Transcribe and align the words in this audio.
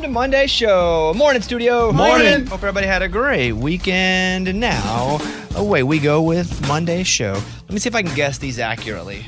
Welcome 0.00 0.14
to 0.14 0.18
Monday 0.18 0.46
show. 0.46 1.12
Morning, 1.14 1.42
studio. 1.42 1.92
Morning. 1.92 2.46
Hope 2.46 2.60
everybody 2.60 2.86
had 2.86 3.02
a 3.02 3.08
great 3.08 3.52
weekend. 3.52 4.48
And 4.48 4.58
now, 4.58 5.18
away 5.56 5.82
we 5.82 5.98
go 5.98 6.22
with 6.22 6.66
Monday 6.66 7.02
show. 7.02 7.34
Let 7.34 7.70
me 7.70 7.78
see 7.80 7.90
if 7.90 7.94
I 7.94 8.00
can 8.00 8.14
guess 8.14 8.38
these 8.38 8.58
accurately. 8.58 9.26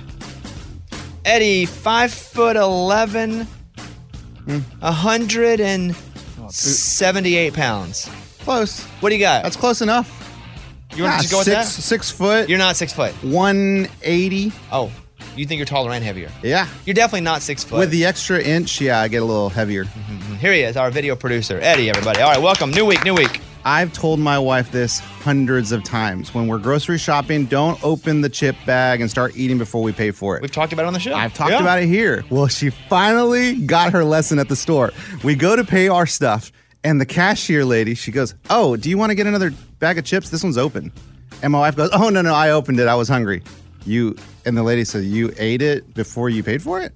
Eddie, 1.27 1.67
five 1.67 2.11
foot 2.11 2.57
eleven, 2.57 3.43
hmm. 4.47 4.61
a 4.81 4.91
hundred 4.91 5.61
and 5.61 5.95
oh, 6.41 6.49
seventy-eight 6.49 7.53
pounds. 7.53 8.09
Close. 8.39 8.83
What 9.01 9.11
do 9.11 9.15
you 9.15 9.21
got? 9.21 9.43
That's 9.43 9.57
close 9.57 9.83
enough. 9.83 10.09
you 10.97 11.03
want 11.03 11.17
to 11.17 11.21
just 11.21 11.33
go 11.33 11.41
with 11.41 11.49
that? 11.49 11.67
Six 11.67 12.11
foot, 12.11 12.49
You're 12.49 12.57
not 12.57 12.77
six 12.77 12.95
foot. 12.95 13.13
180. 13.23 14.53
Oh, 14.73 14.91
you 15.37 15.47
think 15.47 15.59
you're 15.59 15.67
taller 15.67 15.91
and 15.93 16.05
heavier? 16.05 16.31
Yeah. 16.43 16.69
You're 16.85 16.95
definitely 16.95 17.23
not 17.23 17.43
six 17.43 17.65
foot. 17.65 17.79
With 17.79 17.91
the 17.91 18.05
extra 18.05 18.41
inch, 18.43 18.81
yeah, 18.81 19.01
I 19.01 19.09
get 19.09 19.23
a 19.23 19.25
little 19.25 19.49
heavier. 19.49 19.85
Mm-hmm, 19.85 20.13
mm-hmm. 20.19 20.35
Here 20.37 20.53
he 20.53 20.61
is, 20.61 20.77
our 20.77 20.91
video 20.91 21.17
producer, 21.17 21.59
Eddie. 21.63 21.89
Everybody. 21.91 22.21
All 22.21 22.31
right, 22.31 22.41
welcome. 22.43 22.71
New 22.71 22.85
week. 22.85 23.05
New 23.05 23.15
week. 23.15 23.41
I've 23.65 23.93
told 23.93 24.19
my 24.19 24.39
wife 24.41 24.73
this 24.73 24.99
hundreds 24.99 25.71
of 25.71 25.85
times. 25.85 26.35
When 26.35 26.49
we're 26.49 26.59
grocery 26.59 26.99
shopping, 26.99 27.45
don't 27.47 27.83
open 27.85 28.21
the 28.21 28.29
chip 28.29 28.57
bag 28.67 29.01
and 29.01 29.09
start 29.09 29.37
eating 29.37 29.57
before 29.57 29.83
we 29.85 29.93
pay 29.93 30.11
for 30.11 30.37
it. 30.37 30.43
We've 30.43 30.51
talked 30.51 30.73
about 30.73 30.83
it 30.83 30.87
on 30.89 30.93
the 30.95 30.99
show. 31.01 31.15
I've 31.15 31.33
talked 31.33 31.53
Yeah. 31.53 31.61
about 31.61 31.81
it 31.81 31.87
here. 31.87 32.25
Well, 32.29 32.49
she 32.49 32.71
finally 32.71 33.55
got 33.65 33.93
her 33.93 34.05
lesson 34.05 34.41
at 34.41 34.49
the 34.49 34.57
store. 34.57 34.91
We 35.23 35.37
go 35.37 35.55
to 35.55 35.63
pay 35.63 35.87
our 35.87 36.07
stuff, 36.07 36.51
and 36.83 37.01
the 37.01 37.07
cashier 37.07 37.65
lady, 37.65 37.95
she 37.95 38.11
goes, 38.11 38.35
Oh, 38.51 38.75
do 38.77 38.91
you 38.91 38.99
want 38.99 39.11
to 39.11 39.15
get 39.15 39.29
another 39.29 39.53
bag 39.79 39.97
of 39.97 40.05
chips? 40.05 40.29
This 40.31 40.43
one's 40.43 40.59
open. 40.59 40.91
And 41.41 41.53
my 41.53 41.61
wife 41.61 41.77
goes, 41.77 41.91
Oh, 41.93 42.09
no, 42.09 42.21
no, 42.21 42.35
I 42.35 42.51
opened 42.51 42.81
it. 42.81 42.89
I 42.89 42.97
was 42.97 43.09
hungry. 43.09 43.43
You, 43.87 44.17
and 44.45 44.57
the 44.57 44.63
lady 44.63 44.85
said, 44.85 45.05
You 45.05 45.33
ate 45.39 45.63
it 45.63 45.95
before 45.95 46.29
you 46.29 46.43
paid 46.43 46.63
for 46.63 46.81
it? 46.81 46.93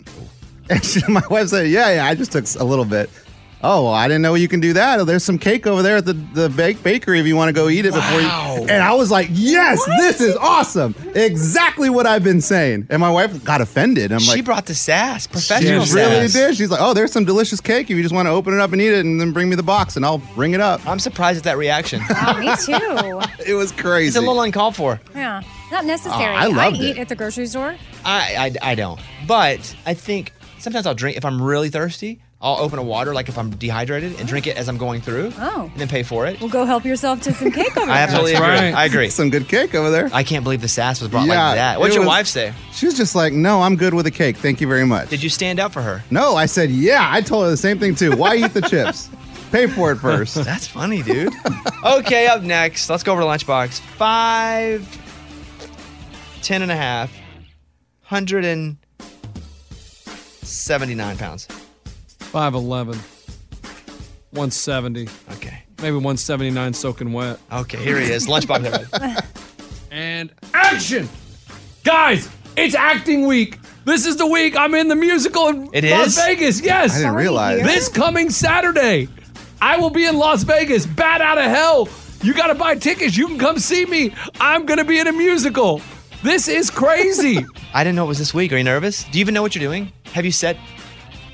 And 0.71 0.85
she, 0.85 1.01
my 1.09 1.23
wife 1.31 1.49
said, 1.49 1.69
Yeah, 1.69 1.95
yeah, 1.95 2.07
I 2.07 2.15
just 2.15 2.33
took 2.33 2.45
a 2.61 2.65
little 2.65 2.85
bit. 2.85 3.11
Oh, 3.63 3.85
well, 3.85 3.95
I 3.95 4.07
didn't 4.07 4.21
know 4.23 4.35
you 4.35 4.49
can 4.49 4.61
do 4.61 4.75
that. 4.75 5.01
Oh, 5.01 5.05
there's 5.05 5.25
some 5.25 5.39
cake 5.39 5.67
over 5.67 5.83
there 5.83 5.97
at 5.97 6.05
the, 6.05 6.13
the 6.13 6.51
bake 6.51 6.83
bakery 6.83 7.19
if 7.19 7.27
you 7.27 7.35
want 7.35 7.49
to 7.49 7.55
go 7.55 7.69
eat 7.71 7.87
it 7.87 7.95
before 7.95 8.21
Wow. 8.21 8.57
you. 8.59 8.63
And 8.69 8.83
I 8.83 8.93
was 8.95 9.11
like, 9.11 9.29
Yes, 9.33 9.83
this 9.99 10.21
is 10.21 10.37
awesome. 10.37 10.95
Exactly 11.15 11.89
what 11.89 12.07
I've 12.07 12.23
been 12.23 12.43
saying. 12.43 12.87
And 12.91 13.01
my 13.01 13.11
wife 13.11 13.43
got 13.45 13.63
offended. 13.63 14.13
I'm 14.13 14.19
like 14.19 14.37
she 14.37 14.43
brought 14.43 14.67
the 14.67 14.75
sass, 14.75 15.27
professional 15.27 15.85
she 15.85 15.91
professional 15.93 16.11
really 16.19 16.29
sass. 16.29 16.49
did. 16.51 16.57
She's 16.57 16.71
like, 16.71 16.81
oh, 16.83 16.93
there's 16.95 17.11
some 17.11 17.25
delicious 17.25 17.61
cake. 17.61 17.91
If 17.91 17.97
you 17.97 18.03
just 18.03 18.15
want 18.15 18.27
to 18.27 18.31
open 18.31 18.53
it 18.55 18.61
up 18.61 18.73
and 18.73 18.81
eat 18.81 18.93
it, 18.93 19.05
and 19.05 19.21
then 19.21 19.33
bring 19.33 19.49
me 19.49 19.57
the 19.57 19.63
box, 19.65 19.97
and 19.97 20.05
I'll 20.05 20.19
bring 20.37 20.53
it 20.53 20.61
up. 20.61 20.87
I'm 20.87 20.99
surprised 20.99 21.39
at 21.39 21.45
that 21.45 21.57
reaction. 21.57 22.03
Wow, 22.11 22.39
me 22.39 22.55
too. 22.65 23.21
It 23.47 23.55
was 23.55 23.73
crazy. 23.73 24.09
it's 24.09 24.17
a 24.17 24.21
little 24.21 24.41
uncalled 24.43 24.77
for. 24.77 25.01
Yeah, 25.15 25.43
not 25.71 25.85
necessary. 25.85 26.35
Oh, 26.35 26.39
I 26.39 26.47
loved 26.47 26.77
eat 26.77 26.99
at 26.99 27.09
the 27.09 27.15
grocery 27.17 27.47
store. 27.47 27.77
I, 28.05 28.55
I 28.63 28.71
I 28.71 28.75
don't, 28.75 29.01
but 29.27 29.75
I 29.87 29.95
think 29.95 30.33
sometimes 30.59 30.87
I'll 30.87 30.95
drink 30.95 31.17
if 31.17 31.25
I'm 31.25 31.41
really 31.43 31.69
thirsty. 31.71 32.21
I'll 32.39 32.59
open 32.59 32.79
a 32.79 32.83
water 32.83 33.15
like 33.15 33.31
if 33.31 33.39
I'm 33.39 33.49
dehydrated 33.51 34.21
and 34.21 34.29
drink 34.29 34.47
it 34.47 34.59
as 34.59 34.69
I'm 34.69 34.77
going 34.77 35.01
through. 35.01 35.33
Oh. 35.39 35.71
and 35.73 35.81
then 35.81 35.89
pay 35.89 36.03
for 36.03 36.27
it. 36.27 36.39
Well, 36.39 36.51
go 36.51 36.67
help 36.67 36.85
yourself 36.85 37.23
to 37.23 37.33
some 37.33 37.51
cake 37.51 37.75
over 37.79 37.87
there. 37.87 37.95
I 37.95 38.01
absolutely 38.01 38.33
there. 38.35 38.43
agree. 38.57 38.73
I 38.73 38.85
agree. 38.85 39.09
Some 39.09 39.31
good 39.31 39.49
cake 39.49 39.75
over 39.75 39.91
there. 39.91 40.11
I 40.13 40.23
can't 40.23 40.45
believe 40.45 40.61
the 40.61 40.69
sass 40.69 41.01
was 41.01 41.11
brought 41.11 41.27
Yeah, 41.27 41.47
like 41.49 41.57
that. 41.57 41.81
What'd 41.81 41.95
your 41.95 42.03
was- 42.03 42.09
wife 42.09 42.27
say? 42.27 42.53
She 42.73 42.85
was 42.85 42.95
just 42.95 43.15
like, 43.15 43.33
no, 43.33 43.63
I'm 43.63 43.75
good 43.75 43.95
with 43.95 44.07
a 44.07 44.11
cake. 44.11 44.37
Thank 44.37 44.61
you 44.61 44.69
very 44.69 44.85
much. 44.85 45.09
Did 45.09 45.23
you 45.23 45.31
stand 45.31 45.59
up 45.59 45.73
for 45.73 45.81
her? 45.81 46.05
No, 46.11 46.37
I 46.37 46.45
said, 46.45 46.71
yeah. 46.71 47.09
I 47.11 47.23
told 47.23 47.45
her 47.47 47.51
the 47.51 47.57
same 47.57 47.79
thing 47.79 47.95
too. 47.95 48.15
Why 48.15 48.37
eat 48.37 48.53
the 48.53 48.61
chips? 48.61 49.09
Pay 49.51 49.67
for 49.67 49.93
it 49.93 49.97
first. 50.01 50.35
That's 50.35 50.67
funny, 50.67 51.03
dude. 51.03 51.33
okay, 51.85 52.27
up 52.27 52.43
next, 52.43 52.91
let's 52.91 53.03
go 53.03 53.13
over 53.13 53.23
to 53.23 53.27
Lunchbox. 53.27 53.81
Five, 53.81 54.83
ten 56.47 56.63
and 56.63 56.71
a 56.71 56.77
half, 56.77 57.13
hundred 58.03 58.45
and 58.45 58.77
seventy-nine 60.45 61.19
pounds. 61.19 61.49
5'11, 62.21 62.95
170, 64.31 65.09
Okay. 65.33 65.63
maybe 65.83 65.95
179 65.97 66.73
soaking 66.75 67.13
wet. 67.13 67.41
Okay, 67.53 67.79
here 67.83 67.99
he 67.99 68.13
is. 68.13 68.29
Lunchbox, 68.29 68.65
everybody. 68.65 69.15
And 69.91 70.31
action! 70.53 71.09
Guys, 71.83 72.29
it's 72.57 72.75
acting 72.75 73.27
week. 73.27 73.59
This 73.87 74.05
is 74.05 74.17
the 74.17 74.27
week 74.27 74.55
I'm 74.57 74.75
in 74.75 74.87
the 74.89 74.95
musical 74.97 75.49
in 75.49 75.71
It 75.73 75.85
Las 75.91 76.09
is? 76.09 76.17
Vegas. 76.19 76.61
Yes. 76.61 76.95
I 76.95 76.99
didn't 76.99 77.15
realize. 77.15 77.63
This 77.63 77.89
coming 77.89 78.29
Saturday, 78.31 79.09
I 79.61 79.79
will 79.79 79.91
be 79.91 80.05
in 80.05 80.19
Las 80.19 80.43
Vegas. 80.43 80.85
Bat 80.87 81.23
out 81.23 81.39
of 81.39 81.45
hell. 81.45 81.89
You 82.23 82.35
got 82.35 82.49
to 82.49 82.55
buy 82.55 82.75
tickets. 82.77 83.17
You 83.17 83.27
can 83.27 83.39
come 83.39 83.59
see 83.59 83.87
me. 83.87 84.15
I'm 84.39 84.67
going 84.67 84.79
to 84.79 84.85
be 84.85 84.99
in 84.99 85.07
a 85.07 85.13
musical. 85.13 85.81
This 86.23 86.49
is 86.49 86.71
crazy. 86.71 87.45
I 87.75 87.85
didn't 87.85 87.97
know 87.97 88.05
it 88.05 88.09
was 88.09 88.19
this 88.19 88.35
week. 88.35 88.53
Are 88.53 88.57
you 88.57 88.65
nervous? 88.65 89.05
Do 89.05 89.19
you 89.19 89.21
even 89.21 89.35
know 89.35 89.43
what 89.43 89.55
you're 89.55 89.65
doing? 89.69 89.93
Have 90.13 90.25
you 90.25 90.33
set? 90.33 90.57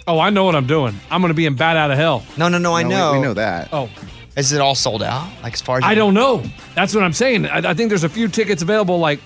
oh, 0.08 0.18
I 0.18 0.30
know 0.30 0.44
what 0.44 0.56
I'm 0.56 0.66
doing. 0.66 0.94
I'm 1.10 1.20
going 1.20 1.30
to 1.30 1.34
be 1.34 1.46
in 1.46 1.54
Bat 1.54 1.76
out 1.76 1.90
of 1.92 1.96
hell. 1.96 2.24
No, 2.36 2.48
no, 2.48 2.58
no. 2.58 2.74
I 2.74 2.82
No, 2.82 2.88
know. 2.88 3.12
We, 3.12 3.20
know 3.20 3.34
that. 3.34 3.68
Oh, 3.72 3.88
Is 4.36 4.52
it 4.52 4.60
all 4.60 4.74
sold 4.74 5.00
out? 5.02 5.30
Like 5.42 5.52
as 5.54 5.60
far 5.62 5.78
as 5.78 5.84
I 5.84 5.94
don't 5.94 6.12
know. 6.12 6.42
That's 6.74 6.92
what 6.94 7.04
I'm 7.04 7.12
saying. 7.12 7.46
I, 7.46 7.70
I 7.70 7.74
think 7.74 7.88
there's 7.88 8.02
a 8.04 8.08
few 8.08 8.26
tickets 8.28 8.62
available, 8.62 8.98
like 8.98 9.20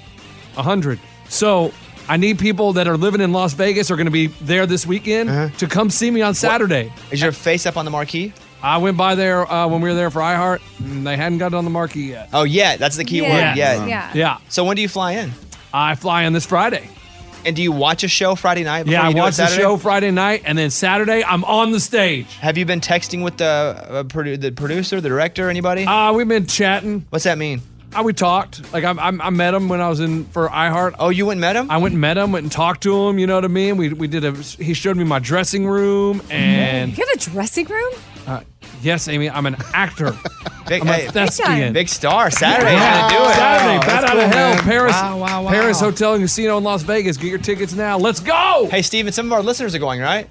a 0.58 0.62
hundred. 0.62 1.00
So 1.30 1.72
I 2.08 2.18
need 2.18 2.38
people 2.38 2.74
that 2.74 2.86
are 2.86 2.96
living 2.98 3.22
in 3.22 3.32
Las 3.32 3.54
Vegas 3.54 3.90
are 3.90 3.96
going 3.96 4.04
to 4.06 4.10
be 4.12 4.26
there 4.42 4.66
this 4.66 4.86
weekend 4.86 5.30
Uh-huh. 5.30 5.48
to 5.56 5.66
come 5.66 5.88
see 5.88 6.10
me 6.10 6.20
on 6.20 6.34
Saturday. 6.34 6.92
Is 7.10 7.22
your 7.22 7.32
face 7.32 7.64
up 7.64 7.76
on 7.78 7.84
the 7.86 7.90
marquee? 7.90 8.34
I 8.62 8.76
went 8.78 8.96
by 8.98 9.14
there 9.14 9.50
uh, 9.50 9.66
when 9.68 9.80
we 9.80 9.88
were 9.88 9.94
there 9.94 10.10
for 10.10 10.20
iHeart, 10.20 10.60
and 10.80 11.06
they 11.06 11.16
hadn't 11.16 11.38
got 11.38 11.48
it 11.48 11.54
on 11.54 11.64
the 11.64 11.70
marquee 11.70 12.10
yet. 12.10 12.28
Oh, 12.32 12.42
yeah. 12.44 12.76
That's 12.76 12.96
the 12.96 13.04
key 13.04 13.22
word. 13.22 13.28
Yeah. 13.28 13.54
Yeah. 13.86 14.10
Yeah. 14.14 14.38
So 14.48 14.64
when 14.64 14.76
do 14.76 14.82
you 14.82 14.88
fly 14.88 15.12
in? 15.12 15.30
I 15.76 15.94
fly 15.94 16.22
in 16.22 16.32
this 16.32 16.46
Friday. 16.46 16.88
And 17.44 17.54
do 17.54 17.62
you 17.62 17.70
watch 17.70 18.02
a 18.02 18.08
show 18.08 18.34
Friday 18.34 18.64
night? 18.64 18.84
Before 18.84 18.92
Yeah, 18.94 19.02
I 19.02 19.08
you 19.10 19.14
do 19.14 19.26
it 19.26 19.34
the 19.34 19.46
show 19.48 19.76
Friday 19.76 20.10
night, 20.10 20.42
and 20.46 20.56
then 20.56 20.70
Saturday 20.70 21.22
I'm 21.22 21.44
on 21.44 21.70
the 21.70 21.80
stage. 21.80 22.34
Have 22.36 22.56
you 22.56 22.64
been 22.64 22.80
texting 22.80 23.22
with 23.22 23.36
the 23.36 23.44
uh, 23.44 24.02
produ- 24.04 24.40
the 24.40 24.52
producer, 24.52 25.02
the 25.02 25.10
director, 25.10 25.50
anybody? 25.50 25.84
Uh, 25.84 26.14
we've 26.14 26.26
been 26.26 26.46
chatting. 26.46 27.04
What's 27.10 27.24
that 27.24 27.36
mean? 27.36 27.60
Uh, 27.94 28.02
we 28.02 28.14
talked. 28.14 28.72
Like 28.72 28.84
I, 28.84 28.92
I, 28.92 29.08
I 29.08 29.30
met 29.30 29.52
him 29.52 29.68
when 29.68 29.82
I 29.82 29.90
was 29.90 30.00
in 30.00 30.24
for 30.24 30.48
iHeart. 30.48 30.94
Oh, 30.98 31.10
you 31.10 31.26
went 31.26 31.36
and 31.36 31.42
met 31.42 31.56
him? 31.56 31.70
I 31.70 31.76
went 31.76 31.92
and 31.92 32.00
met 32.00 32.16
him. 32.16 32.32
Went 32.32 32.44
and 32.44 32.50
talked 32.52 32.82
to 32.84 33.08
him. 33.08 33.18
You 33.18 33.26
know 33.26 33.34
what 33.34 33.44
I 33.44 33.48
mean? 33.48 33.76
We 33.76 33.92
we 33.92 34.08
did 34.08 34.24
a. 34.24 34.32
He 34.32 34.72
showed 34.72 34.96
me 34.96 35.04
my 35.04 35.18
dressing 35.18 35.66
room, 35.66 36.22
and 36.30 36.96
You 36.96 37.04
have 37.06 37.16
a 37.16 37.30
dressing 37.30 37.66
room? 37.66 37.92
Yes, 38.86 39.08
Amy, 39.08 39.28
I'm 39.28 39.46
an 39.46 39.56
actor. 39.74 40.16
Big, 40.68 40.82
I'm 40.82 40.88
a 40.88 40.92
hey, 40.94 41.06
thespian. 41.08 41.72
big 41.72 41.88
star. 41.88 42.28
Saturday, 42.28 42.72
Yeah. 42.72 43.00
how 43.02 43.08
to 43.08 43.14
do 43.14 43.22
it. 43.30 43.34
Saturday, 43.34 43.76
oh, 43.76 43.80
bat 43.86 44.02
out 44.04 44.10
cool, 44.10 44.20
of 44.20 44.30
hell, 44.32 44.54
man. 44.54 44.58
Paris, 44.64 44.92
Wow, 44.94 45.18
wow, 45.18 45.42
wow. 45.44 45.50
Paris 45.50 45.78
Hotel 45.78 46.14
and 46.14 46.24
Casino 46.24 46.58
in 46.58 46.64
Las 46.64 46.82
Vegas. 46.82 47.16
Get 47.16 47.28
your 47.28 47.38
tickets 47.38 47.72
now. 47.74 47.96
Let's 47.98 48.18
go. 48.18 48.66
Hey, 48.68 48.82
Steven, 48.82 49.12
some 49.12 49.26
of 49.26 49.32
our 49.32 49.42
listeners 49.44 49.76
are 49.76 49.78
going, 49.78 50.00
right? 50.00 50.28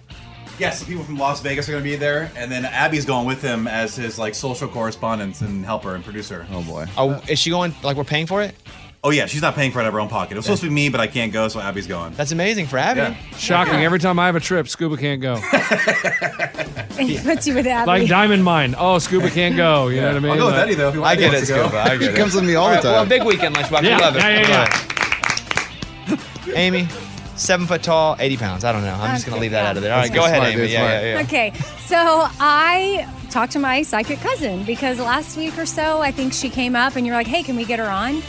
Yes, 0.60 0.80
some 0.80 0.88
people 0.90 1.06
from 1.06 1.18
Las 1.18 1.40
Vegas 1.42 1.70
are 1.70 1.72
going 1.72 1.84
to 1.86 1.90
be 1.90 1.96
there, 1.96 2.32
and 2.36 2.52
then 2.52 2.66
Abby's 2.66 3.06
going 3.06 3.26
with 3.26 3.42
him 3.42 3.66
as 3.68 3.96
his 3.96 4.18
like 4.20 4.36
social 4.36 4.68
correspondent 4.68 5.40
and 5.42 5.64
helper 5.66 5.96
and 5.96 6.04
producer. 6.04 6.46
Oh 6.52 6.64
boy. 6.64 6.86
Oh, 6.98 7.22
is 7.30 7.40
she 7.40 7.50
going? 7.50 7.74
Like 7.82 7.96
we're 7.96 8.04
paying 8.04 8.26
for 8.28 8.42
it? 8.42 8.56
Oh 9.06 9.12
yeah, 9.12 9.28
she's 9.28 9.44
not 9.44 9.54
paying 9.54 9.72
for 9.72 9.78
it 9.80 9.84
out 9.84 9.90
of 9.90 9.94
her 9.94 10.00
own 10.00 10.10
pocket. 10.10 10.32
It 10.32 10.38
was 10.38 10.46
supposed 10.46 10.64
to 10.64 10.68
be 10.68 10.74
me, 10.74 10.90
but 10.90 11.00
I 11.00 11.06
can't 11.06 11.32
go, 11.32 11.48
so 11.48 11.60
Abby's 11.60 11.86
going. 11.86 12.14
That's 12.16 12.32
amazing 12.32 12.66
for 12.66 12.80
Abby. 12.80 13.02
Yeah. 13.02 13.16
Shocking. 13.38 13.76
Every 13.84 14.00
time 14.00 14.18
I 14.18 14.26
have 14.26 14.36
a 14.36 14.40
trip, 14.40 14.68
Scuba 14.68 14.98
can't 14.98 15.22
go. 15.22 15.36
And 16.98 17.10
he 17.10 17.20
puts 17.20 17.46
you 17.46 17.54
with 17.54 17.68
Abby. 17.68 17.86
like 17.88 18.08
Diamond 18.08 18.44
Mine. 18.46 18.74
Oh, 18.78 18.98
Scuba 19.00 19.30
can't 19.30 19.58
go. 19.58 19.90
You 19.90 20.00
know 20.00 20.08
what 20.08 20.16
I 20.16 20.20
mean? 20.22 20.32
I'll 20.32 20.38
go 20.38 20.46
with 20.48 20.56
Eddie 20.56 20.76
though. 20.76 20.88
If 20.90 20.96
you 20.96 21.02
want 21.02 21.12
I 21.12 21.16
get 21.18 21.34
it, 21.34 21.42
to 21.42 21.54
go. 21.54 21.64
Scuba. 21.68 21.82
I 21.82 21.90
get 21.90 22.02
He 22.02 22.06
it. 22.08 22.16
comes 22.16 22.34
with 22.34 22.46
me 22.46 22.56
all 22.56 22.70
the 22.70 22.76
time. 22.78 22.84
Well, 22.86 23.02
time. 23.02 23.10
big 23.10 23.24
weekend 23.26 23.56
lunchbox. 23.56 23.84
Yeah, 23.84 23.98
we 23.98 24.02
love 24.02 24.16
it. 24.16 24.20
yeah, 24.24 24.42
yeah, 26.08 26.16
yeah. 26.48 26.54
Amy, 26.56 26.88
seven 27.36 27.68
foot 27.68 27.84
tall, 27.84 28.16
80 28.18 28.38
pounds. 28.38 28.64
I 28.64 28.72
don't 28.72 28.82
know. 28.84 28.94
I'm 28.94 29.14
just 29.14 29.26
going 29.26 29.36
to 29.36 29.42
leave 29.42 29.52
that 29.52 29.66
out 29.66 29.76
of 29.78 29.84
there. 29.84 29.92
All 29.94 30.00
right, 30.00 30.10
That's 30.12 30.20
go 30.20 30.26
ahead, 30.26 30.38
smart, 30.38 30.54
Amy. 30.56 30.72
Yeah, 30.72 31.02
yeah, 31.02 31.14
yeah. 31.16 31.22
Okay, 31.24 31.52
so 31.86 31.98
I 32.40 33.08
talked 33.30 33.52
to 33.52 33.60
my 33.60 33.82
psychic 33.84 34.20
cousin 34.20 34.64
because 34.64 34.98
last 35.00 35.36
week 35.38 35.58
or 35.58 35.66
so, 35.66 36.00
I 36.02 36.12
think 36.12 36.32
she 36.34 36.50
came 36.50 36.76
up 36.78 36.96
and 36.96 37.06
you're 37.06 37.16
like, 37.16 37.28
hey, 37.28 37.44
can 37.44 37.58
we 37.58 37.66
get 37.66 37.78
her 37.80 37.90
on? 37.90 38.22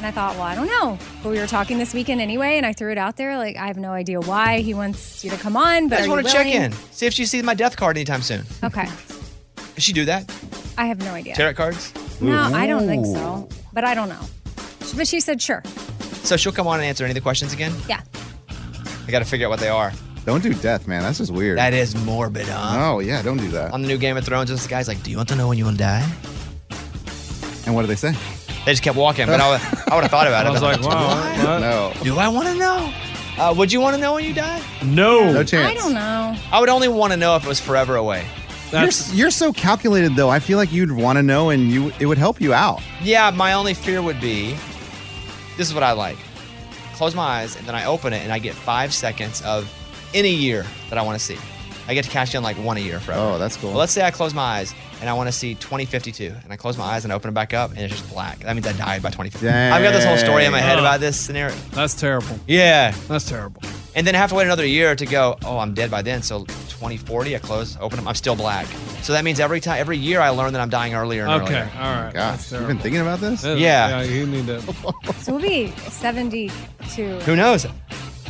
And 0.00 0.06
I 0.06 0.12
thought, 0.12 0.32
well, 0.36 0.44
I 0.44 0.54
don't 0.54 0.66
know. 0.66 0.98
But 1.22 1.28
we 1.28 1.38
were 1.38 1.46
talking 1.46 1.76
this 1.76 1.92
weekend 1.92 2.22
anyway, 2.22 2.56
and 2.56 2.64
I 2.64 2.72
threw 2.72 2.90
it 2.90 2.96
out 2.96 3.18
there. 3.18 3.36
Like, 3.36 3.58
I 3.58 3.66
have 3.66 3.76
no 3.76 3.90
idea 3.90 4.18
why 4.18 4.60
he 4.60 4.72
wants 4.72 5.22
you 5.22 5.30
to 5.30 5.36
come 5.36 5.58
on, 5.58 5.88
but 5.90 5.96
I 5.96 5.98
just 5.98 6.08
want 6.08 6.26
to 6.26 6.32
check 6.32 6.46
in. 6.46 6.72
See 6.90 7.04
if 7.04 7.12
she 7.12 7.26
sees 7.26 7.42
my 7.42 7.52
death 7.52 7.76
card 7.76 7.98
anytime 7.98 8.22
soon. 8.22 8.46
Okay, 8.64 8.86
Does 9.74 9.84
she 9.84 9.92
do 9.92 10.06
that? 10.06 10.34
I 10.78 10.86
have 10.86 11.00
no 11.00 11.12
idea. 11.12 11.34
Tarot 11.34 11.52
cards? 11.52 11.92
No, 12.18 12.34
I 12.34 12.66
don't 12.66 12.86
think 12.86 13.04
so, 13.04 13.46
but 13.74 13.84
I 13.84 13.94
don't 13.94 14.08
know. 14.08 14.22
But 14.96 15.06
she 15.06 15.20
said, 15.20 15.42
sure. 15.42 15.62
So 16.22 16.38
she'll 16.38 16.50
come 16.50 16.66
on 16.66 16.76
and 16.80 16.86
answer 16.86 17.04
any 17.04 17.10
of 17.10 17.14
the 17.16 17.20
questions 17.20 17.52
again? 17.52 17.74
Yeah. 17.86 18.00
I 19.06 19.10
got 19.10 19.18
to 19.18 19.26
figure 19.26 19.48
out 19.48 19.50
what 19.50 19.60
they 19.60 19.68
are. 19.68 19.92
Don't 20.24 20.42
do 20.42 20.54
death, 20.54 20.88
man. 20.88 21.02
That's 21.02 21.18
just 21.18 21.30
weird. 21.30 21.58
That 21.58 21.74
is 21.74 21.94
morbid, 22.06 22.46
huh? 22.48 22.94
oh 22.94 23.00
yeah, 23.00 23.20
don't 23.20 23.36
do 23.36 23.48
that. 23.50 23.74
On 23.74 23.82
the 23.82 23.88
new 23.88 23.98
Game 23.98 24.16
of 24.16 24.24
Thrones, 24.24 24.48
this 24.48 24.66
guy's 24.66 24.88
like, 24.88 25.02
Do 25.02 25.10
you 25.10 25.18
want 25.18 25.28
to 25.28 25.36
know 25.36 25.46
when 25.48 25.58
you 25.58 25.66
will 25.66 25.76
die? 25.76 26.10
And 27.66 27.74
what 27.74 27.82
do 27.82 27.86
they 27.86 27.96
say? 27.96 28.14
They 28.64 28.72
just 28.72 28.82
kept 28.82 28.96
walking, 28.98 29.26
but 29.26 29.40
I 29.40 29.50
would, 29.52 29.60
I 29.90 29.94
would 29.94 30.02
have 30.02 30.10
thought 30.10 30.26
about 30.26 30.46
it. 30.46 30.48
I 30.48 30.52
was 30.52 30.62
like, 30.62 30.80
wow. 30.82 31.08
what? 31.08 31.60
No. 31.60 31.92
Do 32.04 32.18
I 32.18 32.28
want 32.28 32.48
to 32.48 32.54
know? 32.54 32.92
Uh, 33.38 33.54
would 33.56 33.72
you 33.72 33.80
want 33.80 33.96
to 33.96 34.00
know 34.00 34.14
when 34.14 34.24
you 34.24 34.32
die? 34.32 34.62
No. 34.84 35.32
No 35.32 35.42
chance. 35.42 35.68
I 35.68 35.74
don't 35.74 35.94
know. 35.94 36.36
I 36.52 36.60
would 36.60 36.68
only 36.68 36.88
want 36.88 37.12
to 37.12 37.16
know 37.16 37.34
if 37.36 37.44
it 37.44 37.48
was 37.48 37.58
forever 37.58 37.96
away. 37.96 38.24
You're, 38.70 38.82
That's 38.82 39.12
you're 39.12 39.30
so 39.32 39.52
calculated 39.52 40.14
though. 40.14 40.28
I 40.28 40.38
feel 40.38 40.58
like 40.58 40.70
you'd 40.70 40.92
want 40.92 41.16
to 41.16 41.24
know, 41.24 41.50
and 41.50 41.70
you 41.72 41.92
it 41.98 42.06
would 42.06 42.18
help 42.18 42.40
you 42.40 42.52
out. 42.54 42.80
Yeah, 43.02 43.30
my 43.30 43.54
only 43.54 43.74
fear 43.74 44.00
would 44.00 44.20
be 44.20 44.52
this 45.56 45.68
is 45.68 45.74
what 45.74 45.82
I 45.82 45.92
like. 45.92 46.18
Close 46.94 47.14
my 47.14 47.22
eyes 47.22 47.56
and 47.56 47.66
then 47.66 47.74
I 47.74 47.86
open 47.86 48.12
it 48.12 48.22
and 48.22 48.32
I 48.32 48.38
get 48.38 48.54
five 48.54 48.94
seconds 48.94 49.42
of 49.42 49.68
any 50.14 50.30
year 50.30 50.64
that 50.88 50.98
I 50.98 51.02
want 51.02 51.18
to 51.18 51.24
see. 51.24 51.38
I 51.90 51.94
get 51.94 52.04
to 52.04 52.10
cash 52.10 52.34
in 52.36 52.42
like 52.44 52.56
one 52.56 52.76
a 52.76 52.80
year 52.80 53.00
forever. 53.00 53.20
Oh, 53.34 53.38
that's 53.38 53.56
cool. 53.56 53.70
Well, 53.70 53.78
let's 53.80 53.90
say 53.92 54.02
I 54.04 54.12
close 54.12 54.32
my 54.32 54.42
eyes 54.42 54.72
and 55.00 55.08
I 55.10 55.12
want 55.14 55.26
to 55.28 55.32
see 55.32 55.54
2052, 55.56 56.32
and 56.44 56.52
I 56.52 56.56
close 56.56 56.78
my 56.78 56.84
eyes 56.84 57.02
and 57.04 57.12
open 57.12 57.30
it 57.30 57.34
back 57.34 57.52
up, 57.52 57.70
and 57.70 57.80
it's 57.80 57.92
just 57.98 58.08
black. 58.12 58.38
That 58.40 58.54
means 58.54 58.66
I 58.66 58.72
died 58.74 59.02
by 59.02 59.08
2050. 59.10 59.48
I've 59.48 59.82
got 59.82 59.90
this 59.92 60.04
whole 60.04 60.16
story 60.16 60.44
in 60.44 60.52
my 60.52 60.60
head 60.60 60.76
Dang. 60.76 60.84
about 60.84 61.00
this 61.00 61.18
scenario. 61.18 61.54
that's 61.72 61.94
terrible. 61.94 62.38
Yeah, 62.46 62.92
That's 63.08 63.28
terrible. 63.28 63.60
and 63.96 64.06
then 64.06 64.14
I 64.14 64.18
have 64.18 64.30
to 64.30 64.36
wait 64.36 64.44
another 64.44 64.64
year 64.66 64.94
to 64.94 65.06
go. 65.06 65.36
Oh, 65.44 65.58
I'm 65.58 65.74
dead 65.74 65.90
by 65.90 66.02
then. 66.02 66.22
So 66.22 66.44
2040, 66.44 67.34
I 67.34 67.38
close, 67.40 67.76
open 67.80 67.96
them, 67.96 68.06
I'm 68.06 68.14
still 68.14 68.36
black. 68.36 68.66
So 69.02 69.12
that 69.14 69.24
means 69.24 69.40
every 69.40 69.58
time, 69.60 69.80
every 69.80 69.96
year, 69.98 70.20
I 70.20 70.28
learn 70.28 70.52
that 70.52 70.60
I'm 70.62 70.68
dying 70.70 70.94
earlier 70.94 71.24
and 71.26 71.42
Okay. 71.42 71.54
earlier. 71.54 71.70
All 71.76 72.02
right. 72.04 72.12
Gosh, 72.14 72.36
That's 72.36 72.52
you've 72.52 72.68
been 72.68 72.78
thinking 72.78 73.00
about 73.00 73.18
this? 73.20 73.42
That- 73.42 73.58
Yeah. 73.58 73.88
Yeah. 73.88 74.02
You 74.02 74.26
need 74.26 74.46
to. 74.46 74.60
So 75.20 75.32
we'll 75.32 75.42
be 75.42 75.72
72. 75.88 76.50
Who 77.20 77.36
knows? 77.36 77.66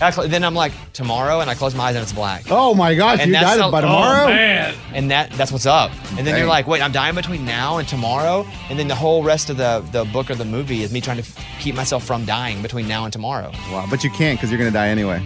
Actually, 0.01 0.29
then 0.29 0.43
I'm 0.45 0.55
like 0.55 0.73
tomorrow, 0.93 1.41
and 1.41 1.51
I 1.51 1.55
close 1.55 1.75
my 1.75 1.85
eyes 1.85 1.95
and 1.97 2.03
it's 2.03 2.13
black. 2.13 2.45
Oh 2.51 2.75
my 2.75 2.95
gosh, 2.95 3.19
And 3.21 3.29
you 3.29 3.33
that's 3.35 3.57
died 3.59 3.67
the- 3.67 3.71
by 3.71 3.79
oh, 3.79 3.83
tomorrow? 3.83 4.27
man. 4.29 4.75
and 4.95 5.11
that 5.11 5.31
that's 5.33 5.53
what's 5.53 5.67
up. 5.67 5.91
And 6.11 6.19
then 6.19 6.27
Dang. 6.27 6.39
you're 6.39 6.47
like, 6.47 6.67
wait, 6.67 6.81
I'm 6.83 6.93
dying 6.93 7.15
between 7.15 7.45
now 7.45 7.77
and 7.79 7.87
tomorrow, 7.87 8.47
and 8.71 8.79
then 8.79 8.89
the 8.89 8.95
whole 8.95 9.23
rest 9.23 9.51
of 9.51 9.57
the 9.59 9.85
the 9.93 10.05
book 10.07 10.31
or 10.31 10.35
the 10.35 10.45
movie 10.45 10.83
is 10.83 10.93
me 10.93 11.01
trying 11.01 11.19
to 11.19 11.23
f- 11.23 11.37
keep 11.61 11.75
myself 11.75 12.05
from 12.05 12.25
dying 12.25 12.63
between 12.63 12.89
now 12.89 13.05
and 13.05 13.13
tomorrow. 13.13 13.51
Wow, 13.71 13.87
but 13.91 14.03
you 14.03 14.11
can't 14.11 14.39
because 14.39 14.51
you're 14.51 14.59
gonna 14.59 14.71
die 14.71 14.89
anyway. 14.89 15.23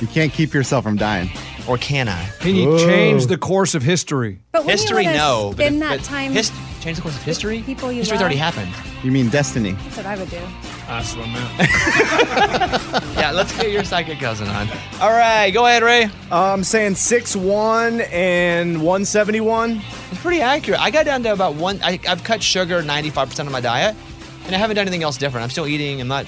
You 0.00 0.06
can't 0.06 0.32
keep 0.32 0.52
yourself 0.54 0.84
from 0.84 0.96
dying. 0.96 1.30
Or 1.66 1.76
can 1.76 2.08
I? 2.08 2.24
Can 2.40 2.54
you 2.54 2.68
Whoa. 2.68 2.78
change 2.86 3.26
the 3.26 3.36
course 3.36 3.74
of 3.74 3.82
history? 3.82 4.40
But 4.52 4.64
when 4.64 4.70
History, 4.76 5.02
you 5.02 5.08
wanna 5.10 5.18
no. 5.18 5.48
but 5.48 5.56
spend 5.56 5.76
if- 5.76 5.80
that 5.88 5.98
but 5.98 6.04
time, 6.04 6.32
hist- 6.32 6.52
change 6.80 6.96
the 6.96 7.02
course 7.02 7.16
of 7.16 7.22
history. 7.22 7.62
people 7.62 7.90
you 7.90 7.98
History's 7.98 8.20
love. 8.20 8.22
already 8.22 8.36
happened. 8.36 8.70
You 9.02 9.10
mean 9.12 9.28
destiny? 9.28 9.72
that's 9.72 9.96
what 9.96 10.06
I 10.06 10.16
would 10.16 10.30
do. 10.30 10.40
That's 10.88 11.14
what 11.14 11.26
I. 11.28 13.02
Yeah, 13.20 13.30
let's 13.32 13.54
get 13.56 13.70
your 13.70 13.84
psychic 13.84 14.18
cousin 14.18 14.48
on. 14.48 14.68
All 15.00 15.10
right, 15.10 15.50
go 15.50 15.66
ahead, 15.66 15.82
Ray. 15.82 16.08
I'm 16.30 16.64
saying 16.64 16.94
six 16.94 17.36
one 17.36 18.00
and 18.00 18.78
171. 18.78 19.82
It's 20.10 20.22
pretty 20.22 20.40
accurate. 20.40 20.80
I 20.80 20.90
got 20.90 21.04
down 21.04 21.22
to 21.24 21.32
about 21.32 21.54
one. 21.56 21.78
I, 21.82 22.00
I've 22.08 22.24
cut 22.24 22.42
sugar 22.42 22.82
95% 22.82 23.40
of 23.46 23.52
my 23.52 23.60
diet, 23.60 23.94
and 24.46 24.54
I 24.54 24.58
haven't 24.58 24.76
done 24.76 24.86
anything 24.86 25.02
else 25.02 25.18
different. 25.18 25.44
I'm 25.44 25.50
still 25.50 25.66
eating. 25.66 26.00
I'm 26.00 26.08
not 26.08 26.26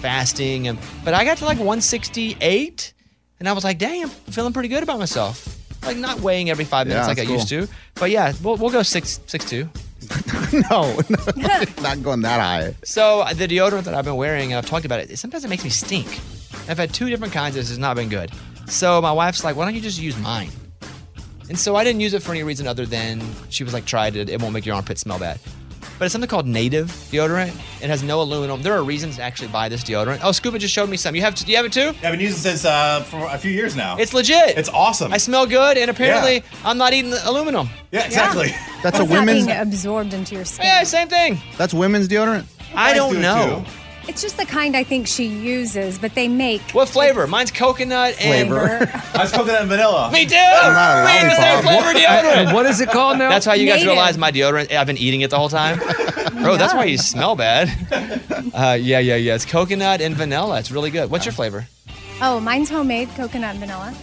fasting, 0.00 0.68
and 0.68 0.78
but 1.04 1.12
I 1.14 1.24
got 1.24 1.36
to 1.38 1.44
like 1.44 1.58
168, 1.58 2.94
and 3.40 3.48
I 3.48 3.52
was 3.52 3.62
like, 3.64 3.78
dang, 3.78 4.04
I'm 4.04 4.08
feeling 4.08 4.52
pretty 4.54 4.68
good 4.70 4.82
about 4.82 4.98
myself. 4.98 5.58
Like 5.84 5.96
not 5.98 6.20
weighing 6.20 6.48
every 6.48 6.64
five 6.64 6.86
Yeah, 6.86 6.94
minutes 6.94 7.08
like 7.08 7.18
I 7.18 7.24
that's 7.30 7.50
used 7.52 7.68
to. 7.68 7.68
But 7.96 8.10
yeah, 8.10 8.32
we'll, 8.42 8.56
we'll 8.56 8.70
go 8.70 8.82
six 8.82 9.20
six 9.26 9.44
two. 9.44 9.68
no, 10.70 10.98
no, 11.36 11.62
not 11.82 12.02
going 12.02 12.20
that 12.22 12.40
high. 12.40 12.74
So 12.84 13.24
the 13.34 13.48
deodorant 13.48 13.84
that 13.84 13.94
I've 13.94 14.04
been 14.04 14.16
wearing, 14.16 14.52
and 14.52 14.58
I've 14.58 14.66
talked 14.66 14.84
about 14.84 15.00
it, 15.00 15.18
sometimes 15.18 15.44
it 15.44 15.48
makes 15.48 15.64
me 15.64 15.70
stink. 15.70 16.20
I've 16.68 16.78
had 16.78 16.92
two 16.92 17.08
different 17.08 17.32
kinds. 17.32 17.54
This 17.54 17.68
has 17.68 17.78
not 17.78 17.96
been 17.96 18.08
good. 18.08 18.30
So 18.66 19.00
my 19.00 19.12
wife's 19.12 19.44
like, 19.44 19.56
why 19.56 19.64
don't 19.64 19.74
you 19.74 19.80
just 19.80 20.00
use 20.00 20.18
mine? 20.18 20.50
And 21.48 21.58
so 21.58 21.76
I 21.76 21.84
didn't 21.84 22.00
use 22.00 22.14
it 22.14 22.22
for 22.22 22.32
any 22.32 22.42
reason 22.42 22.66
other 22.66 22.86
than 22.86 23.20
she 23.50 23.64
was 23.64 23.74
like, 23.74 23.84
try 23.84 24.06
it. 24.06 24.16
It 24.16 24.40
won't 24.40 24.54
make 24.54 24.64
your 24.64 24.76
armpit 24.76 24.98
smell 24.98 25.18
bad. 25.18 25.38
But 26.02 26.06
it's 26.06 26.14
something 26.14 26.28
called 26.28 26.48
native 26.48 26.88
deodorant. 27.12 27.54
It 27.80 27.88
has 27.88 28.02
no 28.02 28.22
aluminum. 28.22 28.60
There 28.60 28.72
are 28.72 28.82
reasons 28.82 29.18
to 29.18 29.22
actually 29.22 29.46
buy 29.52 29.68
this 29.68 29.84
deodorant. 29.84 30.18
Oh, 30.24 30.32
Scuba 30.32 30.58
just 30.58 30.74
showed 30.74 30.90
me 30.90 30.96
some. 30.96 31.14
You 31.14 31.22
have? 31.22 31.36
Do 31.36 31.48
you 31.48 31.56
have 31.56 31.64
it 31.64 31.72
too? 31.72 31.92
Yeah, 32.02 32.08
I've 32.08 32.12
been 32.14 32.18
using 32.18 32.38
it 32.38 32.42
since 32.42 32.64
uh, 32.64 33.04
for 33.04 33.24
a 33.28 33.38
few 33.38 33.52
years 33.52 33.76
now. 33.76 33.96
It's 33.98 34.12
legit. 34.12 34.58
It's 34.58 34.68
awesome. 34.68 35.12
I 35.12 35.18
smell 35.18 35.46
good, 35.46 35.78
and 35.78 35.88
apparently 35.88 36.42
I'm 36.64 36.76
not 36.76 36.92
eating 36.92 37.12
the 37.12 37.20
aluminum. 37.24 37.68
yeah, 37.92 38.04
exactly. 38.04 38.48
That's 38.82 38.98
a 38.98 39.02
It's 39.02 39.10
not 39.12 39.20
women's. 39.20 39.46
being 39.46 39.56
absorbed 39.56 40.12
into 40.12 40.34
your 40.34 40.44
skin. 40.44 40.66
Yeah, 40.66 40.82
same 40.82 41.06
thing. 41.06 41.38
That's 41.56 41.72
women's 41.72 42.08
deodorant. 42.08 42.46
I 42.74 42.94
do 42.94 42.98
don't 42.98 43.16
it 43.18 43.20
know. 43.20 43.64
too. 43.64 43.70
It's 44.08 44.20
just 44.20 44.36
the 44.36 44.44
kind 44.44 44.76
I 44.76 44.82
think 44.84 45.06
she 45.06 45.24
uses, 45.26 45.98
but 45.98 46.14
they 46.14 46.26
make 46.28 46.60
What 46.72 46.88
flavor? 46.88 47.26
Mine's 47.26 47.50
coconut 47.52 48.16
and 48.20 48.48
Flavor. 48.48 48.90
I 49.14 49.22
was 49.22 49.30
coconut 49.32 49.60
and 49.60 49.68
vanilla. 49.70 50.10
Me 50.12 50.26
too. 50.26 50.34
not 50.34 51.02
a 51.02 51.04
We 51.04 51.10
have 51.12 51.30
the 51.30 51.36
same 51.36 51.64
lollipop. 51.64 51.84
flavor 51.94 51.98
deodorant. 51.98 52.52
What 52.54 52.66
is 52.66 52.80
it 52.80 52.90
called 52.90 53.18
now? 53.18 53.28
That's 53.30 53.46
how 53.46 53.52
you 53.54 53.66
guys 53.66 53.76
Native. 53.76 53.92
realize 53.92 54.18
my 54.18 54.32
deodorant. 54.32 54.72
I've 54.72 54.86
been 54.88 54.98
eating 54.98 55.20
it 55.20 55.30
the 55.30 55.38
whole 55.38 55.48
time. 55.48 55.78
Bro, 56.42 56.56
that's 56.56 56.74
why 56.74 56.84
you 56.84 56.98
smell 56.98 57.36
bad. 57.36 57.68
Uh, 58.52 58.76
yeah, 58.80 58.98
yeah, 58.98 59.14
yeah. 59.16 59.34
It's 59.36 59.44
coconut 59.46 60.00
and 60.00 60.16
vanilla. 60.16 60.58
It's 60.58 60.72
really 60.72 60.90
good. 60.90 61.08
What's 61.10 61.24
your 61.24 61.32
flavor? 61.32 61.66
Oh, 62.20 62.40
mine's 62.40 62.68
homemade, 62.70 63.08
coconut 63.10 63.50
and 63.50 63.60
vanilla. 63.60 63.94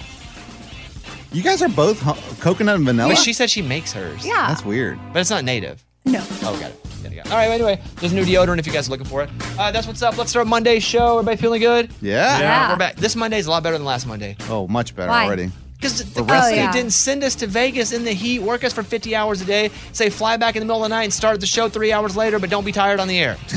You 1.34 1.44
guys 1.44 1.62
are 1.62 1.70
both 1.70 2.00
ho- 2.02 2.18
coconut 2.40 2.76
and 2.78 2.86
vanilla. 2.86 3.10
Wait, 3.10 3.18
she 3.18 3.34
said 3.34 3.50
she 3.50 3.62
makes 3.62 3.92
hers. 3.94 4.26
Yeah. 4.26 4.48
That's 4.48 4.64
weird. 4.66 4.98
But 5.14 5.20
it's 5.20 5.30
not 5.30 5.44
native. 5.44 5.84
No. 6.06 6.24
Oh, 6.42 6.58
got 6.60 6.72
it. 6.72 6.86
Got 7.10 7.12
it, 7.12 7.24
got. 7.24 7.32
All 7.32 7.38
right, 7.38 7.50
anyway, 7.50 7.82
there's 7.96 8.14
new 8.14 8.24
deodorant 8.24 8.60
if 8.60 8.68
you 8.68 8.74
guys 8.74 8.88
are 8.88 8.92
looking 8.92 9.06
for 9.08 9.24
it. 9.24 9.30
Uh, 9.58 9.72
that's 9.72 9.88
what's 9.88 10.02
up. 10.02 10.18
Let's 10.18 10.30
start 10.30 10.48
Monday's 10.48 10.84
show. 10.84 11.20
Everybody 11.20 11.38
feeling 11.42 11.62
good? 11.62 11.92
Yeah. 12.02 12.40
Yeah. 12.40 12.72
We're 12.72 12.78
back. 12.78 12.96
This 12.96 13.16
Monday's 13.16 13.48
a 13.48 13.52
lot 13.52 13.64
better 13.64 13.78
than 13.78 13.86
last 13.86 14.06
Monday. 14.08 14.36
Oh, 14.50 14.68
much 14.68 14.96
better 14.96 15.10
Why? 15.10 15.26
already. 15.26 15.50
Because 15.78 16.14
the 16.14 16.22
We're 16.24 16.28
company 16.28 16.58
resting. 16.58 16.72
didn't 16.82 16.94
send 16.94 17.24
us 17.24 17.36
to 17.36 17.48
Vegas 17.48 17.94
in 17.94 18.04
the 18.04 18.12
heat, 18.12 18.40
work 18.40 18.64
us 18.66 18.74
for 18.74 18.84
50 18.84 19.16
hours 19.16 19.40
a 19.42 19.46
day, 19.46 19.72
say 19.94 20.10
fly 20.10 20.36
back 20.36 20.56
in 20.58 20.60
the 20.60 20.66
middle 20.66 20.84
of 20.84 20.90
the 20.90 20.94
night 20.96 21.04
and 21.06 21.14
start 21.14 21.40
the 21.40 21.46
show 21.46 21.70
three 21.70 21.94
hours 21.94 22.18
later, 22.18 22.38
but 22.38 22.50
don't 22.50 22.66
be 22.66 22.74
tired 22.74 23.00
on 23.00 23.08
the 23.08 23.18
air. 23.18 23.38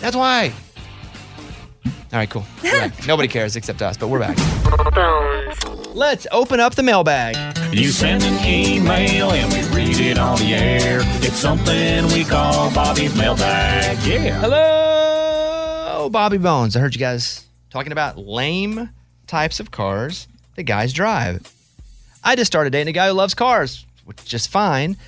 That's 0.00 0.14
why. 0.16 0.52
All 2.12 2.18
right, 2.18 2.28
cool. 2.28 2.44
We're 2.62 2.72
back. 2.72 3.06
Nobody 3.06 3.26
cares 3.26 3.56
except 3.56 3.80
us, 3.80 3.96
but 3.96 4.08
we're 4.08 4.18
back. 4.18 4.36
Bones. 4.94 5.86
Let's 5.94 6.26
open 6.30 6.60
up 6.60 6.74
the 6.74 6.82
mailbag. 6.82 7.36
You 7.72 7.88
send 7.88 8.22
an 8.22 8.44
email 8.46 9.30
and 9.30 9.50
we 9.50 9.74
read 9.74 9.98
it 9.98 10.18
on 10.18 10.36
the 10.36 10.52
air. 10.52 11.00
It's 11.22 11.38
something 11.38 12.06
we 12.08 12.24
call 12.24 12.70
Bobby's 12.74 13.16
mailbag. 13.16 13.96
Yeah. 14.06 14.40
Hello, 14.40 16.10
Bobby 16.10 16.36
Bones. 16.36 16.76
I 16.76 16.80
heard 16.80 16.94
you 16.94 16.98
guys 16.98 17.46
talking 17.70 17.92
about 17.92 18.18
lame 18.18 18.90
types 19.26 19.58
of 19.58 19.70
cars 19.70 20.28
that 20.56 20.64
guys 20.64 20.92
drive. 20.92 21.50
I 22.22 22.36
just 22.36 22.52
started 22.52 22.70
dating 22.70 22.88
a 22.88 22.92
guy 22.92 23.08
who 23.08 23.14
loves 23.14 23.32
cars, 23.32 23.86
which 24.04 24.18
is 24.20 24.26
just 24.26 24.50
fine. 24.50 24.98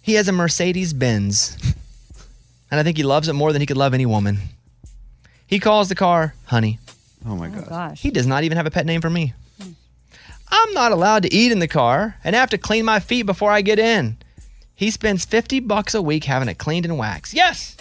He 0.00 0.14
has 0.14 0.28
a 0.28 0.32
Mercedes 0.32 0.94
Benz, 0.94 1.58
and 2.70 2.80
I 2.80 2.82
think 2.82 2.96
he 2.96 3.02
loves 3.02 3.28
it 3.28 3.34
more 3.34 3.52
than 3.52 3.60
he 3.60 3.66
could 3.66 3.76
love 3.76 3.92
any 3.92 4.06
woman. 4.06 4.38
He 5.54 5.60
calls 5.60 5.88
the 5.88 5.94
car 5.94 6.34
honey. 6.46 6.80
Oh 7.24 7.36
my 7.36 7.46
oh, 7.46 7.52
god. 7.52 7.68
Gosh. 7.68 8.02
He 8.02 8.10
does 8.10 8.26
not 8.26 8.42
even 8.42 8.56
have 8.56 8.66
a 8.66 8.72
pet 8.72 8.86
name 8.86 9.00
for 9.00 9.08
me. 9.08 9.34
I'm 10.48 10.72
not 10.72 10.90
allowed 10.90 11.22
to 11.22 11.32
eat 11.32 11.52
in 11.52 11.60
the 11.60 11.68
car 11.68 12.16
and 12.24 12.34
have 12.34 12.50
to 12.50 12.58
clean 12.58 12.84
my 12.84 12.98
feet 12.98 13.22
before 13.22 13.52
I 13.52 13.60
get 13.60 13.78
in. 13.78 14.16
He 14.74 14.90
spends 14.90 15.24
50 15.24 15.60
bucks 15.60 15.94
a 15.94 16.02
week 16.02 16.24
having 16.24 16.48
it 16.48 16.58
cleaned 16.58 16.86
and 16.86 16.98
waxed. 16.98 17.34
Yes, 17.34 17.76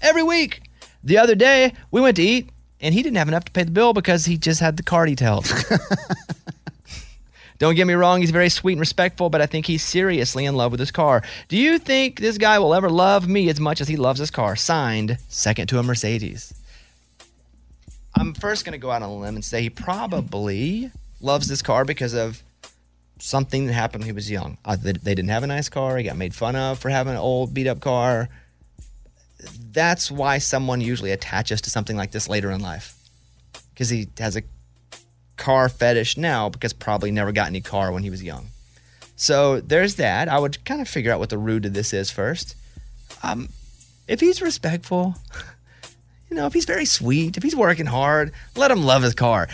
every 0.00 0.24
week. 0.24 0.62
The 1.04 1.18
other 1.18 1.36
day, 1.36 1.74
we 1.92 2.00
went 2.00 2.16
to 2.16 2.24
eat 2.24 2.50
and 2.80 2.92
he 2.92 3.04
didn't 3.04 3.18
have 3.18 3.28
enough 3.28 3.44
to 3.44 3.52
pay 3.52 3.62
the 3.62 3.70
bill 3.70 3.92
because 3.92 4.24
he 4.24 4.36
just 4.36 4.58
had 4.58 4.76
the 4.76 4.82
car 4.82 5.06
detailed. 5.06 5.46
Don't 7.60 7.76
get 7.76 7.86
me 7.86 7.94
wrong, 7.94 8.20
he's 8.20 8.32
very 8.32 8.48
sweet 8.48 8.72
and 8.72 8.80
respectful, 8.80 9.30
but 9.30 9.40
I 9.40 9.46
think 9.46 9.66
he's 9.66 9.84
seriously 9.84 10.44
in 10.44 10.56
love 10.56 10.72
with 10.72 10.80
his 10.80 10.90
car. 10.90 11.22
Do 11.46 11.56
you 11.56 11.78
think 11.78 12.18
this 12.18 12.36
guy 12.36 12.58
will 12.58 12.74
ever 12.74 12.90
love 12.90 13.28
me 13.28 13.48
as 13.48 13.60
much 13.60 13.80
as 13.80 13.86
he 13.86 13.94
loves 13.94 14.18
his 14.18 14.32
car? 14.32 14.56
Signed, 14.56 15.18
second 15.28 15.68
to 15.68 15.78
a 15.78 15.84
Mercedes. 15.84 16.52
I'm 18.14 18.34
first 18.34 18.64
going 18.64 18.72
to 18.72 18.78
go 18.78 18.90
out 18.90 19.02
on 19.02 19.08
a 19.08 19.16
limb 19.16 19.34
and 19.34 19.44
say 19.44 19.62
he 19.62 19.70
probably 19.70 20.90
loves 21.20 21.48
this 21.48 21.62
car 21.62 21.84
because 21.84 22.14
of 22.14 22.42
something 23.18 23.66
that 23.66 23.72
happened 23.72 24.02
when 24.02 24.08
he 24.08 24.12
was 24.12 24.30
young. 24.30 24.58
Uh, 24.64 24.76
they, 24.76 24.92
they 24.92 25.14
didn't 25.14 25.30
have 25.30 25.42
a 25.42 25.46
nice 25.46 25.68
car. 25.68 25.96
He 25.96 26.04
got 26.04 26.16
made 26.16 26.34
fun 26.34 26.56
of 26.56 26.78
for 26.78 26.90
having 26.90 27.12
an 27.12 27.18
old, 27.18 27.54
beat 27.54 27.66
up 27.66 27.80
car. 27.80 28.28
That's 29.72 30.10
why 30.10 30.38
someone 30.38 30.80
usually 30.80 31.12
attaches 31.12 31.60
to 31.62 31.70
something 31.70 31.96
like 31.96 32.10
this 32.10 32.28
later 32.28 32.50
in 32.50 32.60
life 32.60 32.96
because 33.72 33.88
he 33.88 34.08
has 34.18 34.36
a 34.36 34.42
car 35.36 35.68
fetish 35.68 36.16
now 36.16 36.48
because 36.48 36.72
probably 36.72 37.10
never 37.10 37.32
got 37.32 37.46
any 37.46 37.60
car 37.60 37.92
when 37.92 38.02
he 38.02 38.10
was 38.10 38.22
young. 38.22 38.48
So 39.16 39.60
there's 39.60 39.96
that. 39.96 40.28
I 40.28 40.38
would 40.38 40.64
kind 40.64 40.80
of 40.80 40.88
figure 40.88 41.12
out 41.12 41.18
what 41.18 41.30
the 41.30 41.38
root 41.38 41.64
of 41.64 41.74
this 41.74 41.92
is 41.92 42.10
first. 42.10 42.56
Um, 43.22 43.48
if 44.08 44.20
he's 44.20 44.42
respectful, 44.42 45.16
you 46.32 46.36
know, 46.38 46.46
if 46.46 46.54
he's 46.54 46.64
very 46.64 46.86
sweet, 46.86 47.36
if 47.36 47.42
he's 47.42 47.54
working 47.54 47.84
hard, 47.84 48.32
let 48.56 48.70
him 48.70 48.82
love 48.84 49.02
his 49.02 49.12
car. 49.14 49.48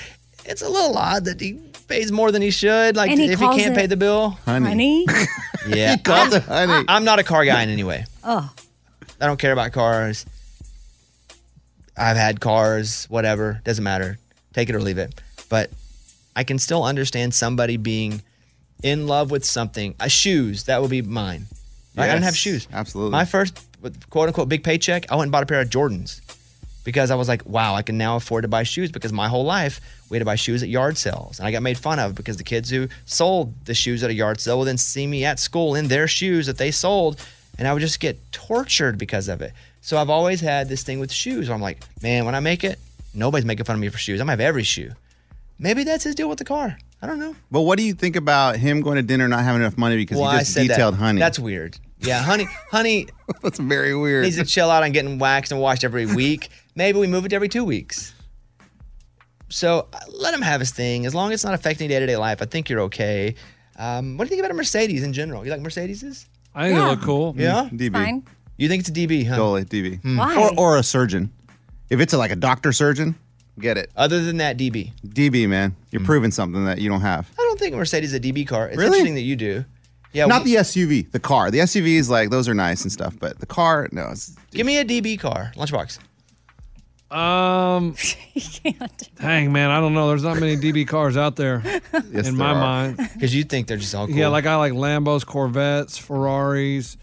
It's 0.45 0.63
a 0.63 0.69
little 0.69 0.97
odd 0.97 1.25
that 1.25 1.41
he 1.41 1.55
pays 1.89 2.13
more 2.13 2.31
than 2.31 2.41
he 2.41 2.53
should. 2.53 2.95
Like 2.95 3.11
And 3.11 3.19
he 3.19 3.27
if 3.33 3.41
he 3.41 3.45
calls 3.45 3.57
can't 3.61 3.73
it 3.73 3.77
pay 3.77 3.87
the 3.87 3.97
bill, 3.97 4.39
Honey? 4.45 5.05
yeah, 5.69 5.97
He 5.97 5.99
called 5.99 6.33
I'm, 6.33 6.35
it 6.35 6.43
honey. 6.45 6.85
I'm 6.87 7.03
not 7.03 7.19
a 7.19 7.25
car 7.25 7.45
guy 7.45 7.65
in 7.65 7.69
any 7.69 7.83
way. 7.85 8.05
Oh, 8.31 8.53
I 9.21 9.27
don't 9.27 9.39
care 9.41 9.53
about 9.53 9.73
cars. 9.73 10.25
I've 11.97 12.17
had 12.17 12.41
cars, 12.41 13.07
whatever, 13.07 13.61
doesn't 13.65 13.83
matter. 13.83 14.19
Take 14.53 14.69
it 14.69 14.75
or 14.75 14.81
leave 14.81 14.99
it. 14.99 15.21
But 15.49 15.71
I 16.37 16.45
can 16.45 16.59
still 16.59 16.85
understand 16.85 17.33
somebody 17.35 17.77
being 17.79 18.21
in 18.83 19.07
love 19.07 19.31
with 19.31 19.45
something. 19.47 19.95
Uh, 19.99 20.09
shoes, 20.09 20.65
that 20.65 20.83
would 20.83 20.91
be 20.91 21.01
mine. 21.03 21.47
Right? 21.97 22.05
I 22.05 22.13
didn't 22.13 22.25
have 22.25 22.35
Yes, 22.35 22.41
shoes. 22.41 22.69
absolutely. 22.71 23.13
My 23.13 23.25
first 23.25 23.59
quote 24.11 24.29
unquote 24.29 24.49
big 24.51 24.63
paycheck, 24.63 25.11
I 25.11 25.17
went 25.17 25.25
and 25.27 25.33
bought 25.33 25.43
a 25.43 25.47
pair 25.47 25.61
of 25.63 25.71
Jordans 25.71 26.21
because 26.88 27.11
I 27.11 27.16
was 27.16 27.28
like, 27.28 27.45
wow, 27.45 27.75
I 27.75 27.83
can 27.83 27.99
now 27.99 28.16
afford 28.16 28.45
to 28.45 28.49
buy 28.49 28.62
shoes 28.62 28.90
because 28.90 29.12
my 29.12 29.28
whole 29.28 29.45
life 29.45 29.78
we 30.09 30.16
had 30.16 30.21
to 30.21 30.25
buy 30.25 30.37
shoes 30.37 30.62
at 30.62 30.71
yard 30.71 30.97
sales. 30.97 31.38
And 31.38 31.47
I 31.47 31.52
got 31.52 31.61
made 31.62 31.76
fun 31.76 31.99
of 31.99 32.14
because 32.14 32.38
the 32.38 32.45
kids 32.45 32.71
who 32.71 32.88
sold 33.04 33.66
the 33.66 33.75
shoes 33.75 34.02
at 34.02 34.09
a 34.09 34.14
yard 34.14 34.40
sale 34.40 34.59
would 34.59 34.64
then 34.68 34.78
see 34.78 35.07
me 35.07 35.23
at 35.26 35.38
school 35.38 35.75
in 35.75 35.88
their 35.88 36.09
shoes 36.09 36.47
that 36.47 36.57
they 36.57 36.71
sold. 36.71 37.23
And 37.59 37.68
I 37.68 37.75
would 37.75 37.80
just 37.80 38.00
get 38.00 38.16
tortured 38.33 38.97
because 38.97 39.28
of 39.28 39.42
it. 39.42 39.52
So 39.83 39.99
I've 39.99 40.09
always 40.09 40.40
had 40.40 40.71
this 40.71 40.83
thing 40.83 40.99
with 40.99 41.12
shoes 41.12 41.49
where 41.49 41.54
I'm 41.54 41.61
like, 41.61 41.85
man, 42.02 42.25
when 42.25 42.35
I 42.35 42.40
make 42.40 42.64
it, 42.64 42.78
nobody's 43.12 43.45
making 43.45 43.66
fun 43.66 43.75
of 43.76 43.80
me 43.80 43.90
for 43.90 43.99
shoes. 43.99 44.18
I'm 44.18 44.25
gonna 44.26 44.33
have 44.33 44.40
every 44.40 44.62
shoe. 44.62 44.92
Maybe 45.59 45.85
that's 45.85 46.04
his 46.04 46.14
deal 46.14 46.30
with 46.30 46.38
the 46.38 46.47
car. 46.47 46.78
I 47.02 47.07
don't 47.07 47.18
know. 47.18 47.37
But 47.50 47.61
what 47.62 47.76
do 47.76 47.85
you 47.85 47.92
think 47.92 48.16
about 48.16 48.57
him 48.57 48.80
going 48.80 48.97
to 48.97 49.02
dinner 49.02 49.25
and 49.25 49.30
not 49.33 49.45
having 49.45 49.61
enough 49.61 49.76
money 49.76 49.97
because 49.97 50.16
Well, 50.18 50.30
he 50.30 50.38
just 50.38 50.54
said 50.54 50.62
that. 50.62 50.68
detailed 50.68 50.95
honey? 50.95 51.18
That's 51.21 51.38
weird. 51.38 51.78
Yeah, 52.00 52.23
honey, 52.23 52.47
honey 52.71 53.09
That's 53.42 53.59
very 53.59 53.95
weird. 53.95 54.25
needs 54.25 54.37
to 54.37 54.45
chill 54.45 54.71
out 54.71 54.83
on 54.85 54.92
getting 54.92 55.18
waxed 55.18 55.50
and 55.52 55.61
washed 55.61 55.85
every 55.85 56.07
week. 56.07 56.49
Maybe 56.79 57.01
we 57.01 57.09
move 57.09 57.27
it 57.27 57.31
to 57.31 57.35
every 57.35 57.49
two 57.49 57.65
weeks. 57.65 58.15
So 59.49 59.89
uh, 59.93 59.99
let 60.13 60.33
him 60.33 60.43
have 60.43 60.61
his 60.61 60.71
thing. 60.71 61.07
As 61.07 61.15
long 61.15 61.33
as 61.33 61.35
it's 61.41 61.45
not 61.45 61.53
affecting 61.55 61.89
day 61.89 61.99
to 61.99 62.07
day 62.07 62.17
life, 62.17 62.41
I 62.41 62.45
think 62.45 62.71
you're 62.71 62.83
okay. 62.83 63.35
Um, 63.77 64.17
what 64.17 64.25
do 64.25 64.27
you 64.29 64.37
think 64.37 64.43
about 64.43 64.53
a 64.53 64.55
Mercedes 64.55 65.03
in 65.03 65.13
general? 65.13 65.45
You 65.45 65.51
like 65.51 65.61
Mercedeses? 65.61 66.27
I 66.55 66.69
think 66.69 66.79
they 66.79 66.87
look 66.87 67.03
cool. 67.03 67.35
Yeah? 67.37 67.69
DB. 67.73 67.93
fine. 67.93 68.25
You 68.59 68.69
think 68.69 68.81
it's 68.87 68.91
a 68.91 68.93
DB, 68.93 69.27
huh? 69.27 69.35
Totally 69.35 69.65
DB. 69.65 70.17
Why? 70.17 70.37
Or, 70.41 70.53
or 70.57 70.79
a 70.79 70.85
surgeon. 70.85 71.33
If 71.91 71.99
it's 71.99 72.13
a, 72.13 72.19
like 72.19 72.31
a 72.31 72.37
doctor 72.37 72.73
surgeon, 72.73 73.17
get 73.59 73.77
it. 73.77 73.91
Other 73.97 74.23
than 74.25 74.37
that, 74.37 74.57
DB. 74.57 74.93
DB, 75.05 75.49
man. 75.49 75.71
Hmm. 75.71 75.77
You're 75.91 76.05
proving 76.05 76.31
something 76.31 76.65
that 76.67 76.79
you 76.79 76.89
don't 76.89 77.01
have. 77.01 77.29
I 77.37 77.43
don't 77.43 77.59
think 77.59 77.75
a 77.75 77.77
Mercedes 77.77 78.13
is 78.13 78.19
a 78.19 78.21
DB 78.21 78.47
car. 78.47 78.69
It's 78.69 78.77
Really? 78.77 78.99
interesting 78.99 79.17
that 79.17 79.23
you 79.23 79.35
do. 79.35 79.65
Yeah. 80.13 80.27
Not 80.27 80.45
we- 80.45 80.55
the 80.55 80.61
SUV, 80.61 81.11
the 81.11 81.19
car. 81.19 81.51
The 81.51 81.59
SUV 81.59 81.97
is 81.99 82.09
like, 82.09 82.31
those 82.31 82.49
are 82.49 82.55
nice 82.55 82.83
and 82.83 82.93
stuff, 82.93 83.17
but 83.19 83.41
the 83.41 83.47
car, 83.47 83.89
no. 83.91 84.11
It's, 84.13 84.37
Give 84.53 84.65
me 84.65 84.79
a 84.79 84.85
DB 84.85 85.19
car, 85.19 85.51
lunchbox. 85.57 85.99
Um, 87.11 87.95
dang 89.21 89.50
man, 89.53 89.71
I 89.71 89.81
don't 89.81 89.95
know. 89.95 90.09
There's 90.09 90.23
not 90.25 90.38
many 90.38 90.57
DB 90.57 90.87
cars 90.87 91.17
out 91.17 91.37
there 91.37 91.62
Yes, 91.65 91.83
in 91.93 92.11
there 92.12 92.33
my 92.33 92.50
are. 92.50 92.55
mind. 92.55 92.97
Because 93.15 93.35
you 93.35 93.45
think 93.45 93.67
they're 93.67 93.79
just 93.79 93.95
all 93.95 94.07
cool. 94.07 94.15
Yeah, 94.17 94.29
like 94.29 94.45
I 94.47 94.57
like 94.57 94.75
Lambos, 94.75 95.25
Corvettes, 95.25 95.97
Ferraris. 95.97 96.97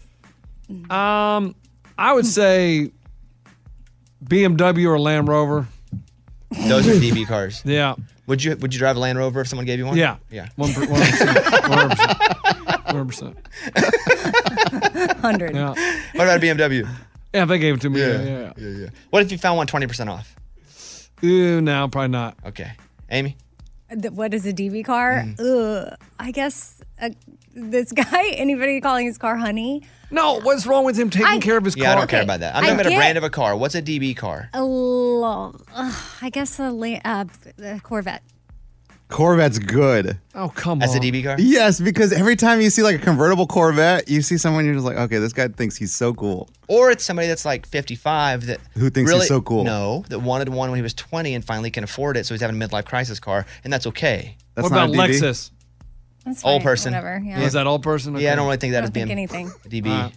Um, 0.90 1.54
I 1.98 2.12
would 2.12 2.26
say 2.26 2.90
BMW 4.24 4.86
or 4.88 4.98
Land 5.00 5.26
Rover. 5.28 5.66
Those 6.68 6.86
are 6.88 6.92
DB 6.92 7.26
cars. 7.26 7.62
Yeah, 7.66 7.96
Would 8.28 8.44
you 8.44 8.56
Would 8.56 8.72
you 8.72 8.78
drive 8.78 8.96
a 8.96 9.00
Land 9.00 9.18
Rover 9.18 9.40
if 9.40 9.48
someone 9.48 9.66
gave 9.66 9.78
you 9.80 9.86
one? 9.86 9.96
yeah, 9.96 10.16
Yeah. 10.30 10.48
one 10.56 10.70
one 10.72 10.86
percent, 11.00 11.68
one 11.68 11.88
percent, 11.90 12.94
one 12.94 13.06
percent. 13.08 13.36
100. 15.20 15.54
Yeah, 15.54 15.68
What 16.14 16.24
about 16.28 16.38
a 16.42 16.46
BMW? 16.46 16.88
Yeah. 17.36 17.44
They 17.44 17.58
gave 17.58 17.74
it 17.76 17.80
to 17.82 17.90
me, 17.90 18.00
yeah, 18.00 18.22
yeah. 18.22 18.52
yeah, 18.56 18.68
yeah. 18.82 18.88
What 19.10 19.22
if 19.22 19.30
you 19.32 19.38
found 19.38 19.56
one 19.58 19.66
20% 19.66 20.08
off? 20.08 20.34
Ooh, 21.24 21.60
no, 21.60 21.88
probably 21.88 22.08
not. 22.08 22.36
Okay. 22.46 22.72
Amy? 23.10 23.36
The- 23.90 24.10
What 24.12 24.34
is 24.34 24.44
a 24.46 24.52
DB 24.52 24.84
car? 24.84 25.22
Mm. 25.24 25.40
Ugh. 25.40 25.96
I 26.18 26.30
guess 26.32 26.80
uh, 27.00 27.10
this 27.54 27.92
guy, 28.02 28.28
anybody 28.30 28.80
calling 28.80 29.06
his 29.06 29.16
car 29.18 29.36
honey? 29.36 29.82
No, 30.10 30.40
what's 30.40 30.66
wrong 30.66 30.84
with 30.84 30.96
him 30.98 31.10
taking 31.10 31.26
I- 31.26 31.38
care 31.38 31.56
of 31.56 31.64
his 31.64 31.74
car? 31.74 31.84
Yeah, 31.84 31.92
I 31.92 31.94
don't 31.96 32.10
care 32.10 32.22
about 32.22 32.40
that. 32.40 32.54
I'm 32.54 32.62
I 32.64 32.66
talking 32.66 32.74
about 32.80 32.86
a 32.86 32.90
get- 32.90 32.96
brand 32.98 33.18
of 33.18 33.24
a 33.24 33.30
car. 33.30 33.56
What's 33.56 33.74
a 33.74 33.82
DB 33.82 34.16
car? 34.16 34.50
A 34.54 34.62
lo- 34.64 35.54
ugh, 35.74 35.94
I 36.22 36.30
guess 36.30 36.58
a, 36.58 36.70
la- 36.70 37.00
uh, 37.04 37.24
a 37.62 37.80
Corvette. 37.80 38.22
Corvette's 39.08 39.58
good. 39.60 40.18
Oh, 40.34 40.48
come 40.48 40.80
That's 40.80 40.92
on. 40.96 40.98
a 40.98 41.00
DB 41.00 41.22
car? 41.22 41.36
Yes, 41.38 41.80
because 41.80 42.12
every 42.12 42.34
time 42.34 42.60
you 42.60 42.70
see 42.70 42.82
like 42.82 42.96
a 42.96 42.98
convertible 42.98 43.46
Corvette, 43.46 44.08
you 44.08 44.20
see 44.20 44.36
someone, 44.36 44.64
you're 44.64 44.74
just 44.74 44.84
like, 44.86 44.96
okay, 44.96 45.18
this 45.18 45.32
guy 45.32 45.46
thinks 45.48 45.76
he's 45.76 45.94
so 45.94 46.12
cool. 46.12 46.48
Or 46.68 46.90
it's 46.90 47.04
somebody 47.04 47.28
that's 47.28 47.44
like 47.44 47.66
55 47.66 48.46
that 48.46 48.58
Who 48.74 48.90
thinks 48.90 49.10
he's 49.10 49.16
really, 49.16 49.26
so 49.26 49.40
cool. 49.40 49.62
No, 49.62 50.04
that 50.08 50.18
wanted 50.18 50.48
one 50.48 50.70
when 50.70 50.78
he 50.78 50.82
was 50.82 50.92
20 50.94 51.34
and 51.34 51.44
finally 51.44 51.70
can 51.70 51.84
afford 51.84 52.16
it, 52.16 52.26
so 52.26 52.34
he's 52.34 52.40
having 52.40 52.60
a 52.60 52.66
midlife 52.66 52.84
crisis 52.86 53.20
car, 53.20 53.46
and 53.62 53.72
that's 53.72 53.86
okay. 53.86 54.36
That's 54.54 54.64
what 54.70 54.74
not 54.76 54.90
about 54.92 55.08
a 55.08 55.12
DB. 55.12 55.20
Lexus? 55.20 55.50
That's 56.24 56.44
Old 56.44 56.62
fine, 56.62 56.64
person. 56.64 56.92
Whatever. 56.92 57.22
Yeah. 57.24 57.40
Is 57.42 57.52
that 57.52 57.68
old 57.68 57.84
person? 57.84 58.16
Yeah, 58.16 58.32
I 58.32 58.36
don't 58.36 58.46
really 58.46 58.56
think 58.56 58.72
I 58.72 58.80
that 58.80 58.80
don't 58.80 58.92
think 58.92 59.06
being 59.06 59.18
anything. 59.18 59.52
a 59.64 59.68
DB. 59.68 60.12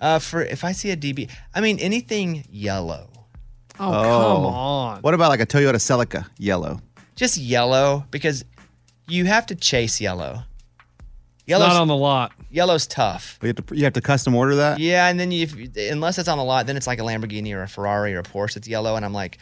Uh, 0.00 0.18
for 0.20 0.42
if 0.42 0.62
I 0.62 0.70
see 0.70 0.90
a 0.92 0.96
DB, 0.96 1.28
I 1.52 1.60
mean 1.60 1.80
anything 1.80 2.44
yellow, 2.48 3.10
Oh, 3.80 3.88
Oh. 3.88 4.02
come 4.02 4.46
on. 4.46 5.00
What 5.00 5.14
about 5.14 5.30
like 5.30 5.40
a 5.40 5.46
Toyota 5.46 5.74
Celica 5.76 6.26
yellow? 6.38 6.80
Just 7.14 7.36
yellow 7.36 8.06
because 8.10 8.44
you 9.08 9.24
have 9.26 9.46
to 9.46 9.54
chase 9.54 10.00
yellow. 10.00 10.42
It's 11.38 11.48
Yellow's, 11.50 11.68
not 11.68 11.82
on 11.82 11.88
the 11.88 11.96
lot. 11.96 12.32
yellow's 12.50 12.86
tough. 12.86 13.38
You 13.42 13.48
have 13.48 13.66
to, 13.66 13.76
you 13.76 13.84
have 13.84 13.92
to 13.92 14.00
custom 14.00 14.34
order 14.34 14.54
that? 14.56 14.78
Yeah, 14.78 15.08
and 15.08 15.20
then 15.20 15.30
you, 15.30 15.42
if, 15.42 15.76
unless 15.92 16.16
it's 16.18 16.28
on 16.28 16.38
the 16.38 16.44
lot, 16.44 16.66
then 16.66 16.76
it's 16.76 16.86
like 16.86 16.98
a 16.98 17.02
Lamborghini 17.02 17.54
or 17.54 17.62
a 17.62 17.68
Ferrari 17.68 18.14
or 18.14 18.20
a 18.20 18.22
Porsche 18.22 18.56
It's 18.56 18.66
yellow, 18.66 18.96
and 18.96 19.04
I'm 19.04 19.12
like, 19.12 19.36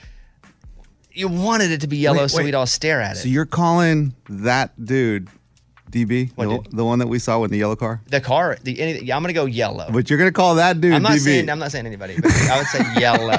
you 1.13 1.29
wanted 1.29 1.71
it 1.71 1.83
to 1.83 1.87
be 1.87 1.99
yellow 1.99 2.23
Wait, 2.23 2.31
so 2.31 2.39
wait. 2.39 2.47
we'd 2.47 2.55
all 2.55 2.67
stare 2.67 3.01
at 3.01 3.17
it. 3.17 3.21
So 3.21 3.29
you're 3.29 3.47
calling 3.47 4.15
that 4.29 4.85
dude 4.85 5.29
DB? 5.93 6.33
What 6.35 6.49
the, 6.49 6.59
dude? 6.59 6.77
the 6.77 6.85
one 6.85 6.99
that 6.99 7.07
we 7.09 7.19
saw 7.19 7.39
with 7.39 7.51
the 7.51 7.59
yellow 7.59 7.77
car? 7.77 8.01
the 8.09 8.21
car, 8.21 8.57
the 8.63 8.81
any, 8.81 9.05
yeah, 9.05 9.15
I'm 9.17 9.23
gonna 9.23 9.33
go 9.33 9.45
yellow. 9.47 9.89
But 9.93 10.11
you're 10.11 10.19
going 10.19 10.29
to 10.31 10.35
call 10.35 10.57
that 10.57 10.81
dude 10.81 10.95
I'm 10.95 11.03
not 11.03 11.13
DB. 11.13 11.19
saying 11.21 11.51
I'm 11.51 11.59
not 11.59 11.71
saying 11.71 11.87
anybody, 11.87 12.17
but 12.21 12.33
I 12.51 12.59
would 12.59 12.67
say 12.67 12.83
yellow. 13.01 13.39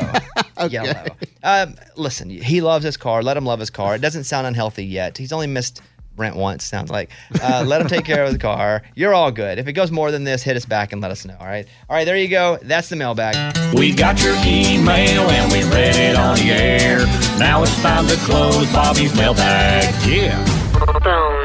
Yellow. 0.70 1.06
Um, 1.44 1.76
listen, 1.98 2.30
he 2.30 2.62
loves 2.62 2.86
his 2.86 2.96
car. 2.96 3.22
Let 3.24 3.36
him 3.36 3.46
love 3.46 3.60
his 3.60 3.70
car. 3.70 3.96
It 3.96 4.02
doesn't 4.02 4.24
sound 4.26 4.48
unhealthy 4.48 4.86
yet. 4.86 5.18
He's 5.18 5.34
only 5.34 5.48
missed 5.48 5.82
rent 6.16 6.36
once. 6.36 6.64
Sounds 6.64 6.90
like. 6.92 7.10
Uh, 7.42 7.64
let 7.66 7.82
him 7.82 7.88
take 7.88 8.06
care 8.06 8.24
of 8.24 8.32
the 8.32 8.40
car. 8.40 8.84
You're 8.96 9.14
all 9.14 9.32
good. 9.32 9.58
If 9.58 9.68
it 9.68 9.74
goes 9.74 9.92
more 9.92 10.12
than 10.12 10.24
this, 10.24 10.44
hit 10.44 10.56
us 10.56 10.66
back 10.66 10.94
and 10.94 11.02
let 11.02 11.10
us 11.12 11.26
know. 11.26 11.36
All 11.40 11.48
right. 11.48 11.68
All 11.90 11.96
right. 11.96 12.06
There 12.06 12.16
you 12.16 12.28
go. 12.28 12.60
That's 12.62 12.88
the 12.88 12.96
mailbag. 12.96 13.58
We 13.74 13.94
got 13.94 14.22
your 14.24 14.36
email 14.46 15.28
and 15.30 15.52
we 15.52 15.64
read 15.76 15.96
it 15.96 16.16
on 16.16 16.38
the 16.38 16.52
air. 16.52 17.00
Now 17.40 17.64
it's 17.64 17.82
time 17.82 18.08
to 18.08 18.16
close 18.18 18.72
Bobby's 18.72 19.16
mailbag. 19.16 19.84
Yeah. 20.08 21.42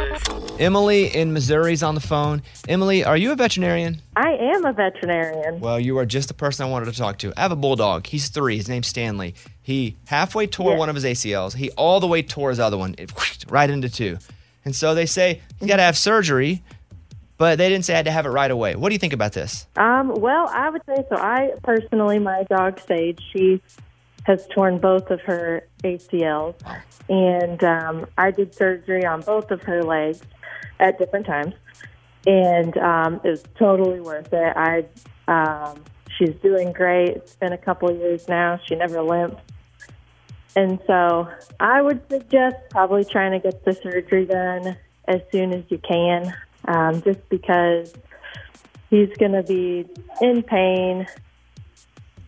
Emily 0.59 1.07
in 1.15 1.33
Missouri's 1.33 1.85
on 1.85 1.95
the 1.95 2.00
phone. 2.00 2.43
Emily, 2.69 3.05
are 3.05 3.17
you 3.17 3.31
a 3.31 3.37
veterinarian? 3.37 4.03
I 4.17 4.33
am 4.33 4.65
a 4.65 4.73
veterinarian. 4.73 5.61
Well, 5.61 5.79
you 5.79 5.97
are 5.99 6.07
just 6.07 6.27
the 6.29 6.35
person 6.35 6.67
I 6.67 6.69
wanted 6.71 6.87
to 6.87 6.93
talk 6.99 7.19
to. 7.19 7.33
I 7.37 7.43
have 7.43 7.53
a 7.53 7.57
bulldog. 7.57 8.07
He's 8.07 8.29
three. 8.29 8.57
His 8.57 8.69
name's 8.69 8.88
Stanley. 8.88 9.35
He 9.62 9.97
halfway 10.07 10.49
tore 10.49 10.73
Yeah. 10.73 10.79
one 10.79 10.88
of 10.88 10.97
his 10.97 11.05
ACLs. 11.05 11.55
He 11.55 11.71
all 11.73 12.00
the 12.00 12.09
way 12.09 12.23
tore 12.23 12.50
his 12.50 12.59
other 12.59 12.77
one, 12.77 12.97
it, 12.99 13.12
right 13.49 13.71
into 13.71 13.88
two. 13.88 14.19
And 14.65 14.75
so 14.75 14.95
they 14.97 15.07
say 15.07 15.41
he's 15.61 15.69
got 15.69 15.77
to 15.77 15.83
have 15.83 15.97
surgery, 15.97 16.62
but 17.37 17.57
they 17.57 17.69
didn't 17.69 17.85
say 17.85 17.95
I 17.95 17.99
had 17.99 18.07
to 18.07 18.11
have 18.11 18.27
it 18.27 18.31
right 18.31 18.50
away. 18.50 18.75
What 18.75 18.88
do 18.88 18.95
you 18.95 18.99
think 18.99 19.12
about 19.12 19.33
this? 19.35 19.67
Um, 19.77 20.12
well, 20.17 20.49
I 20.53 20.71
would 20.71 20.83
say 20.87 21.05
so. 21.09 21.17
I 21.17 21.53
personally, 21.62 22.19
my 22.19 22.43
dog 22.50 22.81
Sage, 22.81 23.21
she 23.33 23.62
has 24.25 24.47
torn 24.49 24.79
both 24.79 25.11
of 25.11 25.21
her 25.23 25.65
ACLs, 25.85 26.55
and 27.09 27.62
um, 27.65 28.07
I 28.19 28.33
did 28.33 28.55
surgery 28.55 29.07
on 29.07 29.23
both 29.23 29.50
of 29.53 29.62
her 29.62 29.83
legs 29.85 30.21
at 30.80 30.99
different 30.99 31.26
times, 31.26 31.54
and 32.26 32.76
um, 32.78 33.20
it 33.25 33.30
was 33.30 33.44
totally 33.58 34.00
worth 34.00 34.32
it. 34.32 34.56
I, 34.56 34.85
um, 35.28 35.82
she's 36.16 36.35
doing 36.42 36.73
great. 36.73 37.11
It's 37.11 37.37
been 37.37 37.52
a 37.52 37.58
couple 37.58 37.88
of 37.88 37.97
years 37.97 38.28
now. 38.28 38.61
She 38.66 38.75
never 38.75 39.02
limps. 39.02 39.42
And 40.56 40.80
so 40.87 41.28
I 41.61 41.80
would 41.82 42.02
suggest 42.11 42.56
probably 42.70 43.04
trying 43.04 43.32
to 43.32 43.38
get 43.38 43.64
the 43.64 43.75
surgery 43.75 44.26
done 44.26 44.76
as 45.06 45.20
soon 45.30 45.52
as 45.52 45.62
you 45.68 45.78
can, 45.78 46.35
um, 46.66 47.00
just 47.02 47.28
because 47.28 47.94
he's 48.90 49.11
going 49.18 49.32
to 49.32 49.42
be 49.42 49.87
in 50.20 50.42
pain 50.42 51.06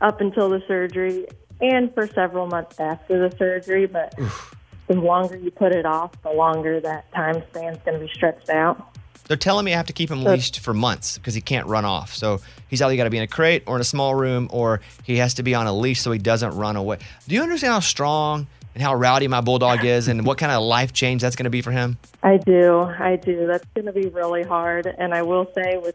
up 0.01 0.21
until 0.21 0.49
the 0.49 0.63
surgery 0.69 1.27
and 1.61 1.93
for 1.93 2.07
several 2.07 2.47
months 2.47 2.79
after 2.79 3.29
the 3.29 3.37
surgery. 3.37 3.87
But 3.87 4.15
the 4.91 5.01
longer 5.01 5.37
you 5.37 5.53
put 5.53 5.71
it 5.71 5.87
off, 5.87 6.21
the 6.23 6.33
longer 6.33 6.81
that 6.81 7.11
time 7.13 7.41
span's 7.51 7.79
going 7.85 8.01
to 8.01 8.05
be 8.05 8.13
stretched 8.13 8.51
out. 8.51 8.89
They're 9.29 9.37
telling 9.37 9.65
me 9.65 9.73
I 9.73 9.77
have 9.77 9.87
to 9.87 9.93
keep 9.93 10.11
him 10.11 10.25
leashed 10.25 10.59
for 10.59 10.75
months 10.75 11.17
because 11.17 11.33
he 11.33 11.41
can't 11.41 11.69
run 11.69 11.85
off. 11.85 12.13
So 12.13 12.41
he's 12.67 12.83
either 12.83 12.97
got 12.97 13.05
to 13.05 13.11
be 13.11 13.19
in 13.19 13.23
a 13.23 13.29
crate 13.29 13.63
or 13.67 13.77
in 13.77 13.81
a 13.81 13.85
small 13.85 14.17
room, 14.17 14.49
or 14.51 14.81
he 15.05 15.19
has 15.19 15.35
to 15.35 15.45
be 15.45 15.55
on 15.55 15.69
a 15.69 15.73
leash 15.73 16.01
so 16.01 16.11
he 16.11 16.19
doesn't 16.19 16.57
run 16.57 16.75
away. 16.75 16.99
Do 17.29 17.37
you 17.37 17.43
understand 17.43 17.73
how 17.73 17.79
strong 17.79 18.49
and 18.75 18.83
how 18.83 18.93
rowdy 18.97 19.29
my 19.29 19.41
bulldog 19.41 19.85
is, 19.85 20.09
and 20.09 20.27
what 20.27 20.39
kind 20.39 20.51
of 20.51 20.61
life 20.63 20.93
change 20.93 21.23
that's 21.23 21.37
going 21.37 21.45
to 21.45 21.51
be 21.51 21.63
for 21.63 21.71
him? 21.71 21.97
I 22.25 22.39
do. 22.39 22.81
I 22.81 23.15
do. 23.15 23.47
That's 23.47 23.65
going 23.75 23.87
to 23.87 23.93
be 23.93 24.09
really 24.09 24.43
hard. 24.43 24.93
And 24.99 25.15
I 25.15 25.23
will 25.23 25.49
say, 25.55 25.79
with 25.79 25.95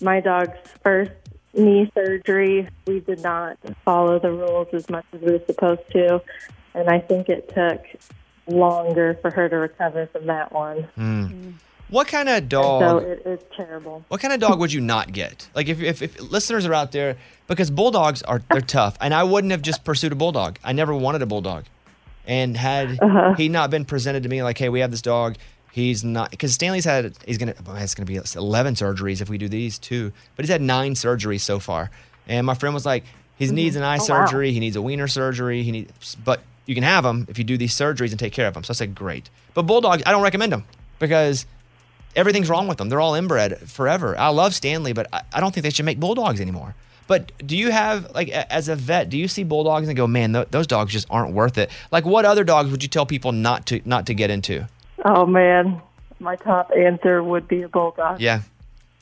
my 0.00 0.18
dog's 0.18 0.58
first 0.82 1.12
knee 1.54 1.88
surgery, 1.94 2.68
we 2.88 2.98
did 2.98 3.22
not 3.22 3.56
follow 3.84 4.18
the 4.18 4.32
rules 4.32 4.66
as 4.72 4.90
much 4.90 5.04
as 5.12 5.20
we 5.20 5.30
were 5.30 5.42
supposed 5.46 5.88
to. 5.92 6.20
And 6.74 6.88
I 6.88 7.00
think 7.00 7.28
it 7.28 7.48
took 7.54 7.82
longer 8.46 9.18
for 9.20 9.30
her 9.30 9.48
to 9.48 9.56
recover 9.56 10.06
from 10.06 10.26
that 10.26 10.52
one. 10.52 10.82
Hmm. 10.94 11.50
What 11.88 12.06
kind 12.06 12.28
of 12.28 12.48
dog? 12.48 12.82
So 12.82 13.00
dog? 13.00 13.08
it 13.08 13.22
is 13.26 13.40
terrible. 13.56 14.04
What 14.08 14.20
kind 14.20 14.32
of 14.32 14.38
dog 14.40 14.60
would 14.60 14.72
you 14.72 14.80
not 14.80 15.12
get? 15.12 15.48
Like 15.54 15.68
if, 15.68 15.82
if, 15.82 16.02
if 16.02 16.20
listeners 16.20 16.64
are 16.64 16.74
out 16.74 16.92
there, 16.92 17.16
because 17.48 17.70
bulldogs 17.70 18.22
are 18.22 18.40
they're 18.52 18.60
tough, 18.60 18.96
and 19.00 19.12
I 19.12 19.24
wouldn't 19.24 19.50
have 19.50 19.62
just 19.62 19.82
pursued 19.82 20.12
a 20.12 20.14
bulldog. 20.14 20.58
I 20.62 20.72
never 20.72 20.94
wanted 20.94 21.22
a 21.22 21.26
bulldog, 21.26 21.64
and 22.26 22.56
had 22.56 23.00
Uh-huh. 23.02 23.34
he 23.34 23.48
not 23.48 23.70
been 23.70 23.84
presented 23.84 24.22
to 24.22 24.28
me 24.28 24.44
like, 24.44 24.56
hey, 24.56 24.68
we 24.68 24.78
have 24.80 24.92
this 24.92 25.02
dog, 25.02 25.34
he's 25.72 26.04
not 26.04 26.30
because 26.30 26.54
Stanley's 26.54 26.84
had 26.84 27.12
he's 27.26 27.38
gonna 27.38 27.54
well, 27.66 27.74
it's 27.76 27.96
gonna 27.96 28.06
be 28.06 28.20
eleven 28.36 28.74
surgeries 28.74 29.20
if 29.20 29.28
we 29.28 29.36
do 29.36 29.48
these 29.48 29.76
two, 29.76 30.12
but 30.36 30.44
he's 30.44 30.50
had 30.50 30.62
nine 30.62 30.94
surgeries 30.94 31.40
so 31.40 31.58
far, 31.58 31.90
and 32.28 32.46
my 32.46 32.54
friend 32.54 32.72
was 32.72 32.86
like, 32.86 33.02
he 33.36 33.46
needs 33.50 33.74
an 33.74 33.82
eye 33.82 33.96
Oh, 33.96 34.06
wow. 34.08 34.26
surgery, 34.26 34.52
he 34.52 34.60
needs 34.60 34.76
a 34.76 34.82
wiener 34.82 35.08
surgery, 35.08 35.64
he 35.64 35.72
needs, 35.72 36.14
but 36.24 36.40
you 36.70 36.74
can 36.76 36.84
have 36.84 37.02
them 37.02 37.26
if 37.28 37.36
you 37.36 37.42
do 37.44 37.58
these 37.58 37.74
surgeries 37.74 38.10
and 38.12 38.18
take 38.18 38.32
care 38.32 38.46
of 38.46 38.54
them. 38.54 38.62
So 38.62 38.70
I 38.70 38.74
said, 38.74 38.94
great, 38.94 39.28
but 39.54 39.62
bulldogs, 39.62 40.04
I 40.06 40.12
don't 40.12 40.22
recommend 40.22 40.52
them 40.52 40.64
because 41.00 41.44
everything's 42.14 42.48
wrong 42.48 42.68
with 42.68 42.78
them. 42.78 42.88
They're 42.88 43.00
all 43.00 43.14
inbred 43.16 43.58
forever. 43.68 44.16
I 44.16 44.28
love 44.28 44.54
Stanley, 44.54 44.92
but 44.92 45.08
I, 45.12 45.22
I 45.32 45.40
don't 45.40 45.52
think 45.52 45.64
they 45.64 45.70
should 45.70 45.84
make 45.84 45.98
bulldogs 45.98 46.40
anymore. 46.40 46.76
But 47.08 47.32
do 47.44 47.56
you 47.56 47.72
have 47.72 48.12
like 48.14 48.28
a- 48.28 48.50
as 48.52 48.68
a 48.68 48.76
vet, 48.76 49.10
do 49.10 49.18
you 49.18 49.26
see 49.26 49.42
bulldogs 49.42 49.88
and 49.88 49.96
go, 49.96 50.06
man, 50.06 50.32
th- 50.32 50.46
those 50.52 50.68
dogs 50.68 50.92
just 50.92 51.08
aren't 51.10 51.34
worth 51.34 51.58
it? 51.58 51.68
Like, 51.90 52.04
what 52.04 52.24
other 52.24 52.44
dogs 52.44 52.70
would 52.70 52.84
you 52.84 52.88
tell 52.88 53.04
people 53.04 53.32
not 53.32 53.66
to 53.66 53.80
not 53.84 54.06
to 54.06 54.14
get 54.14 54.30
into? 54.30 54.68
Oh, 55.04 55.26
man. 55.26 55.82
My 56.20 56.36
top 56.36 56.70
answer 56.76 57.20
would 57.24 57.48
be 57.48 57.62
a 57.62 57.68
bulldog. 57.68 58.20
Yeah. 58.20 58.42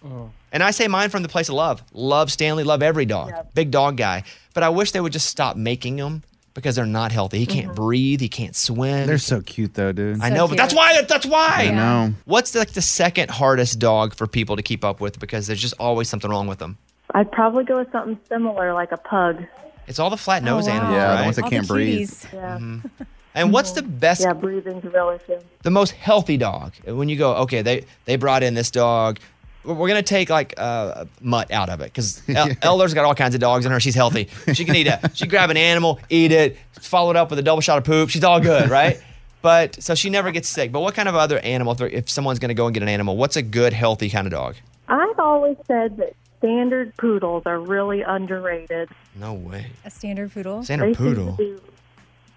Oh. 0.03 0.31
And 0.53 0.62
I 0.62 0.71
say 0.71 0.88
mine 0.88 1.11
from 1.11 1.23
the 1.23 1.29
place 1.29 1.51
of 1.51 1.57
love. 1.57 1.83
Love 1.93 2.33
Stanley, 2.33 2.64
love 2.64 2.83
every 2.83 3.05
dog. 3.05 3.33
Big 3.53 3.71
dog 3.71 3.99
guy. 3.99 4.23
But 4.55 4.62
I 4.62 4.71
wish 4.71 4.93
they 4.93 5.01
would 5.01 5.12
just 5.12 5.27
stop 5.27 5.57
making 5.57 5.97
them 5.97 6.23
because 6.59 6.77
they're 6.77 6.87
not 6.87 7.12
healthy. 7.12 7.38
He 7.38 7.47
can't 7.47 7.66
mm-hmm. 7.66 7.75
breathe. 7.75 8.21
He 8.21 8.29
can't 8.29 8.57
swim. 8.57 9.07
They're 9.07 9.18
so 9.18 9.40
cute 9.40 9.75
though, 9.75 9.92
dude. 9.92 10.21
I 10.21 10.29
know, 10.31 10.49
but 10.49 10.57
that's 10.57 10.75
why. 10.75 11.01
That's 11.03 11.27
why. 11.27 11.68
I 11.68 11.71
know. 11.71 12.14
What's 12.25 12.55
like 12.55 12.73
the 12.73 12.83
second 12.83 13.31
hardest 13.31 13.79
dog 13.79 14.14
for 14.14 14.27
people 14.27 14.57
to 14.57 14.62
keep 14.62 14.85
up 14.85 15.01
with 15.01 15.18
because 15.21 15.47
there's 15.47 15.61
just 15.61 15.75
always 15.79 16.09
something 16.09 16.31
wrong 16.31 16.47
with 16.47 16.59
them? 16.59 16.77
I'd 17.14 17.31
probably 17.31 17.64
go 17.64 17.79
with 17.79 17.90
something 17.92 18.18
similar, 18.29 18.75
like 18.75 18.92
a 18.92 18.97
pug. 18.97 19.44
It's 19.87 19.99
all 19.99 20.11
the 20.11 20.16
flat 20.16 20.42
nose 20.42 20.68
oh, 20.68 20.71
wow. 20.71 20.77
animals, 20.77 20.94
Yeah, 20.94 21.09
the 21.09 21.14
right? 21.14 21.25
ones 21.25 21.37
that 21.37 21.42
All 21.44 21.51
the 21.51 21.57
can't 21.57 21.68
breathe. 21.68 22.11
cuties. 22.11 22.27
Mm-hmm. 22.27 22.87
Yeah. 22.99 23.07
And 23.35 23.53
what's 23.53 23.71
the 23.71 23.83
mm-hmm. 23.83 23.99
best, 23.99 24.23
Yeah, 24.23 24.33
breathing's 24.33 24.85
a 24.85 24.90
real 24.90 25.11
issue. 25.11 25.38
the 25.62 25.71
most 25.71 25.92
healthy 25.92 26.37
dog? 26.37 26.75
When 26.85 27.09
you 27.09 27.16
go, 27.16 27.35
okay, 27.37 27.62
they 27.62 27.85
they 28.05 28.16
brought 28.16 28.42
in 28.42 28.55
this 28.55 28.71
dog. 28.71 29.21
We're 29.69 29.75
we're 29.75 29.89
gonna 29.89 30.03
take 30.03 30.31
like 30.31 30.55
uh, 30.57 31.05
Mutt 31.21 31.51
out 31.51 31.69
of 31.69 31.81
it 31.81 31.85
because 31.93 32.23
Elder's 32.63 32.95
got 32.95 33.05
all 33.05 33.15
kinds 33.15 33.35
of 33.35 33.41
dogs 33.41 33.67
in 33.67 33.73
her. 33.73 33.81
She's 33.81 33.95
healthy. 33.95 34.29
She 34.55 34.65
can 34.65 34.75
eat 34.75 34.87
it. 34.87 34.99
She 35.15 35.27
grab 35.27 35.51
an 35.51 35.57
animal, 35.57 35.99
eat 36.11 36.33
it, 36.33 36.57
follow 36.81 37.11
it 37.11 37.17
up 37.17 37.31
with 37.31 37.39
a 37.39 37.43
double 37.43 37.61
shot 37.61 37.79
of 37.79 37.85
poop. 37.85 38.09
She's 38.11 38.25
all 38.25 38.41
good, 38.41 38.71
right? 38.71 39.01
But 39.41 39.81
so 39.81 39.95
she 39.95 40.11
never 40.11 40.33
gets 40.33 40.49
sick. 40.49 40.73
But 40.73 40.81
what 40.81 40.95
kind 40.97 41.09
of 41.09 41.15
other 41.15 41.39
animal? 41.39 41.73
If, 41.73 41.81
if 41.93 42.11
someone's 42.11 42.41
gonna 42.41 42.55
go 42.55 42.67
and 42.67 42.75
get 42.75 42.83
an 42.83 42.89
animal, 42.89 43.17
what's 43.17 43.37
a 43.37 43.43
good 43.43 43.73
healthy 43.73 44.11
kind 44.11 44.27
of 44.27 44.33
dog? 44.33 44.57
I've 44.89 45.19
always 45.21 45.57
said 45.69 45.97
that 45.99 46.15
standard 46.39 46.97
poodles 46.97 47.45
are 47.47 47.61
really 47.61 48.03
underrated. 48.03 48.89
No 49.15 49.35
way. 49.35 49.67
A 49.85 49.91
standard 49.91 50.33
poodle. 50.33 50.63
They 50.63 50.93
poodle. 50.93 51.33
be- 51.39 51.57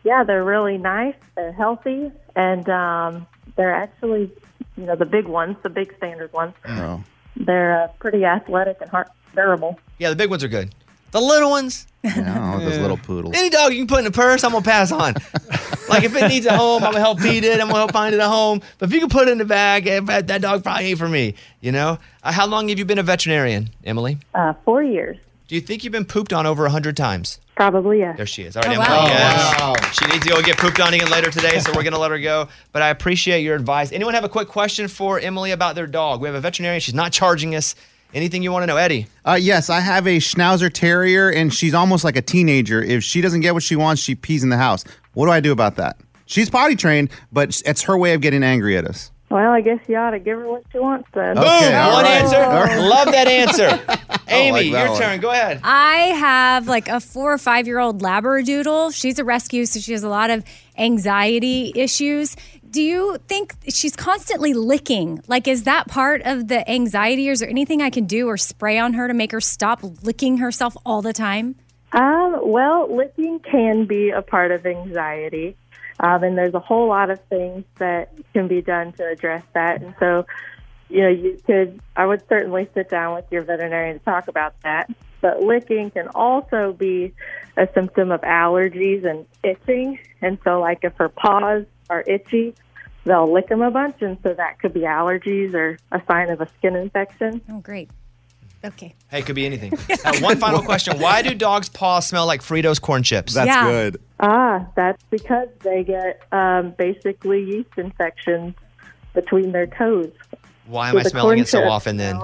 yeah, 0.04 0.24
they're 0.24 0.44
really 0.44 0.78
nice. 0.78 1.16
They're 1.36 1.52
healthy, 1.52 2.12
and 2.36 2.70
um, 2.70 3.28
they're 3.56 3.74
actually, 3.74 4.32
you 4.78 4.86
know, 4.86 4.96
the 4.96 5.06
big 5.06 5.26
ones, 5.26 5.58
the 5.64 5.70
big 5.70 5.96
standard 5.98 6.32
ones. 6.34 6.54
Oh. 6.68 7.04
They're 7.46 7.84
uh, 7.84 7.88
pretty 8.00 8.26
athletic 8.26 8.78
and 8.82 8.90
hard, 8.90 9.08
durable. 9.36 9.80
Yeah, 9.98 10.10
the 10.10 10.16
big 10.16 10.30
ones 10.30 10.44
are 10.44 10.48
good. 10.48 10.74
The 11.12 11.20
little 11.20 11.50
ones, 11.50 11.88
Yeah, 12.04 12.12
I 12.16 12.36
don't 12.40 12.50
want 12.52 12.64
those 12.64 12.78
little 12.80 12.98
poodles. 12.98 13.36
any 13.38 13.50
dog 13.50 13.74
you 13.74 13.80
can 13.80 13.88
put 13.88 14.00
in 14.00 14.06
a 14.08 14.12
purse, 14.12 14.44
I'm 14.46 14.52
gonna 14.52 14.64
pass 14.64 14.92
on. 14.94 15.14
like 15.90 16.04
if 16.06 16.16
it 16.16 16.30
needs 16.30 16.46
a 16.46 16.56
home, 16.56 16.84
I'm 16.84 16.92
gonna 16.94 17.00
help 17.04 17.20
feed 17.20 17.44
it. 17.44 17.54
I'm 17.60 17.68
gonna 17.68 17.80
help 17.80 17.92
find 17.92 18.14
it 18.16 18.22
a 18.22 18.30
home. 18.30 18.62
But 18.80 18.88
if 18.90 18.94
you 18.94 19.02
can 19.02 19.10
put 19.10 19.28
it 19.28 19.32
in 19.32 19.38
the 19.38 19.46
bag, 19.46 19.88
eh, 19.88 20.00
that 20.00 20.28
that 20.28 20.42
dog 20.42 20.64
probably 20.64 20.86
ain't 20.86 21.00
for 21.00 21.10
me. 21.10 21.36
You 21.60 21.74
know? 21.74 21.98
Uh, 22.24 22.32
how 22.32 22.48
long 22.48 22.70
have 22.70 22.80
you 22.80 22.86
been 22.86 22.98
a 23.00 23.04
veterinarian, 23.04 23.70
Emily? 23.84 24.20
Uh, 24.34 24.54
four 24.64 24.82
years, 24.84 25.18
Do 25.50 25.56
you 25.56 25.62
think 25.62 25.84
you've 25.84 25.92
been 25.92 26.06
pooped 26.06 26.32
on 26.32 26.46
over 26.46 26.66
a 26.66 26.70
hundred 26.70 26.96
times? 26.96 27.40
Probably. 27.62 28.00
Yeah. 28.00 28.14
There 28.14 28.26
she 28.26 28.44
is. 28.44 28.58
All 28.58 28.64
right, 28.64 28.76
Oh, 28.78 28.82
Emily. 28.82 28.90
wow. 28.90 29.06
Yes. 29.08 29.96
She 30.00 30.06
needs 30.08 30.26
to 30.26 30.32
go 30.32 30.42
get 30.42 30.58
pooped 30.58 30.80
on 30.80 30.94
again 30.94 31.10
later 31.12 31.30
today, 31.30 31.60
so 31.60 31.72
we're 31.76 31.84
going 31.84 31.94
to 31.94 32.00
let 32.00 32.10
her 32.10 32.20
go. 32.20 32.48
But 32.72 32.82
I 32.82 32.90
appreciate 32.90 33.42
your 33.42 33.56
advice. 33.56 33.92
Anyone 33.92 34.16
have 34.16 34.24
a 34.24 34.30
quick 34.30 34.48
question 34.48 34.88
for 34.88 35.20
Emily 35.20 35.52
about 35.52 35.76
their 35.76 35.86
dog? 35.86 36.22
We 36.22 36.28
have 36.28 36.36
a 36.36 36.42
veterinarian. 36.42 36.82
She's 36.82 36.96
not 36.96 37.12
charging 37.12 37.54
us. 37.56 37.76
Anything 38.14 38.42
you 38.44 38.52
want 38.52 38.64
to 38.64 38.68
know, 38.68 38.78
Eddie? 38.78 39.08
Uh, 39.24 39.38
yes, 39.40 39.70
I 39.70 39.80
have 39.80 40.06
a 40.08 40.18
Schnauzer 40.18 40.74
Terrier, 40.74 41.30
and 41.30 41.54
she's 41.54 41.74
almost 41.74 42.04
like 42.04 42.18
a 42.18 42.22
teenager. 42.22 42.82
If 42.82 43.04
she 43.04 43.22
doesn't 43.22 43.40
get 43.42 43.54
what 43.54 43.64
she 43.64 43.76
wants, 43.76 44.02
she 44.02 44.16
pees 44.16 44.44
in 44.44 44.50
the 44.50 44.58
house. 44.58 44.84
What 45.14 45.28
do 45.28 45.32
I 45.32 45.40
do 45.40 45.52
about 45.54 45.76
that? 45.78 45.98
She's 46.26 46.50
potty 46.50 46.76
trained, 46.76 47.10
but 47.32 47.62
it's 47.66 47.84
her 47.84 47.98
way 47.98 48.14
of 48.14 48.22
getting 48.22 48.44
angry 48.44 48.76
at 48.76 48.86
us. 48.86 49.12
Well, 49.32 49.52
I 49.52 49.62
guess 49.62 49.80
you 49.88 49.96
ought 49.96 50.12
to 50.12 50.20
give 50.20 50.38
her 50.38 50.46
what 50.48 50.64
she 50.72 50.80
wants 50.80 51.08
then. 51.14 51.38
Okay, 51.38 51.70
Boom! 51.70 51.76
all 51.76 51.94
One 51.94 52.04
right. 52.04 52.22
answer. 52.22 52.36
All 52.44 52.64
right. 52.64 52.80
Love 52.80 53.12
that 53.14 53.28
answer. 53.28 53.70
Amy, 54.28 54.52
like 54.52 54.72
that 54.74 54.84
your 54.84 54.92
one. 54.92 55.02
turn. 55.02 55.20
Go 55.22 55.32
ahead. 55.32 55.62
I 55.64 55.96
have 56.18 56.68
like 56.68 56.90
a 56.90 57.00
four 57.00 57.32
or 57.34 57.38
five 57.38 57.66
year 57.66 57.80
old 57.80 58.02
Labradoodle. 58.02 58.94
She's 58.94 59.20
a 59.20 59.24
rescue, 59.24 59.66
so 59.66 59.80
she 59.80 59.94
has 59.94 60.04
a 60.04 60.10
lot 60.10 60.30
of 60.30 60.44
anxiety 60.78 61.72
issues. 61.76 62.36
Do 62.70 62.82
you 62.82 63.18
think 63.28 63.56
she's 63.70 63.96
constantly 63.96 64.54
licking? 64.54 65.22
Like, 65.28 65.48
is 65.48 65.64
that 65.64 65.88
part 65.88 66.22
of 66.24 66.48
the 66.48 66.70
anxiety, 66.70 67.30
or 67.30 67.34
is 67.34 67.40
there 67.40 67.50
anything 67.50 67.82
I 67.82 67.90
can 67.90 68.06
do 68.06 68.28
or 68.28 68.38
spray 68.38 68.78
on 68.80 68.94
her 68.94 69.08
to 69.08 69.14
make 69.14 69.32
her 69.32 69.42
stop 69.42 69.80
licking 70.04 70.38
herself 70.38 70.76
all 70.86 71.02
the 71.02 71.14
time? 71.14 71.56
Um, 71.94 72.40
well, 72.44 72.94
licking 72.94 73.40
can 73.40 73.86
be 73.86 74.10
a 74.12 74.22
part 74.22 74.52
of 74.52 74.66
anxiety. 74.66 75.58
Um, 76.00 76.24
and 76.24 76.38
there's 76.38 76.54
a 76.54 76.60
whole 76.60 76.88
lot 76.88 77.10
of 77.10 77.20
things 77.26 77.64
that 77.80 78.14
can 78.34 78.48
be 78.48 78.62
done 78.62 78.94
to 78.94 79.08
address 79.08 79.44
that. 79.54 79.82
And 79.82 79.94
so, 80.00 80.26
you 80.90 81.02
know, 81.02 81.10
you 81.10 81.40
could, 81.46 81.80
I 81.96 82.06
would 82.06 82.24
certainly 82.28 82.68
sit 82.74 82.90
down 82.90 83.16
with 83.16 83.26
your 83.32 83.44
veterinarian 83.44 84.00
to 84.00 84.06
talk 84.06 84.28
about 84.28 84.56
that. 84.64 84.90
But 85.22 85.42
licking 85.42 85.92
can 85.92 86.08
also 86.16 86.74
be 86.74 87.14
a 87.56 87.68
symptom 87.74 88.12
of 88.12 88.22
allergies 88.22 89.06
and 89.06 89.26
itching. 89.44 90.00
And 90.22 90.40
so, 90.44 90.60
like, 90.60 90.80
if 90.84 90.94
her 90.96 91.10
paws 91.10 91.66
are 91.90 92.04
itchy, 92.08 92.56
they'll 93.06 93.32
lick 93.32 93.50
them 93.50 93.62
a 93.62 93.70
bunch. 93.70 94.02
And 94.02 94.18
so 94.24 94.34
that 94.34 94.60
could 94.60 94.74
be 94.74 94.82
allergies 94.82 95.54
or 95.54 95.78
a 95.92 96.02
sign 96.08 96.30
of 96.30 96.42
a 96.42 96.50
skin 96.58 96.76
infection. 96.76 97.42
Oh, 97.52 97.60
great. 97.60 97.90
Okay. 98.64 98.94
Hey, 99.10 99.20
it 99.20 99.26
could 99.26 99.36
be 99.36 99.46
anything. 99.46 99.74
Uh, 100.04 100.18
one 100.20 100.38
final 100.38 100.62
question. 100.64 101.00
Why 101.00 101.22
do 101.22 101.34
dogs' 101.36 101.70
paws 101.70 102.08
smell 102.08 102.26
like 102.26 102.42
Fritos 102.42 102.82
corn 102.82 103.04
chips? 103.04 103.34
That's 103.36 103.48
Yeah. 103.48 103.64
good. 103.70 104.02
Ah, 104.22 104.68
that's 104.76 105.04
because 105.10 105.48
they 105.62 105.84
get 105.84 106.22
um, 106.32 106.72
basically 106.78 107.44
yeast 107.44 107.70
infections 107.78 108.54
between 109.14 109.52
their 109.52 109.68
toes. 109.68 110.12
Why 110.68 110.90
am 110.90 110.98
I 110.98 111.04
smelling 111.04 111.40
it 111.40 111.48
so 111.48 111.58
corn 111.58 111.68
chip. 111.68 111.72
often 111.74 111.98
then? 111.98 112.22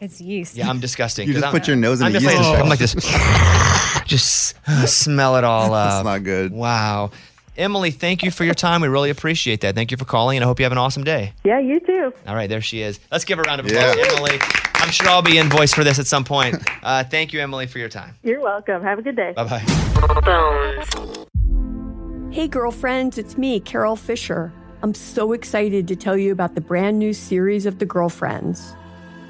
It's 0.00 0.20
yeast. 0.20 0.56
Yeah, 0.56 0.68
I'm 0.68 0.80
disgusting. 0.80 1.26
You 1.26 1.34
'cause 1.34 1.42
just 1.42 1.52
I'm- 1.52 1.60
put 1.60 1.66
your 1.68 1.76
nose 1.76 2.00
in 2.00 2.06
I'm 2.08 2.16
a 2.16 2.18
yeast 2.18 2.26
like, 2.26 2.36
infection. 2.36 2.60
I'm 2.62 2.68
like 2.68 2.78
this. 2.78 4.02
just 4.06 4.54
uh, 4.66 4.86
smell 4.86 5.36
it 5.36 5.44
all 5.44 5.72
up. 5.74 5.90
That's 5.90 6.04
not 6.04 6.24
good. 6.24 6.52
Wow. 6.52 7.10
Emily, 7.58 7.90
thank 7.90 8.22
you 8.22 8.30
for 8.30 8.44
your 8.44 8.54
time. 8.54 8.82
We 8.82 8.88
really 8.88 9.10
appreciate 9.10 9.62
that. 9.62 9.74
Thank 9.74 9.90
you 9.90 9.96
for 9.96 10.04
calling, 10.04 10.36
and 10.36 10.44
I 10.44 10.46
hope 10.46 10.60
you 10.60 10.64
have 10.64 10.70
an 10.70 10.78
awesome 10.78 11.02
day. 11.02 11.32
Yeah, 11.42 11.58
you 11.58 11.80
too. 11.80 12.14
All 12.24 12.36
right, 12.36 12.48
there 12.48 12.60
she 12.60 12.82
is. 12.82 13.00
Let's 13.10 13.24
give 13.24 13.36
her 13.38 13.42
a 13.42 13.48
round 13.48 13.58
of 13.60 13.66
applause, 13.66 13.96
Emily. 13.98 14.38
I'm 14.74 14.90
sure 14.92 15.08
I'll 15.08 15.22
be 15.22 15.38
invoiced 15.38 15.74
for 15.74 15.82
this 15.82 15.98
at 15.98 16.06
some 16.06 16.24
point. 16.24 16.56
Uh, 16.80 17.02
thank 17.02 17.32
you, 17.32 17.40
Emily, 17.40 17.66
for 17.66 17.80
your 17.80 17.88
time. 17.88 18.14
You're 18.22 18.40
welcome. 18.40 18.80
Have 18.82 19.00
a 19.00 19.02
good 19.02 19.16
day. 19.16 19.32
Bye 19.32 19.44
bye. 19.44 19.64
Hey, 22.30 22.46
girlfriends, 22.46 23.18
it's 23.18 23.36
me, 23.36 23.58
Carol 23.58 23.96
Fisher. 23.96 24.52
I'm 24.82 24.94
so 24.94 25.32
excited 25.32 25.88
to 25.88 25.96
tell 25.96 26.16
you 26.16 26.30
about 26.30 26.54
the 26.54 26.60
brand 26.60 27.00
new 27.00 27.12
series 27.12 27.66
of 27.66 27.80
The 27.80 27.86
Girlfriends. 27.86 28.76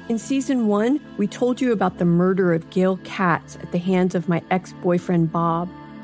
In 0.07 0.19
season 0.19 0.67
one, 0.67 1.01
we 1.17 1.25
told 1.25 1.59
you 1.59 1.71
about 1.71 1.97
the 1.97 2.05
murder 2.05 2.53
of 2.53 2.69
Gail 2.69 2.97
Katz 3.03 3.55
at 3.55 3.71
the 3.71 3.79
hands 3.79 4.13
of 4.13 4.29
my 4.29 4.43
ex 4.51 4.73
boyfriend, 4.73 5.31
Bob. 5.31 5.67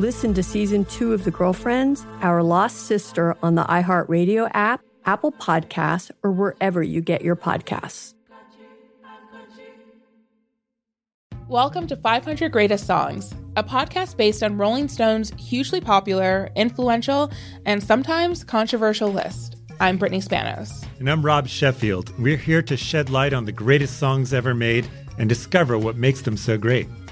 Listen 0.00 0.32
to 0.32 0.42
season 0.42 0.86
two 0.86 1.12
of 1.12 1.24
The 1.24 1.30
Girlfriends, 1.30 2.06
Our 2.22 2.42
Lost 2.42 2.86
Sister 2.86 3.36
on 3.42 3.54
the 3.54 3.64
iHeartRadio 3.64 4.50
app, 4.54 4.80
Apple 5.04 5.30
Podcasts, 5.30 6.10
or 6.22 6.32
wherever 6.32 6.82
you 6.82 7.02
get 7.02 7.20
your 7.20 7.36
podcasts. 7.36 8.14
Welcome 11.48 11.86
to 11.86 11.96
500 11.96 12.50
Greatest 12.50 12.86
Songs, 12.86 13.34
a 13.56 13.62
podcast 13.62 14.16
based 14.16 14.42
on 14.42 14.56
Rolling 14.56 14.88
Stone's 14.88 15.34
hugely 15.38 15.82
popular, 15.82 16.48
influential, 16.56 17.30
and 17.66 17.84
sometimes 17.84 18.42
controversial 18.42 19.12
list. 19.12 19.56
I'm 19.80 19.98
Brittany 19.98 20.22
Spanos. 20.22 20.82
And 20.98 21.10
I'm 21.10 21.22
Rob 21.22 21.46
Sheffield. 21.46 22.18
We're 22.18 22.38
here 22.38 22.62
to 22.62 22.76
shed 22.78 23.10
light 23.10 23.34
on 23.34 23.44
the 23.44 23.52
greatest 23.52 23.98
songs 23.98 24.32
ever 24.32 24.54
made 24.54 24.88
and 25.18 25.28
discover 25.28 25.78
what 25.78 25.96
makes 25.96 26.22
them 26.22 26.38
so 26.38 26.56
great. 26.56 26.88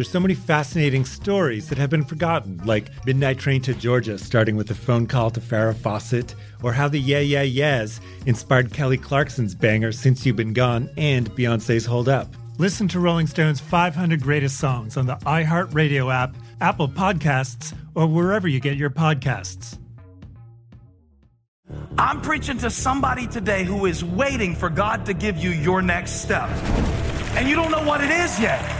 There's 0.00 0.08
so 0.08 0.18
many 0.18 0.32
fascinating 0.32 1.04
stories 1.04 1.68
that 1.68 1.76
have 1.76 1.90
been 1.90 2.04
forgotten, 2.04 2.56
like 2.64 2.88
Midnight 3.04 3.38
Train 3.38 3.60
to 3.60 3.74
Georgia, 3.74 4.16
starting 4.16 4.56
with 4.56 4.70
a 4.70 4.74
phone 4.74 5.06
call 5.06 5.28
to 5.28 5.42
Farrah 5.42 5.76
Fawcett, 5.76 6.34
or 6.62 6.72
how 6.72 6.88
the 6.88 6.98
Yeah 6.98 7.18
Yeah 7.18 7.42
Yeahs 7.42 8.00
inspired 8.24 8.72
Kelly 8.72 8.96
Clarkson's 8.96 9.54
banger 9.54 9.92
Since 9.92 10.24
You've 10.24 10.36
Been 10.36 10.54
Gone 10.54 10.88
and 10.96 11.30
Beyonce's 11.32 11.84
Hold 11.84 12.08
Up. 12.08 12.34
Listen 12.56 12.88
to 12.88 12.98
Rolling 12.98 13.26
Stone's 13.26 13.60
500 13.60 14.22
Greatest 14.22 14.56
Songs 14.56 14.96
on 14.96 15.04
the 15.04 15.16
iHeartRadio 15.16 16.10
app, 16.10 16.34
Apple 16.62 16.88
Podcasts, 16.88 17.76
or 17.94 18.06
wherever 18.06 18.48
you 18.48 18.58
get 18.58 18.78
your 18.78 18.88
podcasts. 18.88 19.76
I'm 21.98 22.22
preaching 22.22 22.56
to 22.56 22.70
somebody 22.70 23.26
today 23.26 23.64
who 23.64 23.84
is 23.84 24.02
waiting 24.02 24.54
for 24.54 24.70
God 24.70 25.04
to 25.04 25.12
give 25.12 25.36
you 25.36 25.50
your 25.50 25.82
next 25.82 26.22
step. 26.22 26.48
And 27.36 27.46
you 27.46 27.54
don't 27.54 27.70
know 27.70 27.84
what 27.84 28.00
it 28.00 28.10
is 28.10 28.40
yet. 28.40 28.79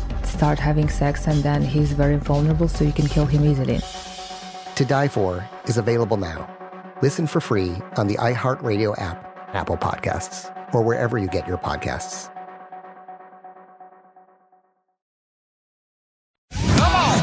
start 0.41 0.57
having 0.57 0.89
sex, 0.89 1.27
and 1.27 1.43
then 1.43 1.61
he's 1.61 1.91
very 1.91 2.15
vulnerable, 2.15 2.67
so 2.67 2.83
you 2.83 2.91
can 2.91 3.05
kill 3.07 3.27
him 3.27 3.45
easily. 3.45 3.79
To 4.73 4.83
Die 4.83 5.07
For 5.07 5.47
is 5.65 5.77
available 5.77 6.17
now. 6.17 6.49
Listen 7.03 7.27
for 7.27 7.39
free 7.39 7.75
on 7.95 8.07
the 8.07 8.15
iHeartRadio 8.15 8.99
app, 8.99 9.19
Apple 9.53 9.77
Podcasts, 9.77 10.49
or 10.73 10.81
wherever 10.81 11.19
you 11.19 11.27
get 11.27 11.47
your 11.47 11.59
podcasts. 11.59 12.31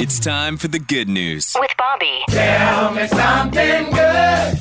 It's 0.01 0.21
time 0.21 0.57
for 0.57 0.69
the 0.69 0.79
good 0.79 1.09
news. 1.09 1.57
With 1.59 1.73
Bobby. 1.77 2.23
Tell 2.29 2.93
me 2.93 3.09
something 3.09 3.91
good. 3.91 4.59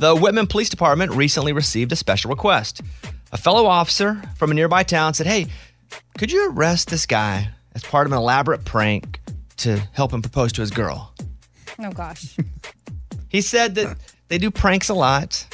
The 0.00 0.16
Whitman 0.18 0.46
Police 0.46 0.70
Department 0.70 1.12
recently 1.12 1.52
received 1.52 1.92
a 1.92 1.96
special 1.96 2.30
request. 2.30 2.80
A 3.30 3.36
fellow 3.36 3.66
officer 3.66 4.22
from 4.36 4.50
a 4.50 4.54
nearby 4.54 4.84
town 4.84 5.12
said, 5.12 5.26
Hey, 5.26 5.48
could 6.18 6.30
you 6.32 6.50
arrest 6.50 6.88
this 6.90 7.06
guy 7.06 7.48
as 7.74 7.82
part 7.82 8.06
of 8.06 8.12
an 8.12 8.18
elaborate 8.18 8.64
prank 8.64 9.20
to 9.58 9.78
help 9.92 10.12
him 10.12 10.22
propose 10.22 10.52
to 10.52 10.60
his 10.60 10.70
girl? 10.70 11.14
Oh 11.78 11.90
gosh. 11.92 12.36
He 13.30 13.42
said 13.42 13.74
that 13.74 13.98
they 14.28 14.38
do 14.38 14.50
pranks 14.50 14.88
a 14.88 14.94
lot, 14.94 15.44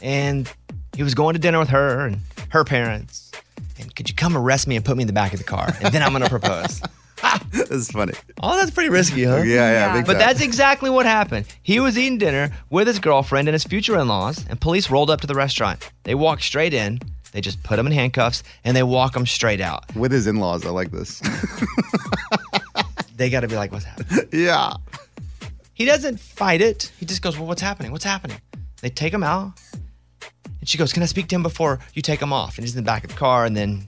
and 0.00 0.48
he 0.94 1.02
was 1.02 1.14
going 1.16 1.32
to 1.32 1.40
dinner 1.40 1.58
with 1.58 1.70
her 1.70 2.06
and 2.06 2.20
her 2.50 2.62
parents. 2.62 3.32
And 3.80 3.92
could 3.96 4.08
you 4.08 4.14
come 4.14 4.36
arrest 4.36 4.68
me 4.68 4.76
and 4.76 4.84
put 4.84 4.96
me 4.96 5.02
in 5.02 5.06
the 5.08 5.12
back 5.12 5.32
of 5.32 5.40
the 5.40 5.44
car, 5.44 5.72
and 5.82 5.92
then 5.92 6.04
I'm 6.04 6.10
going 6.12 6.22
to 6.22 6.28
propose? 6.30 6.80
That's 7.50 7.90
funny. 7.90 8.12
Oh, 8.42 8.56
that's 8.56 8.70
pretty 8.70 8.90
risky, 8.90 9.24
huh? 9.24 9.38
Yeah, 9.38 9.72
yeah, 9.72 9.92
big 9.94 10.06
But 10.06 10.12
time. 10.14 10.20
that's 10.20 10.40
exactly 10.40 10.88
what 10.90 11.04
happened. 11.06 11.46
He 11.64 11.80
was 11.80 11.98
eating 11.98 12.18
dinner 12.18 12.50
with 12.70 12.86
his 12.86 13.00
girlfriend 13.00 13.48
and 13.48 13.54
his 13.54 13.64
future 13.64 13.98
in 13.98 14.06
laws, 14.06 14.44
and 14.48 14.60
police 14.60 14.88
rolled 14.90 15.10
up 15.10 15.22
to 15.22 15.26
the 15.26 15.34
restaurant. 15.34 15.90
They 16.04 16.14
walked 16.14 16.42
straight 16.42 16.74
in, 16.74 17.00
they 17.36 17.42
just 17.42 17.62
put 17.62 17.78
him 17.78 17.86
in 17.86 17.92
handcuffs, 17.92 18.42
and 18.64 18.74
they 18.74 18.82
walk 18.82 19.14
him 19.14 19.26
straight 19.26 19.60
out. 19.60 19.94
With 19.94 20.10
his 20.10 20.26
in 20.26 20.36
laws, 20.36 20.64
I 20.64 20.70
like 20.70 20.90
this. 20.90 21.20
they 23.16 23.28
got 23.28 23.40
to 23.40 23.48
be 23.48 23.56
like, 23.56 23.72
what's 23.72 23.84
happening? 23.84 24.26
yeah. 24.32 24.72
He 25.74 25.84
doesn't 25.84 26.18
fight 26.18 26.62
it. 26.62 26.90
He 26.98 27.04
just 27.04 27.20
goes, 27.20 27.36
well, 27.36 27.46
what's 27.46 27.60
happening? 27.60 27.92
What's 27.92 28.06
happening? 28.06 28.38
They 28.80 28.88
take 28.88 29.12
him 29.12 29.22
out. 29.22 29.52
And 30.60 30.66
she 30.66 30.78
goes, 30.78 30.94
can 30.94 31.02
I 31.02 31.06
speak 31.06 31.28
to 31.28 31.34
him 31.34 31.42
before 31.42 31.78
you 31.92 32.00
take 32.00 32.22
him 32.22 32.32
off? 32.32 32.56
And 32.56 32.64
he's 32.64 32.74
in 32.74 32.82
the 32.82 32.86
back 32.86 33.04
of 33.04 33.10
the 33.10 33.16
car, 33.16 33.44
and 33.44 33.54
then, 33.54 33.86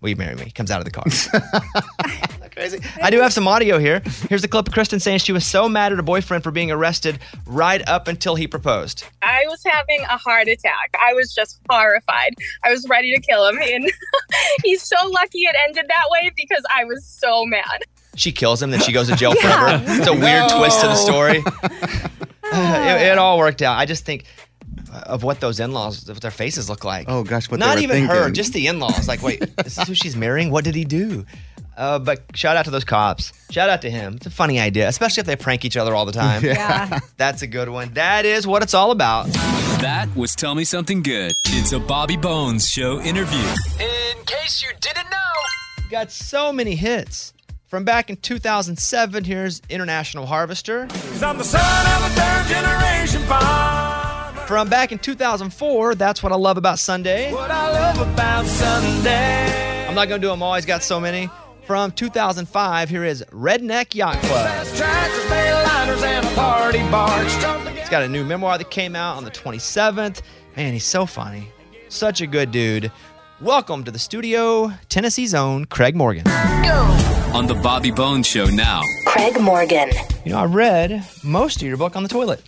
will 0.00 0.08
you 0.08 0.16
marry 0.16 0.34
me? 0.34 0.44
He 0.44 0.50
comes 0.50 0.70
out 0.70 0.78
of 0.78 0.86
the 0.86 0.92
car. 0.92 1.04
crazy? 2.52 2.78
I 3.02 3.10
do 3.10 3.20
have 3.20 3.32
some 3.32 3.48
audio 3.48 3.78
here. 3.78 4.02
Here's 4.28 4.44
a 4.44 4.48
clip 4.48 4.68
of 4.68 4.74
Kristen 4.74 5.00
saying 5.00 5.18
she 5.18 5.32
was 5.32 5.44
so 5.46 5.68
mad 5.68 5.92
at 5.92 5.96
her 5.96 6.02
boyfriend 6.02 6.44
for 6.44 6.50
being 6.50 6.70
arrested 6.70 7.18
right 7.46 7.86
up 7.88 8.08
until 8.08 8.34
he 8.34 8.46
proposed. 8.46 9.04
I 9.22 9.44
was 9.48 9.62
having 9.64 10.00
a 10.02 10.16
heart 10.16 10.48
attack. 10.48 10.94
I 11.00 11.12
was 11.14 11.34
just 11.34 11.58
horrified. 11.68 12.34
I 12.64 12.70
was 12.70 12.86
ready 12.88 13.14
to 13.14 13.20
kill 13.20 13.48
him. 13.48 13.58
And 13.62 13.90
he's 14.64 14.82
so 14.82 14.96
lucky 15.08 15.40
it 15.40 15.56
ended 15.66 15.86
that 15.88 16.04
way 16.10 16.30
because 16.36 16.62
I 16.70 16.84
was 16.84 17.04
so 17.04 17.44
mad. 17.46 17.82
She 18.14 18.30
kills 18.32 18.62
him, 18.62 18.70
then 18.70 18.80
she 18.80 18.92
goes 18.92 19.08
to 19.08 19.16
jail 19.16 19.34
Yeah. 19.42 19.78
forever. 19.78 19.84
It's 20.00 20.06
a 20.06 20.12
weird 20.12 20.48
No. 20.50 20.58
twist 20.58 20.80
to 20.82 20.86
the 20.86 20.94
story. 20.96 21.38
it, 22.44 23.02
it 23.12 23.18
all 23.18 23.38
worked 23.38 23.62
out. 23.62 23.78
I 23.78 23.86
just 23.86 24.04
think 24.04 24.24
of 25.06 25.22
what 25.22 25.40
those 25.40 25.60
in-laws, 25.60 26.06
what 26.08 26.20
their 26.20 26.30
faces 26.30 26.68
look 26.68 26.84
like. 26.84 27.06
Oh 27.08 27.24
gosh, 27.24 27.50
what 27.50 27.60
they 27.60 27.66
Not 27.66 27.76
were 27.76 27.82
even 27.82 28.04
her, 28.04 28.30
just 28.30 28.52
the 28.52 28.66
in-laws. 28.66 29.08
Like, 29.08 29.22
wait, 29.22 29.40
this 29.56 29.78
is 29.78 29.88
who 29.88 29.94
she's 29.94 30.16
marrying? 30.16 30.50
What 30.50 30.64
did 30.64 30.74
he 30.74 30.84
do? 30.84 31.24
Uh, 31.76 31.98
but 31.98 32.22
shout 32.34 32.56
out 32.56 32.64
to 32.66 32.70
those 32.70 32.84
cops. 32.84 33.32
Shout 33.50 33.68
out 33.70 33.82
to 33.82 33.90
him. 33.90 34.14
It's 34.16 34.26
a 34.26 34.30
funny 34.30 34.60
idea, 34.60 34.88
especially 34.88 35.22
if 35.22 35.26
they 35.26 35.36
prank 35.36 35.64
each 35.64 35.76
other 35.76 35.94
all 35.94 36.04
the 36.04 36.12
time. 36.12 36.44
Yeah. 36.44 36.52
Yeah. 36.54 36.98
That's 37.16 37.42
a 37.42 37.46
good 37.46 37.68
one. 37.68 37.94
That 37.94 38.24
is 38.24 38.46
what 38.46 38.62
it's 38.62 38.74
all 38.74 38.90
about. 38.90 39.26
That 39.80 40.08
was 40.14 40.34
Tell 40.34 40.54
Me 40.54 40.64
Something 40.64 41.02
Good. 41.02 41.32
It's 41.46 41.72
a 41.72 41.80
Bobby 41.80 42.16
Bones 42.16 42.68
Show 42.68 43.00
interview. 43.00 43.42
In 43.80 44.24
case 44.26 44.62
you 44.62 44.70
didn't 44.80 45.10
know, 45.10 45.88
got 45.90 46.10
so 46.10 46.52
many 46.52 46.74
hits. 46.76 47.32
From 47.66 47.84
back 47.84 48.10
in 48.10 48.16
2007, 48.16 49.24
here's 49.24 49.62
International 49.70 50.26
Harvester. 50.26 50.82
I'm 51.22 51.38
the 51.38 51.44
son 51.44 51.60
of 51.62 52.04
a 52.04 52.14
third 52.14 52.46
generation 52.46 53.22
farmer. 53.22 54.46
From 54.46 54.68
back 54.68 54.92
in 54.92 54.98
2004, 54.98 55.94
That's 55.94 56.22
What 56.22 56.32
I 56.32 56.36
Love 56.36 56.58
About 56.58 56.78
Sunday. 56.78 57.32
What 57.32 57.50
I 57.50 57.70
love 57.70 58.12
about 58.12 58.44
Sunday. 58.44 59.86
I'm 59.88 59.94
not 59.94 60.08
going 60.08 60.20
to 60.20 60.26
do 60.26 60.30
them 60.30 60.42
all, 60.42 60.54
he's 60.54 60.66
got 60.66 60.82
so 60.82 61.00
many. 61.00 61.30
From 61.66 61.92
2005, 61.92 62.88
here 62.88 63.04
is 63.04 63.24
Redneck 63.30 63.94
Yacht 63.94 64.20
Club. 64.22 64.66
Tractors, 64.74 65.30
liners, 65.30 66.02
and 66.02 66.26
a 66.26 66.30
party 66.34 66.80
barge. 66.90 67.30
He's 67.78 67.88
got 67.88 68.02
a 68.02 68.08
new 68.08 68.24
memoir 68.24 68.58
that 68.58 68.70
came 68.70 68.96
out 68.96 69.16
on 69.16 69.22
the 69.22 69.30
27th. 69.30 70.22
Man, 70.56 70.72
he's 70.72 70.84
so 70.84 71.06
funny. 71.06 71.46
Such 71.88 72.20
a 72.20 72.26
good 72.26 72.50
dude. 72.50 72.90
Welcome 73.40 73.84
to 73.84 73.92
the 73.92 73.98
studio, 73.98 74.72
Tennessee's 74.88 75.34
own 75.34 75.66
Craig 75.66 75.94
Morgan. 75.94 76.26
On 77.32 77.46
the 77.46 77.58
Bobby 77.62 77.92
Bones 77.92 78.26
Show 78.26 78.46
now. 78.46 78.82
Craig 79.06 79.40
Morgan. 79.40 79.90
You 80.24 80.32
know, 80.32 80.38
I 80.38 80.44
read 80.46 81.06
most 81.22 81.56
of 81.56 81.62
your 81.62 81.76
book 81.76 81.94
on 81.94 82.02
the 82.02 82.08
toilet. 82.08 82.42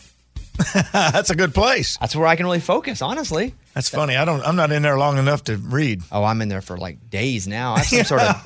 That's 0.93 1.31
a 1.31 1.35
good 1.37 1.53
place. 1.55 1.97
That's 1.99 2.15
where 2.15 2.27
I 2.27 2.37
can 2.37 2.47
really 2.47 2.61
focus, 2.61 3.03
honestly. 3.03 3.55
That's 3.75 3.89
funny. 3.89 4.17
I 4.17 4.25
don't. 4.25 4.41
I'm 4.47 4.55
not 4.55 4.71
in 4.71 4.83
there 4.83 4.97
long 4.97 5.19
enough 5.19 5.45
to 5.45 5.57
read. 5.57 6.03
Oh, 6.13 6.23
I'm 6.23 6.41
in 6.43 6.49
there 6.49 6.61
for 6.61 6.77
like 6.77 7.11
days 7.11 7.49
now. 7.49 7.75
I 7.75 7.79
have 7.81 7.87
some 7.87 8.05
sort 8.05 8.23
of 8.23 8.37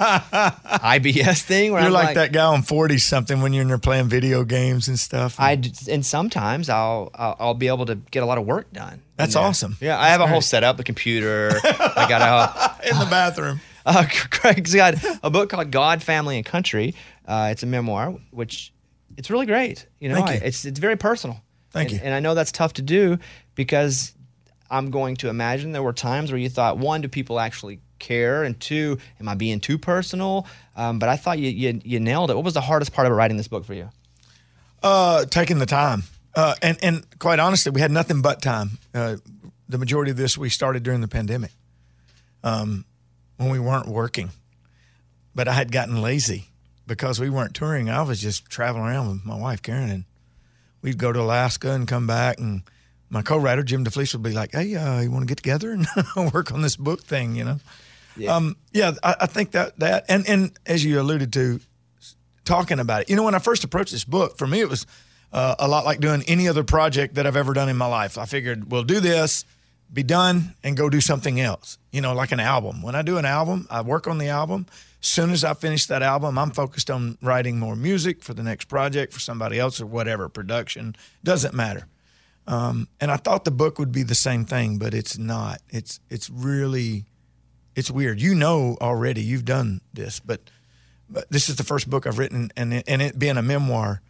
IBS 0.81 1.43
thing 1.43 1.73
where 1.73 1.83
You're 1.83 1.89
I'm 1.89 1.93
like, 1.93 2.07
like, 2.07 2.15
that 2.15 2.33
guy 2.33 2.47
on 2.47 2.63
40 2.63 2.97
something 2.99 3.43
when 3.43 3.53
you're 3.53 3.63
in 3.63 3.69
there 3.69 3.77
playing 3.79 4.09
video 4.09 4.45
games 4.45 4.89
and 4.89 4.99
stuff. 4.99 5.39
I 5.39 5.57
d- 5.57 5.71
and 5.93 6.05
sometimes 6.05 6.69
I'll, 6.71 7.11
I'll 7.15 7.37
I'll 7.39 7.55
be 7.55 7.69
able 7.69 7.85
to 7.87 7.97
get 7.97 8.23
a 8.23 8.27
lot 8.27 8.39
of 8.39 8.47
work 8.47 8.73
done. 8.73 9.03
That's 9.17 9.37
awesome. 9.37 9.77
Yeah, 9.81 10.01
I 10.01 10.09
have 10.09 10.21
a 10.21 10.27
whole 10.27 10.41
setup, 10.41 10.77
the 10.79 10.85
computer. 10.85 11.51
I 11.65 12.07
got 12.09 12.23
a 12.83 12.89
in 12.89 12.99
the 12.99 13.07
bathroom. 13.07 13.61
Uh, 13.85 14.07
Craig's 14.31 14.75
got 14.75 14.95
a 15.23 15.31
book 15.31 15.51
called 15.51 15.71
God, 15.71 16.03
Family, 16.03 16.37
and 16.37 16.47
Country. 16.47 16.95
Uh, 17.27 17.49
it's 17.53 17.63
a 17.63 17.67
memoir, 17.67 18.15
which 18.31 18.73
it's 19.17 19.31
really 19.31 19.47
great. 19.47 19.87
You 20.01 20.09
know, 20.11 20.19
you. 20.19 20.25
I- 20.25 20.41
it's 20.43 20.65
it's 20.65 20.79
very 20.79 20.97
personal. 20.97 21.43
Thank 21.79 21.91
And- 21.93 22.01
you. 22.01 22.07
And 22.07 22.15
I 22.15 22.21
know 22.21 22.35
that's 22.35 22.53
tough 22.53 22.75
to 22.75 22.83
do 22.83 23.19
because 23.55 24.13
I'm 24.71 24.91
going 24.91 25.17
to 25.17 25.29
imagine 25.29 25.73
there 25.73 25.83
were 25.83 25.93
times 25.93 26.31
where 26.31 26.39
you 26.39 26.49
thought, 26.49 26.79
one, 26.79 27.01
do 27.01 27.09
people 27.09 27.41
actually 27.41 27.81
care, 27.99 28.45
and 28.45 28.59
two, 28.61 28.99
am 29.19 29.29
I 29.29 29.35
being 29.35 29.61
too 29.61 29.79
personal? 29.79 30.47
Um, 30.77 30.99
but 30.99 31.09
I 31.09 31.17
thought 31.17 31.39
you, 31.39 31.51
you 31.51 31.81
you 31.85 32.01
nailed 32.01 32.31
it. 32.31 32.35
What 32.37 32.45
was 32.45 32.55
the 32.55 32.61
hardest 32.61 32.93
part 32.93 33.07
of 33.07 33.13
writing 33.13 33.37
this 33.37 33.49
book 33.49 33.65
for 33.65 33.75
you? 33.75 33.91
Uh, 34.83 35.25
taking 35.25 35.59
the 35.59 35.67
time. 35.67 36.05
Uh, 36.35 36.55
and 36.63 36.79
and 36.83 37.19
quite 37.19 37.41
honestly, 37.41 37.73
we 37.73 37.81
had 37.81 37.91
nothing 37.91 38.23
but 38.23 38.41
time. 38.43 38.79
Uh, 38.95 39.17
the 39.69 39.79
majority 39.79 40.11
of 40.11 40.17
this 40.17 40.39
we 40.39 40.49
started 40.49 40.83
during 40.83 41.01
the 41.01 41.09
pandemic, 41.09 41.51
um, 42.45 42.85
when 43.39 43.51
we 43.51 43.59
weren't 43.59 43.89
working. 43.89 44.31
But 45.35 45.49
I 45.49 45.55
had 45.55 45.73
gotten 45.73 46.01
lazy 46.01 46.49
because 46.87 47.19
we 47.19 47.31
weren't 47.31 47.55
touring. 47.55 47.91
I 47.91 48.03
was 48.03 48.21
just 48.21 48.47
traveling 48.49 48.85
around 48.85 49.09
with 49.09 49.25
my 49.25 49.37
wife 49.37 49.63
Karen, 49.63 49.91
and 49.91 50.05
we'd 50.83 50.99
go 50.99 51.13
to 51.13 51.21
Alaska 51.21 51.73
and 51.73 51.87
come 51.87 52.07
back. 52.07 52.39
And 52.39 52.63
my 53.11 53.23
co-writer 53.23 53.63
Jim 53.63 53.85
DeFelice 53.85 54.13
would 54.15 54.23
be 54.23 54.33
like, 54.33 54.53
"Hey, 54.53 54.75
uh, 54.75 55.01
you 55.01 55.11
want 55.11 55.23
to 55.23 55.27
get 55.27 55.39
together 55.39 55.73
and 55.73 55.87
work 56.33 56.53
on 56.53 56.63
this 56.63 56.77
book 56.77 57.03
thing?" 57.03 57.35
You 57.35 57.45
know. 57.45 57.61
Yeah. 58.17 58.35
Um, 58.35 58.57
yeah, 58.73 58.93
I, 59.03 59.15
I 59.21 59.27
think 59.27 59.53
that 59.53 59.79
that 59.79 60.05
and 60.09 60.29
and 60.29 60.53
as 60.67 60.85
you 60.85 61.01
alluded 61.01 61.33
to, 61.35 61.61
talking 62.45 62.81
about 62.81 63.03
it. 63.03 63.11
You 63.11 63.17
know, 63.17 63.23
when 63.23 63.35
I 63.35 63.39
first 63.39 63.63
approached 63.63 63.93
this 63.93 64.05
book, 64.05 64.39
for 64.39 64.47
me, 64.47 64.61
it 64.61 64.69
was 64.69 64.87
uh, 65.33 65.55
a 65.59 65.69
lot 65.69 65.85
like 65.85 66.01
doing 66.01 66.25
any 66.27 66.49
other 66.49 66.65
project 66.65 67.15
that 67.15 67.27
I've 67.27 67.37
ever 67.37 67.53
done 67.53 67.69
in 67.69 67.77
my 67.77 67.87
life. 67.87 68.19
I 68.19 68.25
figured 68.25 68.73
we'll 68.73 68.83
do 68.83 69.01
this, 69.01 69.45
be 69.93 70.03
done, 70.03 70.55
and 70.65 70.77
go 70.77 70.89
do 70.89 71.01
something 71.01 71.41
else. 71.41 71.79
You 71.93 72.01
know, 72.01 72.15
like 72.15 72.33
an 72.33 72.41
album. 72.41 72.83
When 72.83 72.95
I 72.95 73.03
do 73.03 73.19
an 73.19 73.25
album, 73.25 73.67
I 73.71 73.83
work 73.83 74.09
on 74.09 74.19
the 74.19 74.29
album. 74.29 74.67
Soon 75.01 75.31
as 75.31 75.45
I 75.45 75.55
finish 75.55 75.87
that 75.87 76.03
album, 76.03 76.39
I'm 76.39 76.51
focused 76.51 76.91
on 76.91 77.19
writing 77.23 77.59
more 77.59 77.77
music 77.77 78.23
for 78.23 78.35
the 78.35 78.43
next 78.43 78.65
project 78.65 79.13
for 79.13 79.21
somebody 79.21 79.59
else 79.59 79.81
or 79.81 79.87
whatever 79.87 80.29
production. 80.29 80.97
Doesn't 81.23 81.55
matter. 81.55 81.87
Um, 82.49 82.89
and 83.01 83.11
I 83.11 83.17
thought 83.17 83.45
the 83.45 83.51
book 83.51 83.79
would 83.79 83.93
be 83.93 84.03
the 84.03 84.15
same 84.15 84.45
thing, 84.45 84.79
but 84.79 84.95
it's 84.95 85.19
not. 85.19 85.61
It's 85.69 86.01
it's 86.09 86.31
really 86.31 87.05
it's 87.77 87.91
weird. 87.91 88.21
You 88.21 88.35
know 88.35 88.77
already. 88.81 89.21
You've 89.23 89.45
done 89.45 89.83
this, 89.93 90.19
but 90.19 90.41
but 91.09 91.31
this 91.31 91.49
is 91.49 91.57
the 91.57 91.65
first 91.65 91.89
book 91.89 92.07
I've 92.07 92.19
written, 92.19 92.51
and 92.57 92.75
it, 92.75 92.85
and 92.89 93.01
it 93.01 93.19
being 93.19 93.37
a 93.37 93.43
memoir, 93.43 94.01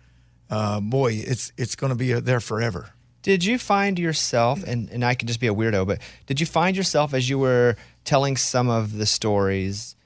uh, 0.50 0.80
boy, 0.80 1.14
it's 1.14 1.52
it's 1.58 1.76
going 1.76 1.90
to 1.90 1.96
be 1.96 2.12
there 2.14 2.40
forever. 2.40 2.90
Did 3.22 3.44
you 3.44 3.58
find 3.58 3.98
yourself, 3.98 4.62
and, 4.62 4.88
and 4.90 5.04
I 5.04 5.14
could 5.14 5.28
just 5.28 5.40
be 5.40 5.48
a 5.48 5.54
weirdo, 5.54 5.86
but 5.86 5.98
did 6.26 6.40
you 6.40 6.46
find 6.46 6.76
yourself 6.76 7.12
as 7.12 7.28
you 7.28 7.38
were 7.38 7.76
telling 8.04 8.36
some 8.36 8.70
of 8.70 8.96
the 8.96 9.04
stories 9.04 9.96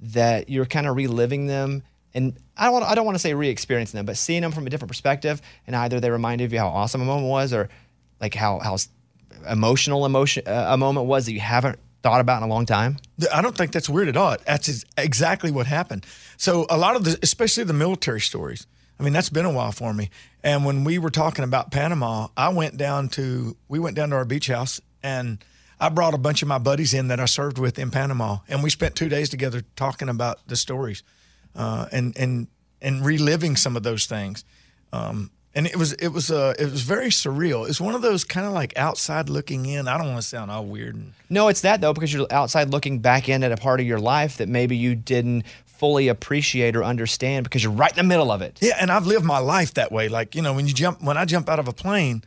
that 0.00 0.48
you're 0.48 0.66
kind 0.66 0.86
of 0.86 0.96
reliving 0.96 1.46
them? 1.46 1.82
And 2.14 2.36
I 2.56 2.70
don't, 2.70 2.82
I 2.82 2.94
don't 2.94 3.04
want 3.04 3.14
to 3.14 3.20
say 3.20 3.34
re-experiencing 3.34 3.96
them, 3.96 4.06
but 4.06 4.16
seeing 4.16 4.42
them 4.42 4.52
from 4.52 4.66
a 4.66 4.70
different 4.70 4.90
perspective, 4.90 5.40
and 5.66 5.76
either 5.76 6.00
they 6.00 6.10
reminded 6.10 6.50
you 6.52 6.58
how 6.58 6.68
awesome 6.68 7.00
a 7.00 7.04
moment 7.04 7.28
was, 7.28 7.52
or 7.52 7.68
like 8.20 8.34
how 8.34 8.58
how 8.58 8.76
emotional 9.48 10.04
emotion 10.04 10.46
uh, 10.46 10.66
a 10.70 10.76
moment 10.76 11.06
was 11.06 11.26
that 11.26 11.32
you 11.32 11.40
haven't 11.40 11.78
thought 12.02 12.20
about 12.20 12.42
in 12.42 12.48
a 12.48 12.52
long 12.52 12.66
time. 12.66 12.96
I 13.32 13.42
don't 13.42 13.56
think 13.56 13.72
that's 13.72 13.88
weird 13.88 14.08
at 14.08 14.16
all. 14.16 14.36
That's 14.46 14.84
exactly 14.96 15.50
what 15.50 15.66
happened. 15.66 16.06
So 16.36 16.66
a 16.70 16.78
lot 16.78 16.96
of 16.96 17.04
the, 17.04 17.18
especially 17.22 17.64
the 17.64 17.72
military 17.72 18.20
stories. 18.20 18.66
I 18.98 19.02
mean, 19.02 19.12
that's 19.12 19.30
been 19.30 19.46
a 19.46 19.50
while 19.50 19.72
for 19.72 19.94
me. 19.94 20.10
And 20.42 20.64
when 20.64 20.84
we 20.84 20.98
were 20.98 21.10
talking 21.10 21.44
about 21.44 21.70
Panama, 21.70 22.28
I 22.36 22.50
went 22.50 22.76
down 22.76 23.08
to 23.10 23.56
we 23.68 23.78
went 23.78 23.96
down 23.96 24.10
to 24.10 24.16
our 24.16 24.24
beach 24.24 24.48
house 24.48 24.80
and 25.02 25.42
I 25.80 25.88
brought 25.88 26.14
a 26.14 26.18
bunch 26.18 26.42
of 26.42 26.48
my 26.48 26.58
buddies 26.58 26.92
in 26.92 27.08
that 27.08 27.18
I 27.18 27.24
served 27.24 27.58
with 27.58 27.78
in 27.78 27.90
Panama, 27.90 28.38
and 28.48 28.62
we 28.62 28.70
spent 28.70 28.94
two 28.94 29.08
days 29.08 29.30
together 29.30 29.62
talking 29.76 30.08
about 30.08 30.46
the 30.46 30.56
stories, 30.56 31.02
uh, 31.56 31.86
and 31.90 32.16
and 32.18 32.48
and 32.82 33.04
reliving 33.04 33.56
some 33.56 33.76
of 33.76 33.82
those 33.82 34.06
things. 34.06 34.44
Um, 34.92 35.30
and 35.54 35.66
it 35.66 35.76
was 35.76 35.94
it 35.94 36.08
was 36.08 36.30
uh, 36.30 36.54
it 36.58 36.70
was 36.70 36.82
very 36.82 37.08
surreal. 37.08 37.68
It's 37.68 37.80
one 37.80 37.94
of 37.94 38.02
those 38.02 38.24
kind 38.24 38.46
of 38.46 38.52
like 38.52 38.76
outside 38.76 39.28
looking 39.28 39.66
in. 39.66 39.88
I 39.88 39.98
don't 39.98 40.08
want 40.08 40.20
to 40.20 40.26
sound 40.26 40.50
all 40.50 40.64
weird 40.64 40.94
and 40.94 41.12
No, 41.28 41.48
it's 41.48 41.62
that 41.62 41.80
though, 41.80 41.92
because 41.92 42.12
you're 42.12 42.26
outside 42.30 42.70
looking 42.70 43.00
back 43.00 43.28
in 43.28 43.42
at 43.42 43.50
a 43.50 43.56
part 43.56 43.80
of 43.80 43.86
your 43.86 43.98
life 43.98 44.36
that 44.36 44.48
maybe 44.48 44.76
you 44.76 44.94
didn't 44.94 45.44
fully 45.66 46.08
appreciate 46.08 46.76
or 46.76 46.84
understand 46.84 47.44
because 47.44 47.64
you're 47.64 47.72
right 47.72 47.90
in 47.90 47.96
the 47.96 48.04
middle 48.04 48.30
of 48.30 48.42
it. 48.42 48.58
Yeah, 48.60 48.76
and 48.78 48.92
I've 48.92 49.06
lived 49.06 49.24
my 49.24 49.38
life 49.38 49.74
that 49.74 49.90
way. 49.90 50.08
Like 50.08 50.34
you 50.34 50.42
know, 50.42 50.54
when 50.54 50.68
you 50.68 50.74
jump, 50.74 51.02
when 51.02 51.16
I 51.16 51.24
jump 51.24 51.48
out 51.48 51.58
of 51.58 51.66
a 51.66 51.72
plane, 51.72 52.22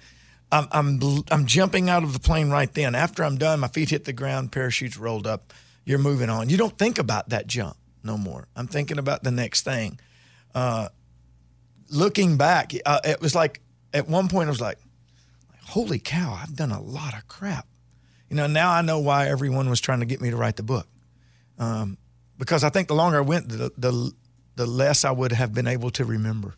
I'm 0.53 0.67
I'm 0.71 1.23
I'm 1.31 1.45
jumping 1.47 1.89
out 1.89 2.03
of 2.03 2.13
the 2.13 2.19
plane 2.19 2.51
right 2.51 2.71
then. 2.71 2.93
After 2.93 3.23
I'm 3.23 3.37
done, 3.37 3.59
my 3.59 3.67
feet 3.67 3.89
hit 3.89 4.05
the 4.05 4.13
ground, 4.13 4.51
parachutes 4.51 4.97
rolled 4.97 5.25
up. 5.25 5.51
You're 5.83 5.99
moving 5.99 6.29
on. 6.29 6.49
You 6.49 6.57
don't 6.57 6.77
think 6.77 6.99
about 6.99 7.29
that 7.29 7.47
jump 7.47 7.75
no 8.03 8.17
more. 8.17 8.47
I'm 8.55 8.67
thinking 8.67 8.99
about 8.99 9.23
the 9.23 9.31
next 9.31 9.63
thing. 9.63 9.99
Uh, 10.53 10.89
looking 11.89 12.37
back, 12.37 12.71
uh, 12.85 12.99
it 13.03 13.19
was 13.19 13.33
like 13.33 13.61
at 13.93 14.07
one 14.07 14.27
point 14.27 14.47
I 14.47 14.51
was 14.51 14.61
like, 14.61 14.77
"Holy 15.63 15.97
cow! 15.97 16.37
I've 16.39 16.55
done 16.55 16.71
a 16.71 16.81
lot 16.81 17.15
of 17.15 17.27
crap." 17.27 17.67
You 18.29 18.35
know, 18.35 18.45
now 18.45 18.71
I 18.71 18.83
know 18.83 18.99
why 18.99 19.27
everyone 19.27 19.69
was 19.69 19.81
trying 19.81 20.01
to 20.01 20.05
get 20.05 20.21
me 20.21 20.29
to 20.29 20.37
write 20.37 20.57
the 20.57 20.63
book. 20.63 20.87
Um, 21.57 21.97
because 22.37 22.63
I 22.63 22.69
think 22.69 22.87
the 22.87 22.95
longer 22.95 23.17
I 23.17 23.21
went, 23.21 23.49
the, 23.49 23.71
the 23.75 24.11
the 24.55 24.65
less 24.67 25.03
I 25.03 25.11
would 25.11 25.31
have 25.31 25.51
been 25.51 25.67
able 25.67 25.89
to 25.91 26.05
remember. 26.05 26.53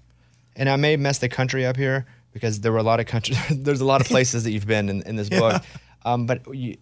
And 0.58 0.69
I 0.69 0.75
may 0.75 0.97
mess 0.97 1.19
the 1.19 1.29
country 1.29 1.65
up 1.65 1.77
here 1.77 2.05
because 2.36 2.60
there 2.60 2.74
were 2.74 2.80
a 2.80 2.84
lot 2.84 3.00
of 3.00 3.06
countries. 3.06 3.39
there's 3.50 3.80
a 3.80 3.86
lot 3.86 4.02
of 4.02 4.08
places 4.08 4.43
that 4.43 4.52
you've 4.52 4.67
been 4.67 4.89
in, 4.89 5.02
in 5.04 5.15
this 5.15 5.30
book. 5.41 5.63
Um, 6.04 6.26
but 6.26 6.54
you, 6.54 6.76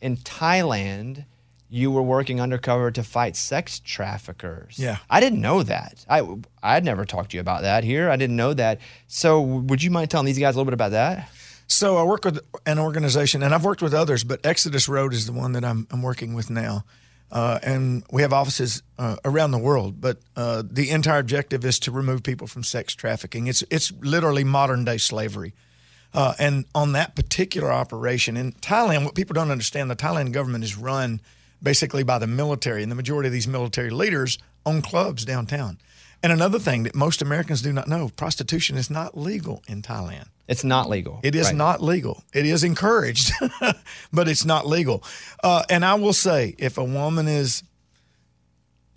in 0.00 0.16
Thailand, 0.16 1.24
you 1.68 1.90
were 1.90 2.02
working 2.02 2.40
undercover 2.40 2.92
to 2.92 3.02
fight 3.02 3.34
sex 3.34 3.80
traffickers. 3.80 4.78
Yeah. 4.78 4.98
I 5.10 5.18
didn't 5.18 5.40
know 5.40 5.64
that. 5.64 6.06
I 6.08 6.20
I 6.62 6.74
had 6.74 6.84
never 6.84 7.04
talked 7.04 7.32
to 7.32 7.36
you 7.36 7.40
about 7.40 7.62
that 7.62 7.82
here. 7.82 8.10
I 8.10 8.16
didn't 8.16 8.36
know 8.36 8.54
that. 8.54 8.80
So 9.08 9.40
would 9.40 9.82
you 9.82 9.90
mind 9.90 10.08
telling 10.08 10.26
these 10.26 10.38
guys 10.38 10.54
a 10.54 10.58
little 10.58 10.70
bit 10.70 10.74
about 10.74 10.92
that? 10.92 11.28
So 11.66 11.96
I 11.96 12.04
work 12.04 12.24
with 12.24 12.38
an 12.64 12.78
organization, 12.78 13.42
and 13.42 13.52
I've 13.52 13.64
worked 13.64 13.82
with 13.82 13.94
others, 13.94 14.22
but 14.22 14.44
Exodus 14.46 14.88
Road 14.88 15.12
is 15.14 15.26
the 15.26 15.32
one 15.32 15.52
that 15.52 15.64
I'm, 15.64 15.86
I'm 15.90 16.02
working 16.02 16.34
with 16.34 16.48
now. 16.48 16.84
Uh, 17.32 17.58
and 17.62 18.04
we 18.12 18.20
have 18.20 18.34
offices 18.34 18.82
uh, 18.98 19.16
around 19.24 19.52
the 19.52 19.58
world, 19.58 20.02
but 20.02 20.18
uh, 20.36 20.62
the 20.70 20.90
entire 20.90 21.18
objective 21.18 21.64
is 21.64 21.78
to 21.78 21.90
remove 21.90 22.22
people 22.22 22.46
from 22.46 22.62
sex 22.62 22.94
trafficking. 22.94 23.46
It's 23.46 23.64
it's 23.70 23.90
literally 24.02 24.44
modern 24.44 24.84
day 24.84 24.98
slavery. 24.98 25.54
Uh, 26.12 26.34
and 26.38 26.66
on 26.74 26.92
that 26.92 27.16
particular 27.16 27.72
operation 27.72 28.36
in 28.36 28.52
Thailand, 28.52 29.06
what 29.06 29.14
people 29.14 29.32
don't 29.32 29.50
understand, 29.50 29.90
the 29.90 29.96
Thailand 29.96 30.32
government 30.32 30.62
is 30.62 30.76
run 30.76 31.22
basically 31.62 32.02
by 32.02 32.18
the 32.18 32.26
military, 32.26 32.82
and 32.82 32.92
the 32.92 32.96
majority 32.96 33.28
of 33.28 33.32
these 33.32 33.48
military 33.48 33.88
leaders 33.88 34.38
own 34.66 34.82
clubs 34.82 35.24
downtown. 35.24 35.78
And 36.22 36.32
another 36.32 36.58
thing 36.58 36.82
that 36.82 36.94
most 36.94 37.22
Americans 37.22 37.62
do 37.62 37.72
not 37.72 37.88
know: 37.88 38.10
prostitution 38.10 38.76
is 38.76 38.90
not 38.90 39.16
legal 39.16 39.62
in 39.66 39.80
Thailand. 39.80 40.26
It's 40.52 40.64
not 40.64 40.88
legal. 40.88 41.18
It 41.22 41.34
is 41.34 41.46
Right. 41.46 41.56
not 41.56 41.82
legal. 41.82 42.22
It 42.32 42.46
is 42.46 42.62
encouraged, 42.62 43.32
but 44.12 44.28
it's 44.28 44.44
not 44.44 44.66
legal. 44.66 45.02
Uh, 45.42 45.62
and 45.70 45.84
I 45.84 45.94
will 45.94 46.12
say, 46.12 46.54
if 46.58 46.78
a 46.78 46.84
woman 46.84 47.26
is 47.26 47.62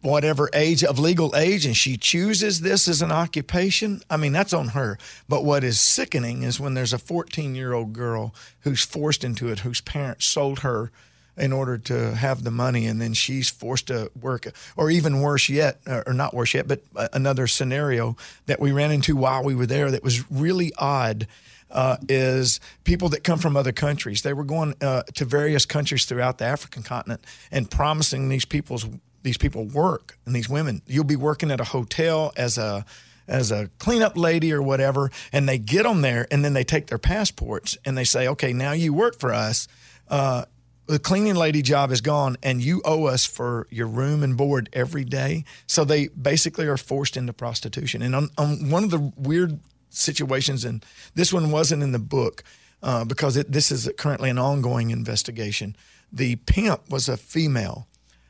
whatever 0.01 0.49
age 0.53 0.83
of 0.83 0.99
legal 0.99 1.33
age 1.35 1.65
and 1.65 1.75
she 1.75 1.97
chooses 1.97 2.61
this 2.61 2.87
as 2.87 3.01
an 3.01 3.11
occupation, 3.11 4.01
I 4.09 4.17
mean, 4.17 4.33
that's 4.33 4.53
on 4.53 4.69
her. 4.69 4.99
But 5.27 5.43
what 5.43 5.63
is 5.63 5.81
sickening 5.81 6.43
is 6.43 6.59
when 6.59 6.75
there's 6.75 6.93
a 6.93 6.99
14 6.99 7.55
year 7.55 7.73
old 7.73 7.93
girl 7.93 8.35
who's 8.61 8.83
forced 8.85 9.23
into 9.23 9.49
it, 9.49 9.59
whose 9.59 9.81
parents 9.81 10.25
sold 10.25 10.59
her 10.59 10.91
in 11.37 11.51
order 11.51 11.77
to 11.77 12.15
have 12.15 12.43
the 12.45 12.51
money, 12.51 12.85
and 12.85 13.01
then 13.01 13.13
she's 13.13 13.49
forced 13.49 13.87
to 13.87 14.09
work, 14.21 14.47
or 14.77 14.89
even 14.89 15.19
worse 15.21 15.49
yet, 15.49 15.79
or 15.85 16.13
not 16.13 16.33
worse 16.33 16.53
yet, 16.53 16.65
but 16.65 16.81
another 17.11 17.45
scenario 17.45 18.15
that 18.45 18.59
we 18.61 18.71
ran 18.71 18.89
into 18.91 19.17
while 19.17 19.43
we 19.43 19.53
were 19.53 19.65
there 19.65 19.91
that 19.91 20.01
was 20.03 20.29
really 20.31 20.71
odd. 20.77 21.27
Uh, 21.75 21.97
is 22.07 22.61
people 22.85 23.09
that 23.09 23.25
come 23.25 23.37
from 23.37 23.57
other 23.57 23.73
countries. 23.73 24.21
They 24.21 24.31
were 24.31 24.45
going 24.45 24.75
uh, 24.79 25.03
to 25.15 25.25
various 25.25 25.65
countries 25.65 26.05
throughout 26.05 26.37
the 26.37 26.45
African 26.45 26.83
continent 26.83 27.25
and 27.51 27.69
promising 27.69 28.29
these 28.29 28.45
people's 28.45 28.87
these 29.23 29.37
people 29.37 29.65
work 29.65 30.17
and 30.25 30.33
these 30.33 30.47
women. 30.47 30.81
You'll 30.87 31.03
be 31.03 31.17
working 31.17 31.51
at 31.51 31.59
a 31.59 31.65
hotel 31.65 32.31
as 32.37 32.57
a 32.57 32.85
as 33.27 33.51
a 33.51 33.69
cleanup 33.77 34.15
lady 34.15 34.53
or 34.53 34.61
whatever, 34.61 35.11
and 35.33 35.49
they 35.49 35.57
get 35.57 35.83
them 35.83 36.01
there, 36.01 36.27
and 36.31 36.45
then 36.45 36.53
they 36.53 36.63
take 36.63 36.87
their 36.87 36.97
passports 36.97 37.77
and 37.83 37.97
they 37.97 38.05
say, 38.05 38.27
"Okay, 38.29 38.53
now 38.53 38.71
you 38.71 38.93
work 38.93 39.19
for 39.19 39.33
us." 39.33 39.67
Uh, 40.07 40.45
the 40.87 40.99
cleaning 40.99 41.35
lady 41.35 41.61
job 41.61 41.91
is 41.91 42.01
gone, 42.01 42.37
and 42.43 42.61
you 42.61 42.81
owe 42.85 43.05
us 43.05 43.25
for 43.25 43.67
your 43.69 43.87
room 43.87 44.23
and 44.23 44.37
board 44.37 44.69
every 44.71 45.03
day. 45.03 45.43
So 45.67 45.83
they 45.83 46.07
basically 46.09 46.67
are 46.67 46.77
forced 46.77 47.17
into 47.17 47.33
prostitution. 47.33 48.01
And 48.01 48.15
on, 48.15 48.29
on 48.37 48.69
one 48.69 48.83
of 48.83 48.91
the 48.91 49.11
weird 49.17 49.59
situations, 49.95 50.65
and 50.65 50.85
this 51.13 51.33
one 51.33 51.51
wasn't 51.51 51.83
in 51.83 51.91
the 51.91 51.99
book 51.99 52.43
uh, 52.83 53.05
because 53.05 53.37
it, 53.37 53.51
this 53.51 53.71
is 53.71 53.89
currently 53.97 54.29
an 54.29 54.37
ongoing 54.37 54.91
investigation. 54.91 55.75
The 56.11 56.35
pimp 56.35 56.89
was 56.89 57.09
a 57.09 57.17
female, 57.17 57.87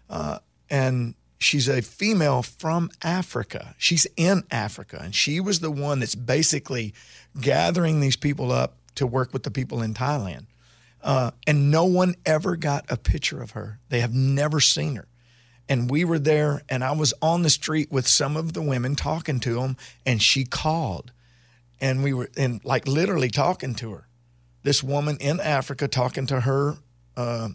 uh, 0.09 0.39
and 0.69 1.15
she's 1.39 1.67
a 1.67 1.81
female 1.81 2.41
from 2.41 2.89
Africa. 3.03 3.75
She's 3.77 4.07
in 4.15 4.43
Africa, 4.49 4.99
and 5.03 5.13
she 5.13 5.39
was 5.39 5.59
the 5.59 5.71
one 5.71 5.99
that's 5.99 6.15
basically 6.15 6.93
gathering 7.39 7.99
these 7.99 8.15
people 8.15 8.51
up 8.51 8.77
to 8.95 9.05
work 9.05 9.33
with 9.33 9.43
the 9.43 9.51
people 9.51 9.81
in 9.81 9.93
Thailand. 9.93 10.45
Uh, 11.03 11.31
and 11.45 11.69
no 11.69 11.85
one 11.85 12.15
ever 12.25 12.55
got 12.55 12.85
a 12.89 12.97
picture 12.97 13.41
of 13.41 13.51
her. 13.51 13.79
They 13.89 13.99
have 13.99 14.13
never 14.13 14.59
seen 14.59 14.95
her. 14.95 15.07
And 15.67 15.89
we 15.89 16.03
were 16.03 16.19
there, 16.19 16.61
and 16.69 16.83
I 16.83 16.93
was 16.93 17.13
on 17.21 17.41
the 17.41 17.49
street 17.49 17.91
with 17.91 18.07
some 18.07 18.37
of 18.37 18.53
the 18.53 18.61
women 18.61 18.95
talking 18.95 19.39
to 19.41 19.55
them, 19.55 19.77
and 20.05 20.21
she 20.21 20.45
called. 20.45 21.11
And 21.81 22.03
we 22.03 22.13
were, 22.13 22.29
and 22.37 22.63
like 22.63 22.87
literally 22.87 23.29
talking 23.29 23.75
to 23.75 23.91
her. 23.91 24.07
This 24.63 24.81
woman 24.81 25.17
in 25.19 25.39
Africa 25.39 25.87
talking 25.87 26.25
to 26.27 26.41
her, 26.41 26.77
uh, 27.17 27.49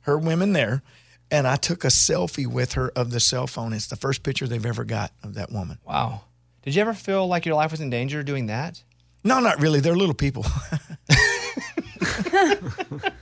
her 0.00 0.18
women 0.18 0.52
there. 0.52 0.82
And 1.30 1.46
I 1.46 1.56
took 1.56 1.84
a 1.84 1.88
selfie 1.88 2.46
with 2.46 2.74
her 2.74 2.90
of 2.90 3.10
the 3.10 3.20
cell 3.20 3.46
phone. 3.46 3.72
It's 3.72 3.88
the 3.88 3.96
first 3.96 4.22
picture 4.22 4.46
they've 4.46 4.64
ever 4.64 4.84
got 4.84 5.12
of 5.22 5.34
that 5.34 5.50
woman. 5.50 5.78
Wow. 5.84 6.22
Did 6.62 6.74
you 6.74 6.80
ever 6.80 6.94
feel 6.94 7.26
like 7.26 7.44
your 7.44 7.54
life 7.54 7.72
was 7.72 7.80
in 7.80 7.90
danger 7.90 8.22
doing 8.22 8.46
that? 8.46 8.82
No, 9.24 9.40
not 9.40 9.60
really. 9.60 9.80
They're 9.80 9.96
little 9.96 10.14
people. 10.14 10.44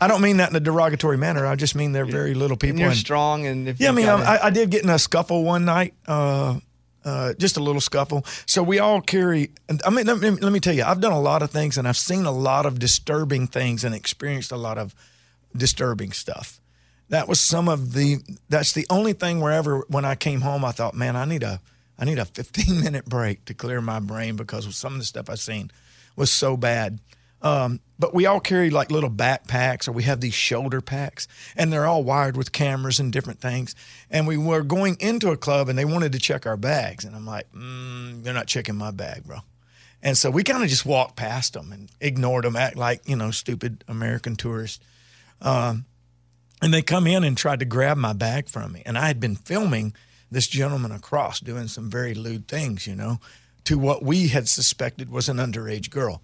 I 0.00 0.08
don't 0.08 0.20
mean 0.20 0.38
that 0.38 0.50
in 0.50 0.56
a 0.56 0.60
derogatory 0.60 1.16
manner. 1.16 1.46
I 1.46 1.54
just 1.54 1.74
mean 1.74 1.92
they're 1.92 2.04
very 2.04 2.34
little 2.34 2.56
people. 2.56 2.72
And 2.72 2.80
you're 2.80 2.90
and- 2.90 2.98
strong, 2.98 3.46
and 3.46 3.68
if 3.68 3.80
yeah, 3.80 3.90
I 3.90 3.92
mean, 3.92 4.08
I, 4.08 4.46
I 4.46 4.50
did 4.50 4.70
get 4.70 4.82
in 4.82 4.90
a 4.90 4.98
scuffle 4.98 5.44
one 5.44 5.64
night, 5.64 5.94
uh, 6.06 6.58
uh, 7.04 7.34
just 7.34 7.56
a 7.56 7.62
little 7.62 7.80
scuffle. 7.80 8.24
So 8.46 8.62
we 8.62 8.78
all 8.78 9.00
carry. 9.00 9.50
I 9.84 9.90
mean, 9.90 10.06
let 10.06 10.20
me, 10.20 10.30
let 10.30 10.52
me 10.52 10.60
tell 10.60 10.74
you, 10.74 10.84
I've 10.84 11.00
done 11.00 11.12
a 11.12 11.20
lot 11.20 11.42
of 11.42 11.50
things, 11.50 11.78
and 11.78 11.86
I've 11.86 11.96
seen 11.96 12.24
a 12.24 12.32
lot 12.32 12.66
of 12.66 12.78
disturbing 12.78 13.46
things, 13.46 13.84
and 13.84 13.94
experienced 13.94 14.52
a 14.52 14.56
lot 14.56 14.78
of 14.78 14.94
disturbing 15.56 16.12
stuff. 16.12 16.60
That 17.08 17.28
was 17.28 17.40
some 17.40 17.68
of 17.68 17.92
the. 17.92 18.18
That's 18.48 18.72
the 18.72 18.86
only 18.88 19.12
thing 19.12 19.40
wherever 19.40 19.84
when 19.88 20.04
I 20.04 20.14
came 20.14 20.40
home, 20.40 20.64
I 20.64 20.72
thought, 20.72 20.94
man, 20.94 21.16
I 21.16 21.24
need 21.24 21.42
a, 21.42 21.60
I 21.98 22.04
need 22.04 22.18
a 22.18 22.24
15 22.36 22.80
minute 22.80 23.04
break 23.04 23.44
to 23.46 23.54
clear 23.54 23.80
my 23.80 24.00
brain 24.00 24.36
because 24.36 24.74
some 24.74 24.94
of 24.94 24.98
the 24.98 25.04
stuff 25.04 25.28
I've 25.28 25.40
seen 25.40 25.70
was 26.16 26.30
so 26.30 26.56
bad. 26.56 26.98
Um, 27.42 27.80
but 27.98 28.14
we 28.14 28.24
all 28.26 28.40
carry 28.40 28.70
like 28.70 28.90
little 28.90 29.10
backpacks 29.10 29.86
or 29.86 29.92
we 29.92 30.04
have 30.04 30.20
these 30.20 30.34
shoulder 30.34 30.80
packs 30.80 31.28
and 31.56 31.72
they're 31.72 31.86
all 31.86 32.04
wired 32.04 32.36
with 32.36 32.52
cameras 32.52 33.00
and 33.00 33.12
different 33.12 33.40
things. 33.40 33.74
And 34.10 34.26
we 34.26 34.36
were 34.36 34.62
going 34.62 34.96
into 35.00 35.30
a 35.30 35.36
club 35.36 35.68
and 35.68 35.78
they 35.78 35.84
wanted 35.84 36.12
to 36.12 36.18
check 36.18 36.46
our 36.46 36.56
bags. 36.56 37.04
And 37.04 37.14
I'm 37.14 37.26
like, 37.26 37.52
mm, 37.52 38.22
they're 38.22 38.34
not 38.34 38.46
checking 38.46 38.76
my 38.76 38.92
bag, 38.92 39.24
bro. 39.24 39.38
And 40.02 40.18
so 40.18 40.30
we 40.30 40.42
kind 40.42 40.62
of 40.62 40.68
just 40.68 40.86
walked 40.86 41.16
past 41.16 41.52
them 41.52 41.70
and 41.72 41.90
ignored 42.00 42.44
them, 42.44 42.56
act 42.56 42.76
like, 42.76 43.08
you 43.08 43.14
know, 43.14 43.30
stupid 43.30 43.84
American 43.86 44.34
tourists. 44.34 44.84
Um, 45.40 45.86
and 46.60 46.72
they 46.72 46.82
come 46.82 47.06
in 47.06 47.24
and 47.24 47.36
tried 47.36 47.60
to 47.60 47.64
grab 47.64 47.96
my 47.96 48.12
bag 48.12 48.48
from 48.48 48.72
me. 48.72 48.82
And 48.86 48.96
I 48.96 49.06
had 49.06 49.20
been 49.20 49.36
filming 49.36 49.94
this 50.30 50.48
gentleman 50.48 50.92
across 50.92 51.40
doing 51.40 51.68
some 51.68 51.90
very 51.90 52.14
lewd 52.14 52.48
things, 52.48 52.86
you 52.86 52.96
know, 52.96 53.20
to 53.64 53.78
what 53.78 54.02
we 54.02 54.28
had 54.28 54.48
suspected 54.48 55.10
was 55.10 55.28
an 55.28 55.36
underage 55.36 55.90
girl. 55.90 56.22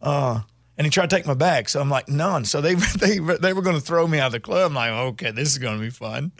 Uh, 0.00 0.40
and 0.80 0.86
he 0.86 0.90
tried 0.90 1.10
to 1.10 1.14
take 1.14 1.26
my 1.26 1.34
bag. 1.34 1.68
So 1.68 1.78
I'm 1.78 1.90
like, 1.90 2.08
none. 2.08 2.46
So 2.46 2.62
they 2.62 2.74
they 2.98 3.18
they 3.18 3.52
were 3.52 3.60
going 3.60 3.76
to 3.76 3.82
throw 3.82 4.06
me 4.06 4.18
out 4.18 4.28
of 4.28 4.32
the 4.32 4.40
club. 4.40 4.70
I'm 4.70 4.74
like, 4.74 4.90
okay, 4.90 5.30
this 5.30 5.50
is 5.50 5.58
going 5.58 5.76
to 5.76 5.84
be 5.84 5.90
fun. 5.90 6.32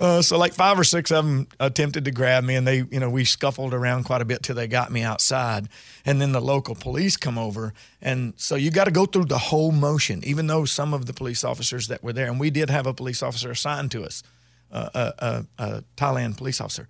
Uh, 0.00 0.22
so 0.22 0.38
like 0.38 0.52
five 0.52 0.78
or 0.78 0.84
six 0.84 1.10
of 1.10 1.24
them 1.24 1.48
attempted 1.58 2.04
to 2.04 2.10
grab 2.10 2.44
me, 2.44 2.54
and 2.54 2.66
they, 2.66 2.84
you 2.90 3.00
know, 3.00 3.10
we 3.10 3.24
scuffled 3.24 3.74
around 3.74 4.04
quite 4.04 4.20
a 4.20 4.24
bit 4.24 4.42
till 4.42 4.54
they 4.54 4.68
got 4.68 4.92
me 4.92 5.02
outside. 5.02 5.68
And 6.04 6.20
then 6.20 6.32
the 6.32 6.40
local 6.40 6.74
police 6.74 7.16
come 7.16 7.38
over, 7.38 7.72
and 8.02 8.34
so 8.36 8.54
you 8.54 8.70
got 8.70 8.84
to 8.84 8.90
go 8.90 9.06
through 9.06 9.24
the 9.24 9.38
whole 9.38 9.72
motion. 9.72 10.22
Even 10.22 10.46
though 10.48 10.66
some 10.66 10.92
of 10.92 11.06
the 11.06 11.14
police 11.14 11.42
officers 11.42 11.88
that 11.88 12.02
were 12.02 12.12
there, 12.12 12.26
and 12.26 12.38
we 12.38 12.50
did 12.50 12.70
have 12.70 12.86
a 12.86 12.94
police 12.94 13.22
officer 13.22 13.50
assigned 13.50 13.90
to 13.92 14.04
us, 14.04 14.22
uh, 14.70 14.90
a, 14.94 15.24
a, 15.58 15.64
a 15.64 15.84
Thailand 15.96 16.36
police 16.36 16.60
officer. 16.60 16.88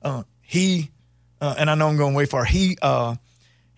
Uh, 0.00 0.22
he, 0.40 0.90
uh, 1.42 1.54
and 1.58 1.68
I 1.70 1.74
know 1.74 1.88
I'm 1.88 1.98
going 1.98 2.14
way 2.14 2.24
far. 2.24 2.44
He. 2.46 2.78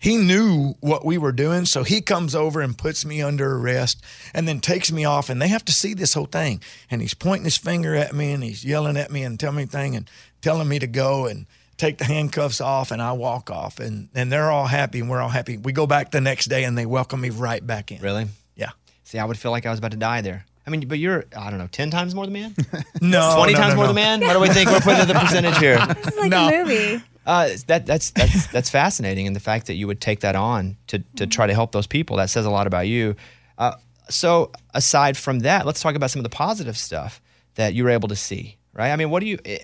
He 0.01 0.17
knew 0.17 0.73
what 0.79 1.05
we 1.05 1.19
were 1.19 1.31
doing, 1.31 1.65
so 1.65 1.83
he 1.83 2.01
comes 2.01 2.33
over 2.33 2.59
and 2.59 2.75
puts 2.75 3.05
me 3.05 3.21
under 3.21 3.57
arrest 3.57 4.03
and 4.33 4.47
then 4.47 4.59
takes 4.59 4.91
me 4.91 5.05
off. 5.05 5.29
And 5.29 5.39
they 5.39 5.47
have 5.47 5.63
to 5.65 5.71
see 5.71 5.93
this 5.93 6.15
whole 6.15 6.25
thing. 6.25 6.59
And 6.89 7.01
he's 7.01 7.13
pointing 7.13 7.43
his 7.43 7.55
finger 7.55 7.93
at 7.93 8.11
me 8.11 8.31
and 8.31 8.43
he's 8.43 8.65
yelling 8.65 8.97
at 8.97 9.11
me 9.11 9.21
and 9.21 9.39
telling 9.39 9.57
me 9.57 9.65
thing 9.67 9.95
and 9.95 10.09
telling 10.41 10.67
me 10.67 10.79
to 10.79 10.87
go 10.87 11.27
and 11.27 11.45
take 11.77 11.99
the 11.99 12.05
handcuffs 12.05 12.59
off. 12.59 12.89
And 12.89 12.99
I 12.99 13.11
walk 13.11 13.51
off. 13.51 13.79
And, 13.79 14.09
and 14.15 14.31
they're 14.31 14.49
all 14.49 14.65
happy 14.65 15.01
and 15.01 15.09
we're 15.09 15.21
all 15.21 15.29
happy. 15.29 15.57
We 15.57 15.71
go 15.71 15.85
back 15.85 16.09
the 16.09 16.19
next 16.19 16.47
day 16.47 16.63
and 16.63 16.75
they 16.75 16.87
welcome 16.87 17.21
me 17.21 17.29
right 17.29 17.65
back 17.65 17.91
in. 17.91 18.01
Really? 18.01 18.25
Yeah. 18.55 18.71
See, 19.03 19.19
I 19.19 19.25
would 19.25 19.37
feel 19.37 19.51
like 19.51 19.67
I 19.67 19.69
was 19.69 19.77
about 19.77 19.91
to 19.91 19.97
die 19.97 20.21
there. 20.21 20.45
I 20.65 20.71
mean, 20.71 20.87
but 20.87 20.97
you're 20.97 21.25
I 21.37 21.49
don't 21.49 21.59
know, 21.59 21.67
ten 21.67 21.89
times 21.91 22.15
more 22.15 22.25
than 22.25 22.33
man. 22.33 22.55
No, 23.01 23.33
twenty 23.35 23.53
no, 23.53 23.59
times 23.59 23.73
no, 23.73 23.77
more 23.77 23.85
no. 23.85 23.93
than 23.93 23.95
man. 23.95 24.21
What 24.21 24.33
do 24.33 24.39
we 24.39 24.49
think 24.49 24.69
we're 24.69 24.79
putting 24.79 25.07
the 25.07 25.13
percentage 25.13 25.57
here? 25.57 25.79
This 25.95 26.07
is 26.07 26.17
like 26.19 26.31
a 26.31 26.63
movie. 26.63 27.03
Uh, 27.25 27.49
that 27.67 27.85
that's 27.85 28.11
that's 28.11 28.47
that's 28.51 28.69
fascinating, 28.69 29.27
and 29.27 29.35
the 29.35 29.41
fact 29.41 29.67
that 29.67 29.75
you 29.75 29.87
would 29.87 30.01
take 30.01 30.21
that 30.21 30.35
on 30.35 30.77
to 30.87 30.99
to 31.17 31.27
try 31.27 31.47
to 31.47 31.53
help 31.53 31.71
those 31.71 31.87
people 31.87 32.17
that 32.17 32.29
says 32.29 32.45
a 32.45 32.49
lot 32.49 32.67
about 32.67 32.87
you. 32.87 33.15
Uh, 33.57 33.73
so 34.09 34.51
aside 34.73 35.17
from 35.17 35.39
that, 35.39 35.65
let's 35.65 35.81
talk 35.81 35.95
about 35.95 36.11
some 36.11 36.19
of 36.19 36.23
the 36.23 36.35
positive 36.35 36.77
stuff 36.77 37.21
that 37.55 37.73
you 37.73 37.83
were 37.83 37.89
able 37.89 38.09
to 38.09 38.15
see. 38.15 38.57
Right? 38.73 38.91
I 38.91 38.95
mean, 38.95 39.09
what 39.09 39.19
do 39.19 39.27
you 39.27 39.37
eh, 39.45 39.59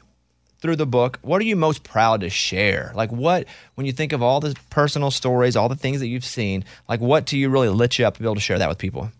through 0.59 0.75
the 0.75 0.85
book? 0.85 1.19
What 1.21 1.41
are 1.41 1.45
you 1.45 1.55
most 1.55 1.83
proud 1.83 2.21
to 2.21 2.29
share? 2.29 2.91
Like, 2.95 3.11
what 3.11 3.45
when 3.75 3.85
you 3.85 3.91
think 3.91 4.13
of 4.13 4.21
all 4.21 4.39
the 4.39 4.55
personal 4.69 5.11
stories, 5.11 5.55
all 5.55 5.69
the 5.69 5.75
things 5.75 5.99
that 5.99 6.07
you've 6.07 6.25
seen, 6.25 6.63
like 6.87 6.99
what 6.99 7.25
do 7.25 7.37
you 7.37 7.49
really 7.49 7.69
lit 7.69 7.97
you 7.97 8.05
up 8.05 8.15
to 8.15 8.19
be 8.19 8.25
able 8.25 8.35
to 8.35 8.41
share 8.41 8.59
that 8.59 8.69
with 8.69 8.77
people? 8.77 9.11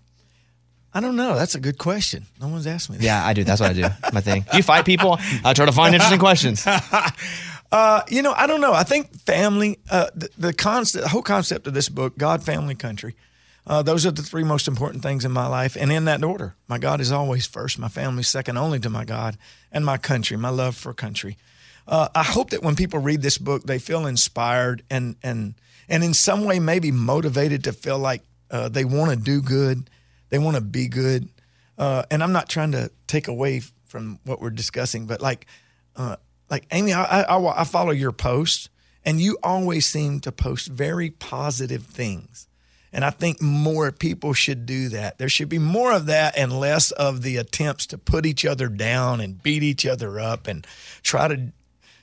I 0.94 1.00
don't 1.00 1.16
know. 1.16 1.36
That's 1.36 1.54
a 1.54 1.60
good 1.60 1.78
question. 1.78 2.26
No 2.42 2.48
one's 2.48 2.66
asked 2.66 2.90
me 2.90 2.98
that. 2.98 3.04
Yeah, 3.04 3.24
I 3.24 3.34
do. 3.34 3.44
That's 3.44 3.62
what 3.62 3.70
I 3.70 3.74
do. 3.74 3.88
My 4.14 4.22
thing. 4.22 4.46
Do 4.50 4.58
you 4.58 4.64
fight 4.64 4.84
people? 4.86 5.20
I 5.44 5.54
try 5.54 5.66
to 5.66 5.72
find 5.72 5.94
interesting 5.94 6.20
questions. 6.28 6.66
Uh, 7.72 8.02
you 8.10 8.22
know, 8.22 8.34
I 8.34 8.48
don't 8.48 8.62
know. 8.62 8.74
I 8.74 8.84
think 8.84 9.14
family, 9.22 9.80
uh, 9.90 10.08
the, 10.16 10.30
the 10.38 10.54
concept, 10.54 11.04
the 11.04 11.10
whole 11.10 11.22
concept 11.22 11.68
of 11.68 11.74
this 11.74 11.90
book, 11.90 12.18
God, 12.18 12.44
family, 12.44 12.76
country, 12.76 13.16
uh, 13.66 13.82
those 13.82 14.06
are 14.06 14.12
the 14.12 14.24
three 14.24 14.46
most 14.46 14.68
important 14.68 15.04
things 15.04 15.26
in 15.26 15.32
my 15.32 15.48
life, 15.48 15.76
and 15.76 15.92
in 15.92 16.06
that 16.06 16.24
order. 16.24 16.56
My 16.70 16.78
God 16.78 17.02
is 17.02 17.12
always 17.12 17.46
first. 17.46 17.78
My 17.78 17.90
family 17.90 18.24
second 18.24 18.58
only 18.58 18.80
to 18.80 18.90
my 18.90 19.04
God, 19.04 19.38
and 19.72 19.86
my 19.86 19.98
country, 19.98 20.38
my 20.38 20.50
love 20.50 20.76
for 20.76 20.94
country. 20.94 21.38
Uh, 21.86 22.08
I 22.16 22.24
hope 22.24 22.52
that 22.52 22.64
when 22.64 22.76
people 22.76 23.00
read 23.00 23.22
this 23.22 23.38
book, 23.38 23.64
they 23.64 23.80
feel 23.80 24.06
inspired 24.06 24.84
and 24.90 25.18
and 25.22 25.56
and 25.90 26.04
in 26.04 26.14
some 26.14 26.46
way 26.46 26.60
maybe 26.60 26.92
motivated 26.92 27.66
to 27.66 27.74
feel 27.74 28.00
like 28.00 28.24
uh, 28.52 28.70
they 28.70 28.86
want 28.86 29.12
to 29.12 29.18
do 29.18 29.42
good, 29.42 29.90
they 30.30 30.40
want 30.40 30.56
to 30.56 30.62
be 30.62 30.88
good. 30.88 31.28
Uh, 31.78 32.04
and 32.10 32.24
I'm 32.24 32.32
not 32.32 32.50
trying 32.50 32.72
to 32.72 32.92
take 33.06 33.28
away 33.28 33.62
from 33.86 34.20
what 34.24 34.42
we're 34.42 34.50
discussing, 34.50 35.06
but 35.06 35.22
like 35.22 35.46
uh, 35.96 36.16
like 36.50 36.66
Amy, 36.72 36.94
I, 36.94 37.22
I, 37.24 37.62
I 37.62 37.64
follow 37.64 37.92
your 37.92 38.12
posts, 38.12 38.70
and 39.06 39.20
you 39.20 39.38
always 39.44 39.86
seem 39.86 40.20
to 40.22 40.32
post 40.32 40.68
very 40.68 41.10
positive 41.10 41.86
things. 41.86 42.48
And 42.94 43.04
I 43.04 43.10
think 43.10 43.42
more 43.42 43.92
people 43.92 44.34
should 44.34 44.66
do 44.66 44.90
that. 44.90 45.18
There 45.18 45.30
should 45.30 45.50
be 45.50 45.60
more 45.60 45.92
of 45.92 46.06
that 46.06 46.38
and 46.38 46.58
less 46.58 46.92
of 46.92 47.22
the 47.22 47.38
attempts 47.38 47.86
to 47.88 47.98
put 47.98 48.26
each 48.26 48.46
other 48.46 48.70
down 48.70 49.20
and 49.22 49.44
beat 49.44 49.62
each 49.62 49.86
other 49.86 50.20
up 50.20 50.48
and 50.48 50.66
try 51.04 51.28
to, 51.28 51.52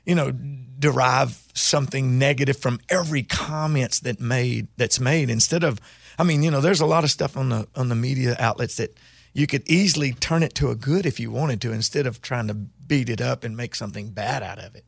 you 0.05 0.15
know, 0.15 0.31
derive 0.79 1.43
something 1.55 2.19
negative 2.19 2.59
from 2.59 2.81
every 2.91 3.23
comments 3.23 4.01
that 4.01 4.21
made 4.21 4.69
that's 4.77 5.01
made. 5.01 5.31
Instead 5.31 5.65
of, 5.65 5.81
I 6.19 6.23
mean, 6.23 6.43
you 6.43 6.51
know, 6.51 6.61
there's 6.61 6.83
a 6.83 6.87
lot 6.87 7.03
of 7.03 7.11
stuff 7.11 7.37
on 7.37 7.49
the 7.49 7.67
on 7.75 7.89
the 7.89 7.95
media 7.95 8.37
outlets 8.39 8.77
that 8.77 8.97
you 9.33 9.47
could 9.47 9.69
easily 9.69 10.13
turn 10.13 10.43
it 10.43 10.55
to 10.55 10.71
a 10.71 10.77
good 10.77 11.07
if 11.07 11.19
you 11.19 11.31
wanted 11.31 11.61
to, 11.63 11.73
instead 11.73 12.07
of 12.07 12.23
trying 12.23 12.47
to 12.49 12.57
beat 12.87 13.09
it 13.09 13.21
up 13.21 13.45
and 13.45 13.57
make 13.57 13.75
something 13.75 14.11
bad 14.11 14.43
out 14.43 14.59
of 14.59 14.75
it. 14.75 14.85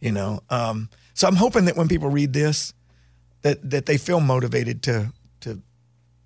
You 0.00 0.12
know, 0.12 0.40
um, 0.50 0.90
so 1.14 1.26
I'm 1.26 1.36
hoping 1.36 1.64
that 1.66 1.76
when 1.76 1.88
people 1.88 2.10
read 2.10 2.32
this, 2.32 2.74
that 3.42 3.70
that 3.70 3.86
they 3.86 3.96
feel 3.96 4.20
motivated 4.20 4.82
to 4.84 5.12
to 5.40 5.62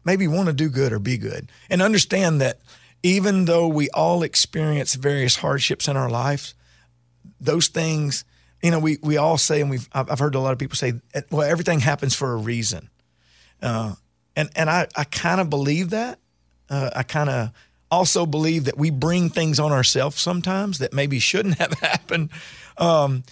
maybe 0.05 0.27
want 0.27 0.49
to 0.49 0.53
do 0.53 0.69
good 0.69 0.93
or 0.93 0.99
be 0.99 1.19
good, 1.19 1.51
and 1.69 1.81
understand 1.81 2.41
that 2.41 2.61
even 3.03 3.45
though 3.45 3.69
we 3.69 3.89
all 3.91 4.23
experience 4.23 4.95
various 4.95 5.37
hardships 5.37 5.89
in 5.89 5.97
our 5.97 6.11
lives, 6.11 6.55
those 7.41 7.69
things, 7.69 8.25
you 8.63 8.71
know, 8.71 8.79
we 8.79 8.99
we 9.03 9.17
all 9.17 9.39
say, 9.39 9.61
and 9.61 9.71
we've 9.71 9.89
I've 9.93 10.19
heard 10.19 10.35
a 10.35 10.41
lot 10.41 10.53
of 10.53 10.59
people 10.59 10.77
say, 10.77 10.95
well, 11.31 11.49
everything 11.49 11.81
happens 11.81 12.15
for 12.15 12.33
a 12.33 12.37
reason, 12.37 12.91
uh, 13.63 13.95
and 14.37 14.51
and 14.57 14.69
I 14.69 14.89
I 14.97 15.05
kind 15.05 15.41
of 15.41 15.49
believe 15.49 15.91
that. 15.91 16.19
Uh, 16.69 16.91
I 16.95 17.03
kind 17.03 17.29
of 17.29 17.51
also 17.91 18.27
believe 18.27 18.65
that 18.65 18.79
we 18.79 18.91
bring 18.91 19.31
things 19.31 19.59
on 19.59 19.73
ourselves 19.73 20.21
sometimes 20.21 20.79
that 20.79 20.93
maybe 20.93 21.19
shouldn't 21.19 21.59
have 21.59 21.75
happened. 21.81 22.31
Um, 22.79 23.25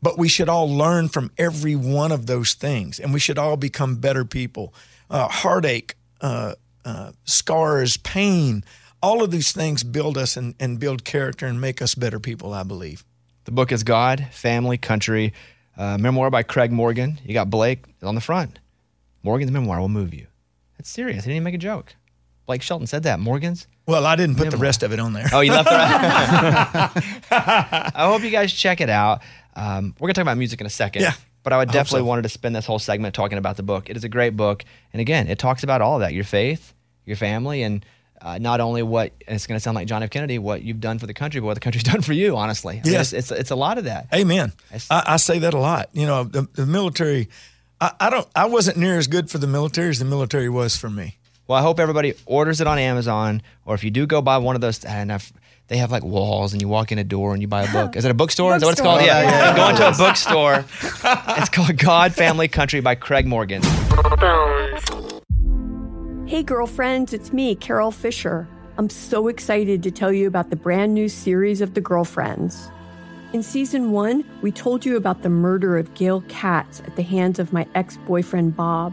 but 0.00 0.18
we 0.18 0.28
should 0.28 0.48
all 0.48 0.68
learn 0.68 1.08
from 1.08 1.30
every 1.36 1.74
one 1.74 2.12
of 2.12 2.26
those 2.26 2.54
things, 2.54 3.00
and 3.00 3.12
we 3.12 3.18
should 3.18 3.38
all 3.38 3.56
become 3.56 3.96
better 3.96 4.24
people. 4.24 4.72
Uh, 5.10 5.26
heartache, 5.26 5.96
uh, 6.20 6.54
uh, 6.84 7.12
scars, 7.24 7.96
pain, 7.96 8.62
all 9.02 9.22
of 9.22 9.30
these 9.30 9.52
things 9.52 9.82
build 9.82 10.16
us 10.16 10.36
and, 10.36 10.54
and 10.60 10.78
build 10.78 11.04
character 11.04 11.46
and 11.46 11.60
make 11.60 11.82
us 11.82 11.94
better 11.94 12.20
people, 12.20 12.52
I 12.52 12.62
believe. 12.62 13.04
The 13.44 13.52
book 13.52 13.72
is 13.72 13.82
God, 13.82 14.26
Family, 14.30 14.76
Country, 14.76 15.32
uh, 15.76 15.98
memoir 15.98 16.30
by 16.30 16.42
Craig 16.42 16.70
Morgan. 16.72 17.18
You 17.24 17.34
got 17.34 17.50
Blake 17.50 17.84
on 18.02 18.14
the 18.14 18.20
front. 18.20 18.58
Morgan's 19.22 19.50
memoir 19.50 19.80
will 19.80 19.88
move 19.88 20.12
you. 20.14 20.26
That's 20.76 20.90
serious. 20.90 21.24
He 21.24 21.32
didn't 21.32 21.44
make 21.44 21.54
a 21.54 21.58
joke. 21.58 21.94
Blake 22.46 22.62
Shelton 22.62 22.86
said 22.86 23.02
that. 23.04 23.20
Morgan's. 23.20 23.66
Well, 23.88 24.04
I 24.06 24.16
didn't 24.16 24.36
put 24.36 24.50
the 24.50 24.58
rest 24.58 24.82
of 24.82 24.92
it 24.92 25.00
on 25.00 25.14
there. 25.14 25.26
Oh, 25.32 25.40
you 25.40 25.50
left 25.50 25.68
the 25.68 25.74
rest. 25.74 27.30
I 27.96 28.06
hope 28.06 28.22
you 28.22 28.30
guys 28.30 28.52
check 28.52 28.80
it 28.80 28.90
out. 28.90 29.22
Um, 29.56 29.94
we're 29.98 30.06
gonna 30.08 30.14
talk 30.14 30.22
about 30.22 30.36
music 30.38 30.60
in 30.60 30.66
a 30.66 30.70
second. 30.70 31.02
Yeah, 31.02 31.14
But 31.42 31.52
I 31.52 31.58
would 31.58 31.70
I 31.70 31.72
definitely 31.72 32.02
so. 32.02 32.04
wanted 32.04 32.22
to 32.22 32.28
spend 32.28 32.54
this 32.54 32.66
whole 32.66 32.78
segment 32.78 33.14
talking 33.14 33.38
about 33.38 33.56
the 33.56 33.62
book. 33.62 33.90
It 33.90 33.96
is 33.96 34.04
a 34.04 34.08
great 34.08 34.36
book, 34.36 34.64
and 34.92 35.00
again, 35.00 35.26
it 35.28 35.38
talks 35.38 35.62
about 35.62 35.80
all 35.80 35.94
of 35.94 36.00
that: 36.00 36.12
your 36.12 36.24
faith, 36.24 36.74
your 37.06 37.16
family, 37.16 37.62
and 37.62 37.84
uh, 38.20 38.38
not 38.38 38.60
only 38.60 38.82
what 38.82 39.12
and 39.26 39.34
it's 39.34 39.46
going 39.46 39.56
to 39.56 39.60
sound 39.62 39.74
like 39.74 39.86
John 39.88 40.02
F. 40.02 40.10
Kennedy, 40.10 40.38
what 40.38 40.62
you've 40.62 40.80
done 40.80 40.98
for 40.98 41.06
the 41.06 41.14
country, 41.14 41.40
but 41.40 41.46
what 41.46 41.54
the 41.54 41.60
country's 41.60 41.82
done 41.92 42.02
for 42.02 42.12
you. 42.12 42.36
Honestly, 42.36 42.78
I 42.78 42.82
mean, 42.84 42.92
Yes. 42.92 43.12
it's, 43.12 43.30
it's 43.30 43.40
it's 43.40 43.50
a 43.50 43.56
lot 43.56 43.78
of 43.78 43.84
that. 43.84 44.08
Amen. 44.14 44.52
I, 44.90 45.02
I 45.06 45.16
say 45.16 45.38
that 45.40 45.54
a 45.54 45.58
lot. 45.58 45.88
You 45.92 46.06
know, 46.06 46.24
the, 46.24 46.46
the 46.54 46.66
military. 46.66 47.28
I, 47.80 47.92
I 48.00 48.10
don't. 48.10 48.28
I 48.36 48.46
wasn't 48.46 48.76
near 48.76 48.98
as 48.98 49.06
good 49.06 49.30
for 49.30 49.38
the 49.38 49.46
military 49.46 49.88
as 49.90 49.98
the 49.98 50.04
military 50.04 50.48
was 50.48 50.76
for 50.76 50.90
me. 50.90 51.17
Well, 51.48 51.58
I 51.58 51.62
hope 51.62 51.80
everybody 51.80 52.12
orders 52.26 52.60
it 52.60 52.66
on 52.66 52.78
Amazon, 52.78 53.40
or 53.64 53.74
if 53.74 53.82
you 53.82 53.90
do 53.90 54.06
go 54.06 54.20
buy 54.20 54.36
one 54.36 54.54
of 54.54 54.60
those, 54.60 54.84
and 54.84 55.10
if 55.10 55.32
they 55.68 55.78
have 55.78 55.90
like 55.90 56.04
walls, 56.04 56.52
and 56.52 56.60
you 56.60 56.68
walk 56.68 56.92
in 56.92 56.98
a 56.98 57.04
door 57.04 57.32
and 57.32 57.40
you 57.40 57.48
buy 57.48 57.62
a 57.62 57.72
book. 57.72 57.96
Is 57.96 58.04
it 58.04 58.10
a 58.10 58.14
bookstore? 58.14 58.54
Is 58.54 58.60
that 58.60 58.66
what 58.66 58.72
it's 58.72 58.82
called? 58.82 59.00
Bookstore. 59.00 59.22
Yeah, 59.22 59.30
Yeah. 59.30 59.50
You 59.50 59.56
go 59.56 59.68
into 59.70 59.88
a 59.88 59.92
bookstore. 59.96 60.64
it's 61.38 61.48
called 61.48 61.78
God, 61.78 62.12
Family, 62.12 62.48
Country 62.48 62.80
by 62.80 62.96
Craig 62.96 63.26
Morgan. 63.26 63.62
Hey, 66.26 66.42
girlfriends, 66.42 67.14
it's 67.14 67.32
me, 67.32 67.54
Carol 67.54 67.92
Fisher. 67.92 68.46
I'm 68.76 68.90
so 68.90 69.28
excited 69.28 69.82
to 69.84 69.90
tell 69.90 70.12
you 70.12 70.26
about 70.26 70.50
the 70.50 70.56
brand 70.56 70.92
new 70.92 71.08
series 71.08 71.62
of 71.62 71.72
The 71.72 71.80
Girlfriends. 71.80 72.70
In 73.32 73.42
season 73.42 73.92
one, 73.92 74.22
we 74.42 74.52
told 74.52 74.84
you 74.84 74.98
about 74.98 75.22
the 75.22 75.30
murder 75.30 75.78
of 75.78 75.94
Gail 75.94 76.22
Katz 76.28 76.80
at 76.80 76.96
the 76.96 77.02
hands 77.02 77.38
of 77.38 77.54
my 77.54 77.66
ex 77.74 77.96
boyfriend 78.06 78.54
Bob. 78.54 78.92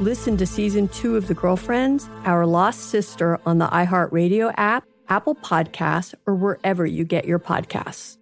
Listen 0.00 0.36
to 0.36 0.46
season 0.46 0.86
two 0.86 1.16
of 1.16 1.26
The 1.26 1.34
Girlfriends, 1.34 2.08
Our 2.24 2.46
Lost 2.46 2.82
Sister 2.82 3.40
on 3.44 3.58
the 3.58 3.66
iHeartRadio 3.66 4.54
app, 4.56 4.84
Apple 5.08 5.34
Podcasts, 5.34 6.14
or 6.24 6.36
wherever 6.36 6.86
you 6.86 7.04
get 7.04 7.24
your 7.24 7.40
podcasts. 7.40 8.16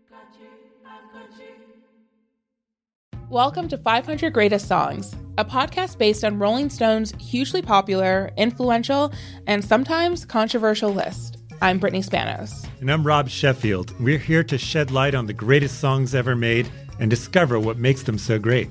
Welcome 3.28 3.68
to 3.68 3.76
500 3.76 4.32
Greatest 4.32 4.66
Songs, 4.66 5.14
a 5.36 5.44
podcast 5.44 5.98
based 5.98 6.24
on 6.24 6.38
Rolling 6.38 6.70
Stone's 6.70 7.12
hugely 7.20 7.60
popular, 7.60 8.30
influential, 8.38 9.12
and 9.46 9.62
sometimes 9.62 10.24
controversial 10.24 10.94
list. 10.94 11.36
I'm 11.60 11.78
Brittany 11.78 12.02
Spanos. 12.02 12.66
And 12.80 12.90
I'm 12.90 13.06
Rob 13.06 13.28
Sheffield. 13.28 13.92
We're 14.00 14.16
here 14.16 14.44
to 14.44 14.56
shed 14.56 14.92
light 14.92 15.14
on 15.14 15.26
the 15.26 15.34
greatest 15.34 15.78
songs 15.78 16.14
ever 16.14 16.34
made 16.34 16.70
and 16.98 17.10
discover 17.10 17.60
what 17.60 17.76
makes 17.76 18.02
them 18.02 18.16
so 18.16 18.38
great. 18.38 18.70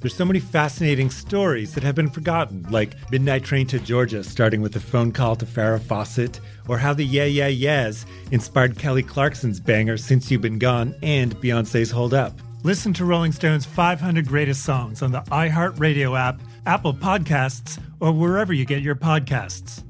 There's 0.00 0.16
so 0.16 0.24
many 0.24 0.40
fascinating 0.40 1.10
stories 1.10 1.74
that 1.74 1.84
have 1.84 1.94
been 1.94 2.08
forgotten, 2.08 2.66
like 2.70 2.94
Midnight 3.10 3.44
Train 3.44 3.66
to 3.66 3.78
Georgia, 3.78 4.24
starting 4.24 4.62
with 4.62 4.74
a 4.76 4.80
phone 4.80 5.12
call 5.12 5.36
to 5.36 5.44
Farrah 5.44 5.80
Fawcett, 5.80 6.40
or 6.68 6.78
how 6.78 6.94
the 6.94 7.04
Yeah 7.04 7.26
Yeah 7.26 7.48
Yeahs 7.48 8.06
inspired 8.30 8.78
Kelly 8.78 9.02
Clarkson's 9.02 9.60
banger 9.60 9.98
Since 9.98 10.30
You've 10.30 10.40
Been 10.40 10.58
Gone 10.58 10.94
and 11.02 11.36
Beyonce's 11.36 11.90
Hold 11.90 12.14
Up. 12.14 12.32
Listen 12.62 12.94
to 12.94 13.04
Rolling 13.04 13.32
Stone's 13.32 13.66
500 13.66 14.26
Greatest 14.26 14.64
Songs 14.64 15.02
on 15.02 15.12
the 15.12 15.20
iHeartRadio 15.20 16.18
app, 16.18 16.40
Apple 16.64 16.94
Podcasts, 16.94 17.78
or 18.00 18.12
wherever 18.12 18.54
you 18.54 18.64
get 18.64 18.80
your 18.80 18.96
podcasts. 18.96 19.84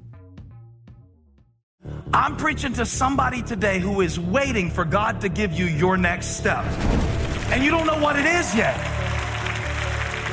I'm 2.13 2.37
preaching 2.37 2.73
to 2.75 2.85
somebody 2.85 3.43
today 3.43 3.79
who 3.79 4.01
is 4.01 4.19
waiting 4.19 4.71
for 4.71 4.85
God 4.85 5.21
to 5.21 5.29
give 5.29 5.53
you 5.53 5.67
your 5.67 5.97
next 5.97 6.37
step. 6.37 6.65
And 7.53 7.63
you 7.63 7.71
don't 7.71 7.87
know 7.87 8.01
what 8.01 8.19
it 8.19 8.27
is 8.27 8.55
yet. 8.57 9.00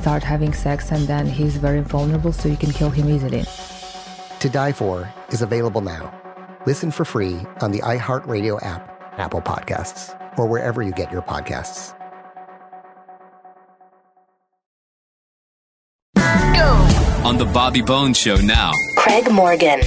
start 0.00 0.22
having 0.22 0.52
sex, 0.54 0.90
and 0.90 1.06
then 1.06 1.26
he's 1.26 1.56
very 1.56 1.80
vulnerable, 1.82 2.32
so 2.32 2.48
you 2.48 2.56
can 2.56 2.72
kill 2.72 2.90
him 2.90 3.08
easily. 3.08 3.44
To 4.40 4.48
Die 4.48 4.72
For 4.72 5.12
is 5.28 5.42
available 5.42 5.82
now. 5.82 6.10
Listen 6.66 6.90
for 6.90 7.04
free 7.04 7.38
on 7.60 7.70
the 7.70 7.80
iHeartRadio 7.80 8.64
app, 8.64 8.82
Apple 9.18 9.42
Podcasts, 9.42 10.16
or 10.38 10.46
wherever 10.46 10.82
you 10.82 10.92
get 10.92 11.12
your 11.12 11.22
podcasts. 11.22 11.94
On 17.24 17.36
the 17.36 17.44
Bobby 17.44 17.82
Bones 17.82 18.18
Show 18.18 18.36
now. 18.36 18.72
Craig 18.96 19.30
Morgan. 19.30 19.80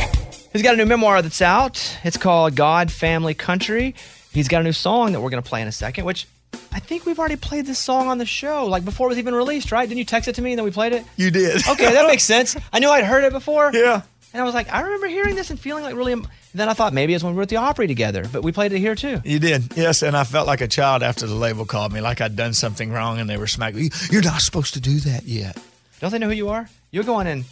He's 0.53 0.61
got 0.61 0.75
a 0.75 0.77
new 0.77 0.85
memoir 0.85 1.23
that's 1.23 1.41
out. 1.41 1.97
It's 2.03 2.17
called 2.17 2.55
God, 2.55 2.91
Family, 2.91 3.33
Country. 3.33 3.95
He's 4.31 4.47
got 4.47 4.61
a 4.61 4.63
new 4.63 4.71
song 4.71 5.13
that 5.13 5.21
we're 5.21 5.31
going 5.31 5.41
to 5.41 5.49
play 5.49 5.61
in 5.61 5.67
a 5.67 5.71
second, 5.71 6.05
which 6.05 6.27
I 6.71 6.79
think 6.79 7.05
we've 7.05 7.19
already 7.19 7.35
played 7.35 7.65
this 7.65 7.79
song 7.79 8.07
on 8.07 8.17
the 8.17 8.25
show, 8.25 8.65
like 8.65 8.83
before 8.85 9.07
it 9.07 9.09
was 9.09 9.17
even 9.19 9.33
released, 9.35 9.71
right? 9.71 9.87
Didn't 9.87 9.99
you 9.99 10.05
text 10.05 10.27
it 10.27 10.35
to 10.35 10.41
me 10.41 10.51
and 10.51 10.57
then 10.59 10.65
we 10.65 10.71
played 10.71 10.93
it? 10.93 11.05
You 11.17 11.31
did. 11.31 11.67
Okay, 11.67 11.91
that 11.93 12.07
makes 12.07 12.23
sense. 12.23 12.55
I 12.71 12.79
knew 12.79 12.89
I'd 12.89 13.03
heard 13.05 13.23
it 13.23 13.31
before. 13.33 13.71
Yeah. 13.83 14.01
And 14.33 14.41
I 14.41 14.45
was 14.45 14.55
like, 14.55 14.73
I 14.73 14.81
remember 14.81 15.05
hearing 15.05 15.35
this 15.35 15.51
and 15.51 15.59
feeling 15.59 15.83
like 15.83 15.95
really. 15.95 16.15
Then 16.55 16.67
I 16.67 16.73
thought 16.73 16.91
maybe 16.91 17.13
it's 17.13 17.23
when 17.23 17.33
we 17.33 17.37
were 17.37 17.43
at 17.43 17.49
the 17.49 17.57
Opry 17.57 17.85
together, 17.85 18.25
but 18.31 18.41
we 18.43 18.51
played 18.51 18.73
it 18.73 18.79
here 18.79 18.95
too. 18.95 19.21
You 19.23 19.37
did, 19.37 19.75
yes, 19.77 20.01
and 20.01 20.17
I 20.17 20.23
felt 20.23 20.47
like 20.47 20.59
a 20.61 20.67
child 20.67 21.03
after 21.03 21.27
the 21.27 21.35
label 21.35 21.65
called 21.65 21.93
me, 21.93 22.01
like 22.01 22.19
I'd 22.19 22.35
done 22.35 22.53
something 22.53 22.91
wrong, 22.91 23.19
and 23.19 23.29
they 23.29 23.37
were 23.37 23.45
smacking. 23.45 23.79
me. 23.81 23.89
You're 24.09 24.23
not 24.23 24.41
supposed 24.41 24.73
to 24.73 24.79
do 24.81 24.99
that 25.01 25.25
yet. 25.25 25.55
Don't 25.99 26.11
they 26.11 26.17
know 26.17 26.27
who 26.29 26.33
you 26.33 26.49
are? 26.49 26.67
You're 26.89 27.03
going 27.03 27.27
in. 27.27 27.45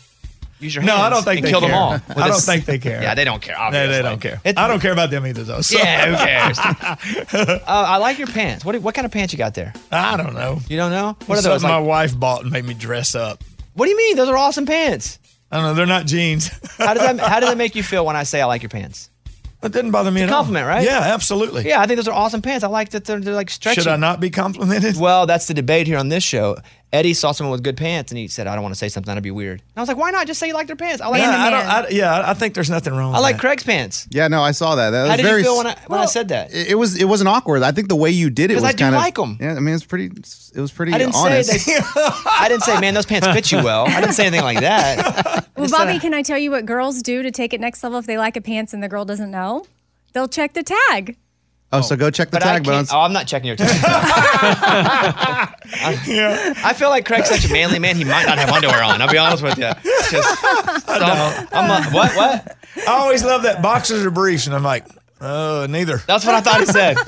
Use 0.62 0.76
your 0.76 0.84
No, 0.84 0.96
I 0.96 1.10
don't 1.10 1.24
think 1.24 1.38
and 1.40 1.46
they 1.48 1.50
kill 1.50 1.62
them 1.62 1.74
all. 1.74 1.94
I 2.16 2.28
don't 2.28 2.40
think 2.40 2.66
they 2.66 2.78
care. 2.78 3.02
Yeah, 3.02 3.16
they 3.16 3.24
don't 3.26 3.42
care. 3.42 3.56
No, 3.56 3.62
Obviously. 3.64 3.94
they 3.96 4.02
don't 4.04 4.20
care. 4.22 4.40
It- 4.44 4.58
I 4.58 4.68
don't 4.68 4.80
care 4.80 4.92
about 4.94 5.10
them 5.10 5.26
either, 5.26 5.44
though. 5.44 5.62
so- 5.62 5.78
Yeah, 5.78 6.06
who 6.12 6.16
cares? 6.18 6.60
uh, 7.34 7.66
I 7.68 7.98
like 7.98 8.18
your 8.20 8.28
pants. 8.28 8.64
What 8.64 8.80
what 8.82 8.94
kind 8.96 9.06
of 9.06 9.12
pants 9.12 9.34
you 9.34 9.38
got 9.38 9.54
there? 9.56 9.74
I 9.92 10.18
don't 10.18 10.34
know. 10.34 10.60
You 10.70 10.78
don't 10.78 10.92
know? 10.92 11.18
What 11.26 11.40
are 11.40 11.42
those? 11.42 11.64
my 11.64 11.78
Like, 11.78 11.88
wife 11.88 12.20
bought 12.20 12.44
and 12.44 12.52
made 12.52 12.66
me 12.66 12.74
dress 12.74 13.16
up. 13.16 13.44
what 13.74 13.86
do 13.86 13.92
you 13.92 13.98
mean? 13.98 14.16
Those 14.16 14.30
are 14.30 14.38
awesome 14.38 14.66
pants. 14.66 15.20
I 15.52 15.58
don't 15.58 15.66
know. 15.66 15.74
They're 15.74 15.86
not 15.86 16.06
jeans. 16.06 16.48
How 16.78 16.94
does 16.94 17.04
that 17.04 17.20
How 17.20 17.40
does 17.40 17.50
that 17.50 17.58
make 17.64 17.76
you 17.76 17.84
feel 17.84 18.06
when 18.06 18.16
I 18.16 18.24
say 18.24 18.40
I 18.42 18.46
like 18.46 18.62
your 18.62 18.70
pants? 18.70 19.10
That 19.62 19.74
didn't 19.74 19.92
bother 19.92 20.10
me 20.10 20.22
It's 20.22 20.30
at 20.30 20.34
a 20.34 20.36
all. 20.36 20.40
compliment, 20.40 20.66
right? 20.68 20.84
Yeah, 20.84 21.00
absolutely. 21.14 21.68
Yeah, 21.68 21.82
I 21.82 21.86
think 21.86 21.98
those 21.98 22.08
are 22.08 22.14
awesome 22.16 22.42
pants. 22.42 22.64
I 22.64 22.68
like 22.68 22.90
that 22.92 23.06
they're, 23.06 23.20
they're 23.20 23.36
like 23.36 23.50
stretchy. 23.52 23.82
Should 23.82 23.92
I 23.92 23.96
not 23.96 24.20
be 24.20 24.32
complimented? 24.32 24.98
Well, 24.98 25.28
that's 25.28 25.46
the 25.48 25.54
debate 25.54 25.86
here 25.86 26.00
on 26.00 26.10
this 26.10 26.24
show. 26.24 26.58
Eddie 26.94 27.14
saw 27.14 27.32
someone 27.32 27.52
with 27.54 27.64
good 27.64 27.78
pants 27.78 28.12
and 28.12 28.20
he 28.20 28.28
said, 28.28 28.48
I 28.48 28.54
don't 28.54 28.64
want 28.64 28.76
to 28.76 28.78
say 28.78 28.90
something 28.90 29.08
that'd 29.10 29.24
be 29.24 29.32
weird. 29.32 29.60
And 29.62 29.72
I 29.78 29.80
was 29.80 29.88
like, 29.88 29.96
why 29.98 30.12
not? 30.12 30.28
Just 30.28 30.42
say 30.42 30.48
you 30.48 30.54
like 30.54 30.68
their 30.68 30.76
pants. 30.76 31.02
I 31.02 31.08
like 31.08 31.22
Yeah, 31.22 31.30
I 31.32 31.50
don't, 31.50 31.66
I, 31.66 31.88
yeah, 31.90 32.24
I 32.30 32.34
think 32.34 32.54
there's 32.54 32.70
nothing 32.70 32.94
wrong. 32.94 33.14
I 33.14 33.18
with 33.18 33.22
like 33.24 33.36
that. 33.38 33.42
Craig's 33.42 33.64
pants. 33.64 34.08
Yeah, 34.12 34.28
no, 34.28 34.42
I 34.44 34.52
saw 34.52 34.76
that. 34.76 34.90
That 34.90 35.06
How 35.06 35.08
was 35.14 35.18
did 35.18 35.24
you 35.24 35.30
very 35.30 35.44
feel 35.44 35.58
when 35.58 35.68
I 35.68 35.78
when 35.88 36.00
I 36.02 36.06
said 36.06 36.28
that? 36.30 36.54
It, 36.54 36.72
it 36.72 36.76
was 36.76 37.00
it 37.00 37.06
wasn't 37.06 37.30
awkward. 37.30 37.64
I 37.64 37.72
think 37.72 37.88
the 37.88 37.96
way 37.96 38.10
you 38.10 38.30
did 38.30 38.52
it 38.52 38.56
was 38.56 38.66
I 38.66 38.74
do 38.74 38.80
kind 38.84 38.96
of 38.96 39.02
like 39.02 39.18
'em. 39.18 39.38
Yeah, 39.40 39.54
I 39.56 39.60
mean 39.62 39.74
it's 39.74 39.86
pretty. 39.86 40.08
It 40.54 40.60
was 40.60 40.72
pretty 40.74 40.92
I 40.92 40.98
didn't 40.98 41.16
honest. 41.16 41.50
say 41.50 41.76
that. 41.80 42.22
I 42.40 42.50
didn't 42.50 42.64
say, 42.64 42.78
man, 42.82 42.94
those 42.94 43.06
pants 43.06 43.26
fit 43.28 43.50
you 43.54 43.64
well. 43.64 43.88
I 43.88 44.02
didn't 44.02 44.14
say 44.16 44.26
anything 44.28 44.44
like 44.44 44.60
that. 44.60 45.48
Well, 45.62 45.70
Bobby, 45.70 46.00
can 46.00 46.14
I 46.16 46.24
tell 46.24 46.40
you 46.40 46.50
what 46.50 46.66
girls 46.66 47.04
do 47.04 47.22
to 47.22 47.30
take 47.30 47.54
it 47.54 47.62
next 47.62 47.84
level 47.84 48.00
if 48.00 48.08
they 48.08 48.18
like 48.18 48.36
a 48.36 48.42
pants 48.42 48.74
and 48.74 48.82
the 48.82 48.88
girl 48.88 49.06
doesn't 49.06 49.30
know? 49.30 49.64
They'll 50.14 50.28
check 50.28 50.54
the 50.54 50.64
tag. 50.64 51.18
Oh, 51.74 51.78
oh, 51.78 51.82
so 51.82 51.96
go 51.96 52.10
check 52.12 52.32
the 52.32 52.36
But 52.38 52.44
I 52.44 52.46
tag 52.58 52.66
can't- 52.66 52.76
bones. 52.76 52.90
Oh, 52.92 53.00
I'm 53.00 53.14
not 53.14 53.28
checking 53.28 53.48
your 53.48 53.56
tag. 53.56 53.70
I, 53.84 55.56
I 56.66 56.74
feel 56.74 56.90
like 56.90 57.06
Craig's 57.06 57.30
such 57.30 57.46
a 57.46 57.54
manly 57.54 57.80
man. 57.80 57.96
He 57.96 58.04
might 58.04 58.26
not 58.26 58.38
have 58.38 58.50
underwear 58.50 58.84
on. 58.84 59.02
I'll 59.02 59.10
be 59.12 59.18
honest 59.18 59.44
with 59.44 59.58
you. 59.58 59.72
Just, 60.12 60.44
I'm, 60.90 61.48
I'm 61.52 61.70
like, 61.70 61.94
what? 61.94 62.16
What? 62.16 62.58
I 62.88 62.92
always 62.92 63.24
love 63.24 63.44
that 63.44 63.62
boxers 63.62 64.06
or 64.06 64.12
briefs, 64.12 64.48
and 64.48 64.56
I'm 64.56 64.64
like, 64.64 64.86
oh, 65.22 65.68
neither. 65.70 65.98
That's 66.08 66.26
what 66.26 66.36
I 66.36 66.42
thought 66.42 66.60
he 66.60 66.66
said. 66.66 66.98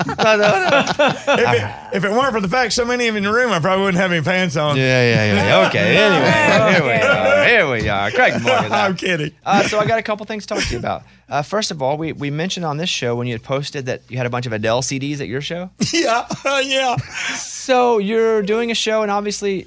it, 1.38 1.96
if 1.96 2.04
it 2.04 2.10
weren't 2.10 2.32
for 2.32 2.40
the 2.40 2.48
fact 2.48 2.72
so 2.72 2.84
many 2.84 3.08
of 3.08 3.14
you 3.14 3.18
in 3.18 3.24
the 3.24 3.32
room, 3.32 3.50
I 3.52 3.60
probably 3.60 3.84
wouldn't 3.84 4.00
have 4.00 4.12
any 4.12 4.22
pants 4.22 4.56
on. 4.56 4.76
Yeah, 4.76 4.82
yeah, 4.84 5.34
yeah. 5.34 5.68
Okay. 5.68 5.94
Anyway, 6.04 6.72
here 6.72 6.84
we 6.84 6.92
are. 6.92 7.44
Here 7.44 7.70
we 7.70 7.88
are. 7.88 8.10
Craig 8.10 8.42
Morgan. 8.42 8.72
I'm 8.72 8.96
kidding. 8.96 9.32
Uh, 9.44 9.62
so 9.64 9.78
I 9.78 9.86
got 9.86 9.98
a 9.98 10.02
couple 10.02 10.24
things 10.26 10.46
to 10.46 10.54
talk 10.54 10.64
to 10.64 10.72
you 10.72 10.78
about. 10.78 11.02
Uh, 11.28 11.42
first 11.42 11.70
of 11.70 11.82
all, 11.82 11.96
we, 11.96 12.12
we 12.12 12.30
mentioned 12.30 12.64
on 12.66 12.76
this 12.76 12.88
show 12.88 13.16
when 13.16 13.26
you 13.26 13.34
had 13.34 13.42
posted 13.42 13.86
that 13.86 14.02
you 14.08 14.16
had 14.16 14.26
a 14.26 14.30
bunch 14.30 14.46
of 14.46 14.52
Adele 14.52 14.82
CDs 14.82 15.20
at 15.20 15.28
your 15.28 15.40
show. 15.40 15.70
yeah, 15.92 16.26
yeah. 16.60 16.96
So 17.36 17.98
you're 17.98 18.42
doing 18.42 18.70
a 18.70 18.74
show, 18.74 19.02
and 19.02 19.10
obviously 19.10 19.66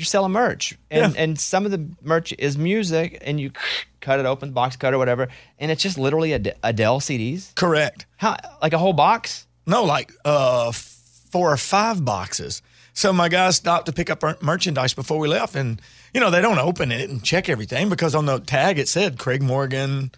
you're 0.00 0.06
selling 0.06 0.32
merch, 0.32 0.76
and 0.90 1.16
and 1.16 1.38
some 1.38 1.64
of 1.64 1.70
the 1.70 1.88
merch 2.02 2.32
is 2.38 2.56
music, 2.58 3.22
and 3.24 3.38
you 3.38 3.52
cut 4.00 4.18
it 4.18 4.26
open, 4.26 4.52
box 4.52 4.76
cut 4.76 4.94
or 4.94 4.98
whatever, 4.98 5.28
and 5.58 5.70
it's 5.70 5.82
just 5.82 5.98
literally 5.98 6.34
Ad- 6.34 6.56
Adele 6.62 7.00
CDs. 7.00 7.54
Correct. 7.54 8.06
How 8.16 8.36
like 8.62 8.72
a 8.72 8.78
whole 8.78 8.92
box? 8.92 9.46
No, 9.66 9.84
like 9.84 10.12
uh, 10.24 10.72
four 10.72 11.52
or 11.52 11.56
five 11.56 12.04
boxes. 12.04 12.62
So 12.92 13.12
my 13.12 13.28
guys 13.28 13.56
stopped 13.56 13.86
to 13.86 13.92
pick 13.92 14.10
up 14.10 14.24
our 14.24 14.36
merchandise 14.40 14.94
before 14.94 15.18
we 15.18 15.28
left, 15.28 15.54
and 15.54 15.80
you 16.12 16.20
know 16.20 16.30
they 16.30 16.40
don't 16.40 16.58
open 16.58 16.90
it 16.92 17.08
and 17.08 17.22
check 17.22 17.48
everything 17.48 17.88
because 17.88 18.14
on 18.14 18.26
the 18.26 18.40
tag 18.40 18.78
it 18.78 18.88
said 18.88 19.18
Craig 19.18 19.42
Morgan, 19.42 20.10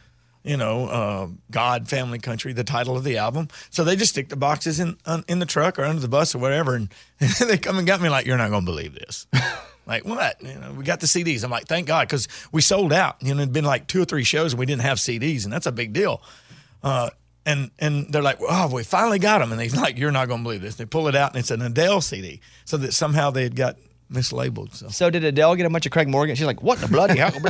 you 0.45 0.57
know, 0.57 0.87
uh, 0.87 1.29
God, 1.51 1.89
Family, 1.89 2.19
Country, 2.19 2.53
the 2.53 2.65
title 2.65 2.97
of 2.97 3.05
the 3.05 3.19
album. 3.19 3.49
So 3.71 3.85
they 3.85 3.97
just 3.97 4.13
stick 4.13 4.29
the 4.29 4.37
boxes 4.37 4.81
in 4.81 4.97
in 5.29 5.39
the 5.39 5.47
truck 5.47 5.79
or 5.79 5.85
under 5.85 6.01
the 6.01 6.09
bus 6.09 6.35
or 6.35 6.39
whatever, 6.39 6.75
and 6.75 6.89
they 7.49 7.59
come 7.59 7.79
and 7.79 7.87
got 7.87 8.01
me 8.01 8.09
like, 8.09 8.27
"You're 8.27 8.39
not 8.39 8.51
going 8.51 8.65
to 8.65 8.71
believe 8.71 8.95
this." 8.95 9.27
like 9.87 10.05
what? 10.05 10.41
You 10.43 10.55
know, 10.55 10.73
we 10.73 10.85
got 10.85 11.01
the 11.01 11.07
CDs. 11.07 11.45
I'm 11.45 11.51
like, 11.51 11.67
thank 11.67 11.87
God, 11.87 12.09
because 12.09 12.29
we 12.53 12.61
sold 12.61 12.93
out. 12.93 13.17
You 13.21 13.35
know, 13.35 13.43
it'd 13.43 13.53
been 13.53 13.65
like 13.65 13.87
two 13.89 14.03
or 14.03 14.05
three 14.05 14.25
shows 14.25 14.53
and 14.53 14.61
we 14.61 14.67
didn't 14.67 14.83
have 14.83 14.99
CDs, 14.99 15.45
and 15.45 15.53
that's 15.53 15.67
a 15.67 15.73
big 15.73 15.93
deal. 15.93 16.23
Uh, 16.83 17.11
and 17.45 17.71
and 17.79 18.13
they're 18.13 18.23
like, 18.23 18.39
oh, 18.41 18.73
we 18.73 18.85
finally 18.85 19.19
got 19.19 19.39
them. 19.39 19.53
And 19.53 19.61
they're 19.61 19.69
like, 19.81 19.99
you're 19.99 20.13
not 20.13 20.29
going 20.29 20.41
to 20.41 20.45
believe 20.45 20.63
this. 20.63 20.77
They 20.77 20.85
pull 20.87 21.09
it 21.09 21.17
out 21.17 21.33
and 21.33 21.41
it's 21.41 21.51
an 21.51 21.63
Adele 21.63 22.01
CD, 22.01 22.41
so 22.65 22.77
that 22.79 22.93
somehow 22.93 23.31
they 23.31 23.43
had 23.43 23.57
got 23.57 23.77
mislabeled. 24.13 24.75
So 24.75 24.89
So 24.89 25.11
did 25.11 25.25
Adele 25.25 25.57
get 25.57 25.67
a 25.67 25.71
bunch 25.71 25.87
of 25.87 25.93
Craig 25.93 26.09
Morgan? 26.09 26.37
She's 26.37 26.47
like, 26.47 26.63
what 26.63 26.79
the 26.79 26.89
bloody 26.89 27.19
hell? 27.19 27.33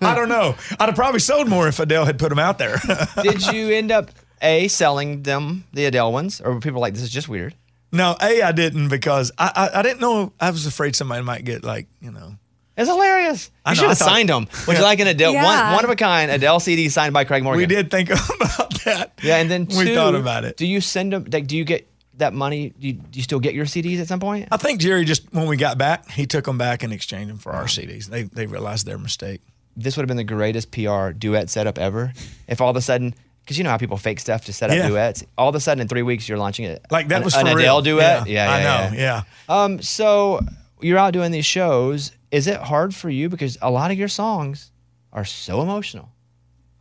I 0.00 0.14
don't 0.14 0.28
know. 0.28 0.54
I'd 0.78 0.86
have 0.86 0.94
probably 0.94 1.20
sold 1.20 1.48
more 1.48 1.68
if 1.68 1.78
Adele 1.78 2.04
had 2.04 2.18
put 2.18 2.28
them 2.28 2.38
out 2.38 2.58
there. 2.58 2.80
did 3.22 3.46
you 3.46 3.70
end 3.70 3.90
up 3.90 4.10
a 4.42 4.68
selling 4.68 5.22
them 5.22 5.64
the 5.72 5.86
Adele 5.86 6.12
ones, 6.12 6.40
or 6.40 6.54
were 6.54 6.60
people 6.60 6.80
like 6.80 6.94
this 6.94 7.02
is 7.02 7.10
just 7.10 7.28
weird? 7.28 7.54
No, 7.90 8.16
a 8.20 8.42
I 8.42 8.52
didn't 8.52 8.88
because 8.88 9.32
I, 9.38 9.50
I 9.72 9.78
I 9.78 9.82
didn't 9.82 10.00
know. 10.00 10.32
I 10.40 10.50
was 10.50 10.66
afraid 10.66 10.94
somebody 10.96 11.22
might 11.22 11.44
get 11.44 11.64
like 11.64 11.86
you 12.00 12.10
know. 12.10 12.36
It's 12.76 12.88
hilarious. 12.88 13.50
I 13.64 13.70
You 13.72 13.74
know, 13.74 13.80
should 13.80 13.84
I 13.86 13.88
have 13.88 13.98
thought- 13.98 14.08
signed 14.08 14.28
them. 14.28 14.46
Would 14.66 14.74
Yeah. 14.74 14.78
you 14.80 14.84
like 14.84 15.00
an 15.00 15.06
Adele 15.08 15.32
Yeah. 15.32 15.44
one 15.66 15.74
one 15.74 15.84
of 15.84 15.90
a 15.90 15.96
kind 15.96 16.30
Adele 16.30 16.60
CD 16.60 16.88
signed 16.90 17.12
by 17.12 17.24
Craig 17.24 17.42
Morgan? 17.42 17.58
We 17.58 17.66
did 17.66 17.90
think 17.90 18.10
about 18.10 18.84
that. 18.84 19.12
Yeah, 19.22 19.38
and 19.38 19.50
then 19.50 19.66
We 19.66 19.94
thought 19.94 20.14
about 20.14 20.44
it. 20.44 20.56
Do 20.56 20.66
you 20.66 20.80
send 20.80 21.12
them? 21.12 21.26
Like, 21.32 21.46
do 21.48 21.56
you 21.56 21.64
get 21.64 21.88
that 22.18 22.34
money? 22.34 22.72
Do 22.78 22.86
you, 22.88 22.92
do 22.94 23.16
you 23.18 23.22
still 23.22 23.40
get 23.40 23.54
your 23.54 23.64
CDs 23.64 24.00
at 24.00 24.06
some 24.08 24.20
point? 24.20 24.48
I 24.52 24.58
think 24.58 24.80
Jerry 24.80 25.04
just 25.04 25.32
when 25.32 25.46
we 25.48 25.56
got 25.56 25.76
back, 25.78 26.08
he 26.10 26.26
took 26.26 26.44
them 26.44 26.58
back 26.58 26.82
and 26.84 26.92
exchanged 26.92 27.30
them 27.30 27.38
for 27.38 27.52
our 27.52 27.64
CDs. 27.64 28.06
They 28.06 28.22
they 28.24 28.46
realized 28.46 28.86
their 28.86 28.98
mistake. 28.98 29.40
This 29.76 29.96
would 29.96 30.02
have 30.02 30.08
been 30.08 30.16
the 30.16 30.24
greatest 30.24 30.70
PR 30.70 31.10
duet 31.10 31.50
setup 31.50 31.78
ever. 31.78 32.12
If 32.46 32.60
all 32.60 32.70
of 32.70 32.76
a 32.76 32.80
sudden, 32.80 33.14
because 33.48 33.56
you 33.56 33.64
know 33.64 33.70
how 33.70 33.78
people 33.78 33.96
fake 33.96 34.20
stuff 34.20 34.44
to 34.44 34.52
set 34.52 34.68
up 34.68 34.76
Yeah. 34.76 34.88
duets. 34.88 35.24
All 35.38 35.48
of 35.48 35.54
a 35.54 35.60
sudden, 35.60 35.80
in 35.80 35.88
three 35.88 36.02
weeks, 36.02 36.28
you're 36.28 36.36
launching 36.36 36.66
it. 36.66 36.84
Like 36.90 37.08
that 37.08 37.18
an, 37.18 37.24
was 37.24 37.34
an 37.34 37.46
for 37.46 37.52
Adele 37.58 37.76
real. 37.76 37.80
duet. 37.82 38.26
Yeah, 38.28 38.44
Yeah, 38.44 38.52
I 38.52 38.58
yeah, 38.60 38.90
know, 38.90 38.96
yeah. 38.98 39.22
Um, 39.48 39.80
so 39.80 40.40
you're 40.82 40.98
out 40.98 41.14
doing 41.14 41.32
these 41.32 41.46
shows. 41.46 42.12
Is 42.30 42.46
it 42.46 42.58
hard 42.60 42.94
for 42.94 43.08
you 43.08 43.30
because 43.30 43.56
a 43.62 43.70
lot 43.70 43.90
of 43.90 43.98
your 43.98 44.08
songs 44.08 44.70
are 45.14 45.24
so 45.24 45.62
emotional? 45.62 46.10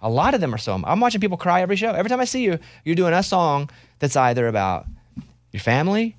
A 0.01 0.09
lot 0.09 0.33
of 0.33 0.41
them 0.41 0.53
are 0.53 0.57
so. 0.57 0.73
I'm 0.83 0.99
watching 0.99 1.21
people 1.21 1.37
cry 1.37 1.61
every 1.61 1.77
show. 1.77 1.91
Every 1.93 2.09
time 2.09 2.19
I 2.19 2.25
see 2.25 2.43
you, 2.43 2.59
you're 2.83 2.95
doing 2.95 3.13
a 3.13 3.23
song 3.23 3.69
that's 3.99 4.17
either 4.17 4.47
about 4.49 4.85
your 5.53 5.61
family, 5.61 6.17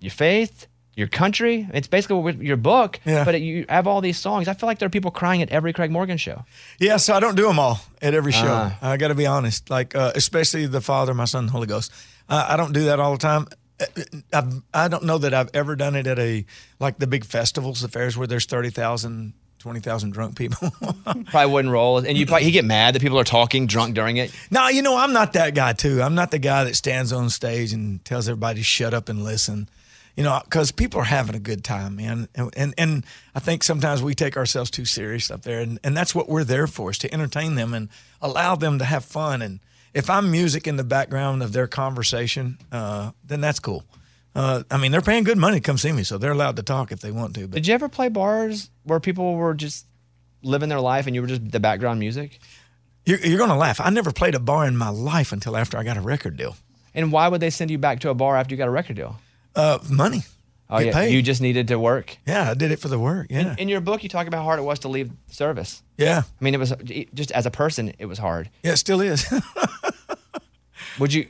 your 0.00 0.10
faith, 0.10 0.66
your 0.96 1.08
country. 1.08 1.68
It's 1.72 1.88
basically 1.88 2.20
what 2.20 2.38
your 2.42 2.56
book. 2.56 3.00
Yeah. 3.04 3.24
But 3.24 3.40
you 3.40 3.66
have 3.68 3.86
all 3.86 4.00
these 4.00 4.18
songs. 4.18 4.48
I 4.48 4.54
feel 4.54 4.66
like 4.66 4.78
there 4.78 4.86
are 4.86 4.90
people 4.90 5.10
crying 5.10 5.42
at 5.42 5.50
every 5.50 5.72
Craig 5.72 5.90
Morgan 5.90 6.18
show. 6.18 6.44
Yeah, 6.78 6.96
so 6.98 7.14
I 7.14 7.20
don't 7.20 7.34
do 7.36 7.46
them 7.46 7.58
all 7.58 7.80
at 8.00 8.14
every 8.14 8.32
show. 8.32 8.46
Ah. 8.48 8.78
I 8.80 8.96
got 8.96 9.08
to 9.08 9.14
be 9.14 9.26
honest. 9.26 9.70
Like 9.70 9.94
uh, 9.94 10.12
especially 10.14 10.66
the 10.66 10.80
Father, 10.80 11.14
my 11.14 11.24
Son, 11.24 11.48
Holy 11.48 11.66
Ghost. 11.66 11.92
Uh, 12.28 12.46
I 12.48 12.56
don't 12.56 12.72
do 12.72 12.84
that 12.84 13.00
all 13.00 13.12
the 13.12 13.18
time. 13.18 13.46
Uh, 13.80 13.86
I've, 14.32 14.62
I 14.72 14.88
don't 14.88 15.04
know 15.04 15.18
that 15.18 15.34
I've 15.34 15.50
ever 15.52 15.76
done 15.76 15.96
it 15.96 16.06
at 16.06 16.18
a 16.18 16.44
like 16.78 16.98
the 16.98 17.06
big 17.06 17.24
festivals, 17.24 17.80
the 17.80 17.88
fairs 17.88 18.16
where 18.16 18.26
there's 18.26 18.46
30,000, 18.46 19.32
20,000 19.58 20.10
drunk 20.10 20.36
people. 20.36 20.70
Probably 21.04 21.46
wouldn't 21.46 21.72
roll. 21.72 21.98
And 21.98 22.16
you 22.16 22.26
probably, 22.26 22.44
he 22.44 22.50
get 22.52 22.64
mad 22.64 22.94
that 22.94 23.02
people 23.02 23.18
are 23.18 23.24
talking 23.24 23.66
drunk 23.66 23.94
during 23.94 24.16
it. 24.18 24.32
No, 24.50 24.68
you 24.68 24.82
know, 24.82 24.96
I'm 24.96 25.12
not 25.12 25.32
that 25.32 25.54
guy 25.54 25.72
too. 25.72 26.02
I'm 26.02 26.14
not 26.14 26.30
the 26.30 26.38
guy 26.38 26.64
that 26.64 26.76
stands 26.76 27.12
on 27.12 27.30
stage 27.30 27.72
and 27.72 28.04
tells 28.04 28.28
everybody 28.28 28.60
to 28.60 28.64
shut 28.64 28.94
up 28.94 29.08
and 29.08 29.24
listen. 29.24 29.68
You 30.16 30.22
know, 30.22 30.40
because 30.44 30.70
people 30.70 31.00
are 31.00 31.04
having 31.04 31.34
a 31.34 31.40
good 31.40 31.64
time, 31.64 31.96
man. 31.96 32.28
And, 32.36 32.50
and 32.56 32.74
and 32.78 33.06
I 33.34 33.40
think 33.40 33.64
sometimes 33.64 34.02
we 34.02 34.14
take 34.14 34.36
ourselves 34.36 34.70
too 34.70 34.84
serious 34.84 35.30
up 35.30 35.42
there, 35.42 35.60
and, 35.60 35.80
and 35.82 35.96
that's 35.96 36.14
what 36.14 36.28
we're 36.28 36.44
there 36.44 36.66
for 36.66 36.90
is 36.90 36.98
to 36.98 37.12
entertain 37.12 37.56
them 37.56 37.74
and 37.74 37.88
allow 38.22 38.54
them 38.54 38.78
to 38.78 38.84
have 38.84 39.04
fun. 39.04 39.42
And 39.42 39.60
if 39.92 40.08
I'm 40.08 40.30
music 40.30 40.68
in 40.68 40.76
the 40.76 40.84
background 40.84 41.42
of 41.42 41.52
their 41.52 41.66
conversation, 41.66 42.58
uh, 42.70 43.10
then 43.24 43.40
that's 43.40 43.58
cool. 43.58 43.84
Uh, 44.36 44.62
I 44.70 44.78
mean, 44.78 44.92
they're 44.92 45.00
paying 45.00 45.24
good 45.24 45.38
money 45.38 45.58
to 45.58 45.62
come 45.62 45.78
see 45.78 45.92
me, 45.92 46.04
so 46.04 46.18
they're 46.18 46.32
allowed 46.32 46.56
to 46.56 46.62
talk 46.62 46.92
if 46.92 47.00
they 47.00 47.10
want 47.10 47.34
to. 47.34 47.48
But 47.48 47.56
Did 47.56 47.66
you 47.66 47.74
ever 47.74 47.88
play 47.88 48.08
bars 48.08 48.70
where 48.84 49.00
people 49.00 49.34
were 49.34 49.54
just 49.54 49.86
living 50.42 50.68
their 50.68 50.80
life 50.80 51.06
and 51.06 51.14
you 51.14 51.22
were 51.22 51.28
just 51.28 51.50
the 51.50 51.60
background 51.60 51.98
music? 52.00 52.38
you're, 53.06 53.18
you're 53.18 53.38
going 53.38 53.50
to 53.50 53.56
laugh. 53.56 53.80
I 53.80 53.90
never 53.90 54.12
played 54.12 54.34
a 54.34 54.40
bar 54.40 54.66
in 54.66 54.76
my 54.76 54.88
life 54.88 55.32
until 55.32 55.56
after 55.56 55.76
I 55.76 55.84
got 55.84 55.96
a 55.96 56.00
record 56.00 56.36
deal. 56.36 56.56
And 56.94 57.12
why 57.12 57.28
would 57.28 57.40
they 57.40 57.50
send 57.50 57.70
you 57.70 57.78
back 57.78 58.00
to 58.00 58.10
a 58.10 58.14
bar 58.14 58.36
after 58.36 58.54
you 58.54 58.56
got 58.56 58.68
a 58.68 58.72
record 58.72 58.96
deal? 58.96 59.18
Uh, 59.56 59.78
money. 59.90 60.22
Oh 60.70 60.78
Get 60.78 60.86
yeah, 60.86 60.92
paid. 60.92 61.12
you 61.12 61.22
just 61.22 61.40
needed 61.42 61.68
to 61.68 61.78
work. 61.78 62.16
Yeah, 62.26 62.50
I 62.50 62.54
did 62.54 62.72
it 62.72 62.80
for 62.80 62.88
the 62.88 62.98
work. 62.98 63.26
Yeah. 63.30 63.52
In, 63.52 63.58
in 63.60 63.68
your 63.68 63.80
book, 63.80 64.02
you 64.02 64.08
talk 64.08 64.26
about 64.26 64.38
how 64.38 64.44
hard 64.44 64.58
it 64.58 64.62
was 64.62 64.78
to 64.80 64.88
leave 64.88 65.10
service. 65.28 65.82
Yeah. 65.98 66.22
I 66.40 66.44
mean, 66.44 66.54
it 66.54 66.58
was 66.58 66.72
just 67.14 67.30
as 67.32 67.44
a 67.46 67.50
person, 67.50 67.92
it 67.98 68.06
was 68.06 68.18
hard. 68.18 68.50
Yeah, 68.62 68.72
it 68.72 68.78
still 68.78 69.00
is. 69.00 69.26
Would 70.98 71.12
you? 71.12 71.26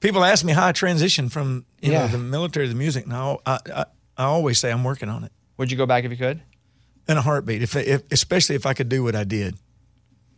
People 0.00 0.22
ask 0.24 0.44
me 0.44 0.52
how 0.52 0.66
I 0.66 0.72
transitioned 0.72 1.32
from 1.32 1.64
you 1.80 1.92
Yeah. 1.92 2.00
know 2.00 2.08
the 2.08 2.18
military 2.18 2.66
to 2.66 2.72
the 2.72 2.78
music. 2.78 3.06
Now 3.06 3.38
I, 3.46 3.58
I 3.74 3.84
I 4.18 4.24
always 4.24 4.58
say 4.58 4.70
I'm 4.70 4.84
working 4.84 5.08
on 5.08 5.24
it. 5.24 5.32
Would 5.56 5.70
you 5.70 5.76
go 5.76 5.86
back 5.86 6.04
if 6.04 6.10
you 6.10 6.16
could? 6.16 6.42
In 7.08 7.16
a 7.16 7.22
heartbeat, 7.22 7.62
if, 7.62 7.74
if 7.76 8.02
especially 8.10 8.54
if 8.56 8.66
I 8.66 8.74
could 8.74 8.88
do 8.88 9.02
what 9.02 9.14
I 9.14 9.24
did, 9.24 9.56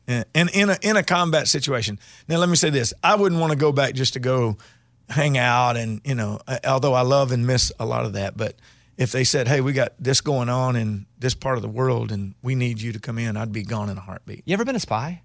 and, 0.07 0.25
and 0.35 0.51
in 0.55 0.71
a 0.71 0.79
in 0.83 0.97
a 0.97 1.03
combat 1.03 1.49
situation. 1.49 1.99
Now 2.29 2.39
let 2.39 2.49
me 2.49 2.57
say 2.57 2.71
this: 2.71 2.93
I 3.03 3.17
wouldn't 3.17 3.41
want 3.41 3.53
to 3.53 3.59
go 3.59 3.73
back 3.73 3.95
just 3.95 4.13
to 4.15 4.21
go 4.21 4.57
hang 5.09 5.39
out 5.39 5.77
and 5.77 6.01
you 6.05 6.15
know. 6.15 6.41
Although 6.67 6.95
I 6.95 7.03
love 7.03 7.33
and 7.33 7.47
miss 7.47 7.73
a 7.79 7.87
lot 7.87 8.05
of 8.05 8.13
that, 8.15 8.37
but 8.37 8.57
if 8.97 9.13
they 9.13 9.25
said, 9.25 9.49
"Hey, 9.49 9.61
we 9.61 9.73
got 9.73 9.93
this 9.99 10.21
going 10.21 10.49
on 10.49 10.77
in 10.77 11.07
this 11.19 11.35
part 11.35 11.57
of 11.57 11.63
the 11.63 11.69
world, 11.69 12.11
and 12.13 12.35
we 12.43 12.55
need 12.55 12.81
you 12.81 12.93
to 12.93 12.99
come 12.99 13.19
in," 13.19 13.37
I'd 13.37 13.53
be 13.53 13.63
gone 13.63 13.89
in 13.91 13.97
a 13.99 14.01
heartbeat. 14.01 14.43
You 14.47 14.55
ever 14.55 14.65
been 14.65 14.77
a 14.77 14.81
spy? 14.81 15.23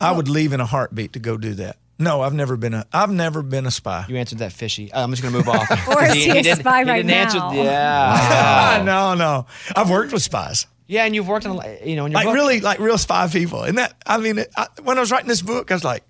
I 0.00 0.12
would 0.12 0.28
leave 0.28 0.52
in 0.52 0.60
a 0.60 0.66
heartbeat 0.66 1.12
to 1.14 1.18
go 1.18 1.36
do 1.36 1.54
that. 1.54 1.76
No, 1.98 2.22
I've 2.22 2.34
never 2.34 2.56
been 2.56 2.74
a. 2.74 2.86
I've 2.92 3.10
never 3.10 3.42
been 3.42 3.66
a 3.66 3.70
spy. 3.70 4.04
You 4.08 4.16
answered 4.16 4.38
that 4.38 4.52
fishy. 4.52 4.92
Uh, 4.92 5.02
I'm 5.04 5.10
just 5.10 5.22
gonna 5.22 5.36
move 5.36 5.48
off. 5.48 5.68
Or 5.88 6.04
is 6.04 6.12
he 6.14 6.30
a 6.30 6.42
didn't- 6.42 6.58
spy 6.60 6.82
he 6.84 6.90
right 6.90 6.96
didn't 6.96 7.10
answer- 7.12 7.38
now? 7.38 7.52
yeah. 7.54 8.82
no, 8.84 9.14
no. 9.14 9.46
I've 9.76 9.90
worked 9.90 10.12
with 10.12 10.22
spies. 10.22 10.66
Yeah, 10.86 11.04
and 11.04 11.14
you've 11.14 11.28
worked 11.28 11.46
on 11.46 11.54
you 11.84 11.96
know 11.96 12.04
in 12.06 12.12
your 12.12 12.18
like 12.18 12.26
book. 12.26 12.34
really, 12.34 12.60
like 12.60 12.78
real 12.78 12.98
spy 12.98 13.26
people. 13.28 13.62
And 13.62 13.78
that, 13.78 13.94
I 14.06 14.18
mean, 14.18 14.38
I, 14.56 14.66
when 14.82 14.96
I 14.98 15.00
was 15.00 15.10
writing 15.10 15.28
this 15.28 15.40
book, 15.40 15.70
I 15.70 15.74
was 15.74 15.84
like, 15.84 16.02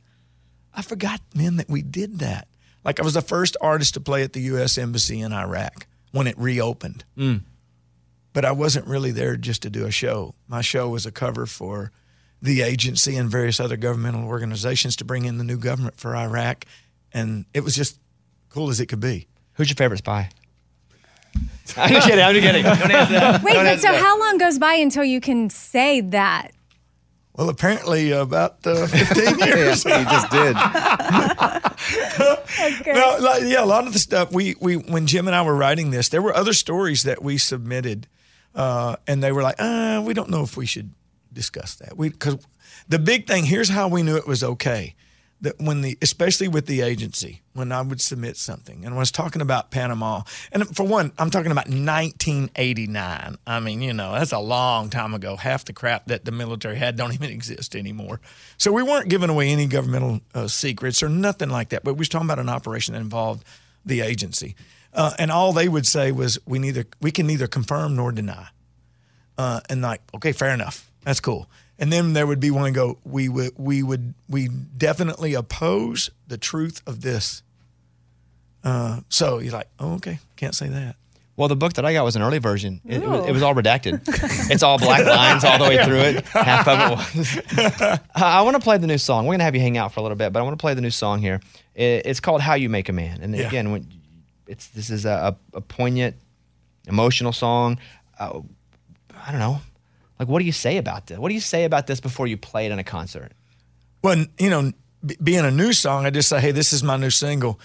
I 0.74 0.82
forgot, 0.82 1.20
man, 1.34 1.56
that 1.56 1.68
we 1.68 1.82
did 1.82 2.18
that. 2.20 2.48
Like 2.84 3.00
I 3.00 3.02
was 3.02 3.14
the 3.14 3.22
first 3.22 3.56
artist 3.60 3.94
to 3.94 4.00
play 4.00 4.22
at 4.22 4.32
the 4.32 4.40
U.S. 4.42 4.76
Embassy 4.78 5.20
in 5.20 5.32
Iraq 5.32 5.86
when 6.12 6.26
it 6.26 6.38
reopened. 6.38 7.04
Mm. 7.16 7.42
But 8.32 8.44
I 8.44 8.52
wasn't 8.52 8.86
really 8.86 9.10
there 9.10 9.36
just 9.36 9.62
to 9.62 9.70
do 9.70 9.86
a 9.86 9.90
show. 9.90 10.34
My 10.48 10.60
show 10.60 10.88
was 10.88 11.06
a 11.06 11.12
cover 11.12 11.46
for 11.46 11.92
the 12.42 12.62
agency 12.62 13.16
and 13.16 13.30
various 13.30 13.58
other 13.58 13.76
governmental 13.76 14.26
organizations 14.26 14.96
to 14.96 15.04
bring 15.04 15.24
in 15.24 15.38
the 15.38 15.44
new 15.44 15.56
government 15.56 15.96
for 15.96 16.14
Iraq, 16.14 16.66
and 17.12 17.46
it 17.54 17.60
was 17.60 17.74
just 17.74 17.98
cool 18.50 18.68
as 18.68 18.80
it 18.80 18.86
could 18.86 19.00
be. 19.00 19.28
Who's 19.54 19.68
your 19.70 19.76
favorite 19.76 19.98
spy? 19.98 20.28
I'm 21.76 21.88
just 21.92 22.06
kidding. 22.06 22.24
I'm 22.24 22.34
just 22.34 22.46
kidding. 22.46 22.62
Don't 22.64 22.90
answer 22.90 23.12
that. 23.14 23.42
Wait, 23.42 23.54
Don't 23.54 23.64
but 23.64 23.80
so 23.80 23.88
that. 23.90 24.00
how 24.00 24.18
long 24.20 24.36
goes 24.38 24.58
by 24.58 24.74
until 24.74 25.04
you 25.04 25.20
can 25.20 25.48
say 25.48 26.00
that? 26.02 26.50
Well, 27.36 27.48
apparently 27.48 28.12
about 28.12 28.64
uh, 28.64 28.86
15 28.86 29.38
years. 29.46 29.84
Yeah, 29.84 29.98
he 29.98 30.04
just 30.04 30.30
did. 30.30 30.56
No, 32.86 33.16
like, 33.20 33.42
yeah, 33.44 33.62
a 33.62 33.66
lot 33.66 33.86
of 33.86 33.92
the 33.92 33.98
stuff 33.98 34.32
we 34.32 34.54
we 34.60 34.76
when 34.76 35.06
Jim 35.06 35.26
and 35.26 35.34
I 35.34 35.42
were 35.42 35.56
writing 35.56 35.90
this, 35.90 36.08
there 36.08 36.22
were 36.22 36.34
other 36.34 36.52
stories 36.52 37.02
that 37.02 37.22
we 37.22 37.36
submitted, 37.36 38.06
uh, 38.54 38.96
and 39.06 39.22
they 39.22 39.32
were 39.32 39.42
like, 39.42 39.56
uh, 39.58 40.02
we 40.04 40.14
don't 40.14 40.30
know 40.30 40.42
if 40.42 40.56
we 40.56 40.64
should 40.64 40.92
discuss 41.32 41.74
that. 41.76 41.98
We 41.98 42.10
because 42.10 42.38
the 42.88 42.98
big 42.98 43.26
thing 43.26 43.44
here's 43.44 43.68
how 43.68 43.88
we 43.88 44.02
knew 44.02 44.16
it 44.16 44.26
was 44.26 44.42
okay. 44.44 44.94
That 45.44 45.58
when 45.58 45.80
the 45.80 45.96
especially 46.02 46.48
with 46.48 46.66
the 46.66 46.80
agency 46.80 47.42
when 47.52 47.70
I 47.70 47.80
would 47.82 48.00
submit 48.00 48.36
something 48.36 48.84
and 48.84 48.94
I 48.94 48.98
was 48.98 49.12
talking 49.12 49.40
about 49.40 49.70
Panama 49.70 50.22
and 50.52 50.76
for 50.76 50.84
one 50.84 51.12
I'm 51.18 51.30
talking 51.30 51.52
about 51.52 51.68
1989 51.68 53.36
I 53.46 53.60
mean 53.60 53.80
you 53.80 53.92
know 53.92 54.12
that's 54.12 54.32
a 54.32 54.38
long 54.38 54.90
time 54.90 55.14
ago. 55.14 55.36
Half 55.36 55.66
the 55.66 55.72
crap 55.72 56.06
that 56.06 56.24
the 56.24 56.32
military 56.32 56.76
had 56.76 56.96
don't 56.96 57.12
even 57.14 57.30
exist 57.30 57.76
anymore. 57.76 58.20
So 58.58 58.72
we 58.72 58.82
weren't 58.82 59.08
giving 59.08 59.30
away 59.30 59.50
any 59.50 59.66
governmental 59.66 60.20
uh, 60.34 60.48
secrets 60.48 61.02
or 61.02 61.08
nothing 61.08 61.50
like 61.50 61.68
that 61.70 61.84
but 61.84 61.94
we 61.94 61.98
was 62.00 62.08
talking 62.08 62.26
about 62.26 62.38
an 62.40 62.48
operation 62.48 62.94
that 62.94 63.00
involved 63.00 63.44
the 63.84 64.00
agency. 64.00 64.56
Uh, 64.92 65.12
and 65.18 65.30
all 65.30 65.52
they 65.52 65.68
would 65.68 65.86
say 65.86 66.12
was 66.12 66.38
we 66.46 66.58
neither 66.58 66.84
we 67.00 67.10
can 67.10 67.26
neither 67.26 67.46
confirm 67.46 67.96
nor 67.96 68.12
deny. 68.12 68.48
Uh, 69.36 69.60
and 69.68 69.82
like, 69.82 70.00
okay, 70.14 70.32
fair 70.32 70.50
enough, 70.54 70.90
that's 71.04 71.20
cool. 71.20 71.48
And 71.78 71.92
then 71.92 72.12
there 72.12 72.26
would 72.26 72.40
be 72.40 72.50
one 72.52 72.72
go, 72.72 72.98
we 73.04 73.28
would, 73.28 73.52
we 73.58 73.82
would, 73.82 74.14
we 74.28 74.48
definitely 74.48 75.34
oppose 75.34 76.08
the 76.28 76.38
truth 76.38 76.80
of 76.86 77.00
this. 77.00 77.42
Uh, 78.62 79.00
so 79.08 79.38
you're 79.40 79.52
like, 79.52 79.68
oh, 79.78 79.94
okay, 79.94 80.18
can't 80.36 80.54
say 80.54 80.68
that. 80.68 80.96
Well, 81.36 81.48
the 81.48 81.56
book 81.56 81.72
that 81.72 81.84
I 81.84 81.92
got 81.92 82.04
was 82.04 82.14
an 82.14 82.22
early 82.22 82.38
version. 82.38 82.80
It, 82.86 83.02
it 83.02 83.08
was, 83.08 83.26
it 83.26 83.32
was 83.32 83.42
all 83.42 83.54
redacted. 83.56 84.02
it's 84.52 84.62
all 84.62 84.78
black 84.78 85.04
lines 85.06 85.42
all 85.42 85.58
the 85.58 85.64
way 85.64 85.84
through 85.84 85.98
it. 85.98 86.24
Half 86.28 86.68
of 86.68 86.78
it 86.78 87.16
was. 87.16 88.00
I 88.14 88.40
want 88.42 88.54
to 88.56 88.62
play 88.62 88.78
the 88.78 88.86
new 88.86 88.96
song. 88.98 89.24
We're 89.26 89.32
going 89.32 89.40
to 89.40 89.44
have 89.44 89.56
you 89.56 89.60
hang 89.60 89.76
out 89.76 89.92
for 89.92 89.98
a 89.98 90.02
little 90.04 90.16
bit, 90.16 90.32
but 90.32 90.38
I 90.38 90.42
want 90.44 90.56
to 90.56 90.62
play 90.62 90.74
the 90.74 90.80
new 90.80 90.90
song 90.90 91.18
here. 91.20 91.40
It- 91.74 92.06
it's 92.06 92.20
called 92.20 92.40
"How 92.40 92.54
You 92.54 92.68
Make 92.68 92.88
a 92.88 92.92
Man," 92.92 93.18
and 93.20 93.34
Yeah. 93.34 93.48
again, 93.48 93.72
when 93.72 93.92
it's 94.46 94.68
this 94.68 94.90
is 94.90 95.04
a, 95.06 95.36
a, 95.54 95.56
a 95.56 95.60
poignant, 95.60 96.14
emotional 96.86 97.32
song. 97.32 97.78
Uh, 98.16 98.40
I 99.26 99.30
don't 99.32 99.40
know. 99.40 99.58
Like, 100.18 100.28
what 100.28 100.38
do 100.38 100.44
you 100.44 100.52
say 100.52 100.76
about 100.76 101.06
this? 101.06 101.18
What 101.18 101.28
do 101.28 101.34
you 101.34 101.40
say 101.40 101.64
about 101.64 101.86
this 101.86 102.00
before 102.00 102.26
you 102.26 102.36
play 102.36 102.66
it 102.66 102.72
in 102.72 102.78
a 102.78 102.84
concert? 102.84 103.32
Well, 104.02 104.24
you 104.38 104.50
know, 104.50 104.72
b- 105.04 105.16
being 105.22 105.44
a 105.44 105.50
new 105.50 105.72
song, 105.72 106.06
I 106.06 106.10
just 106.10 106.28
say, 106.28 106.40
hey, 106.40 106.52
this 106.52 106.72
is 106.72 106.82
my 106.82 106.96
new 106.96 107.10
single. 107.10 107.58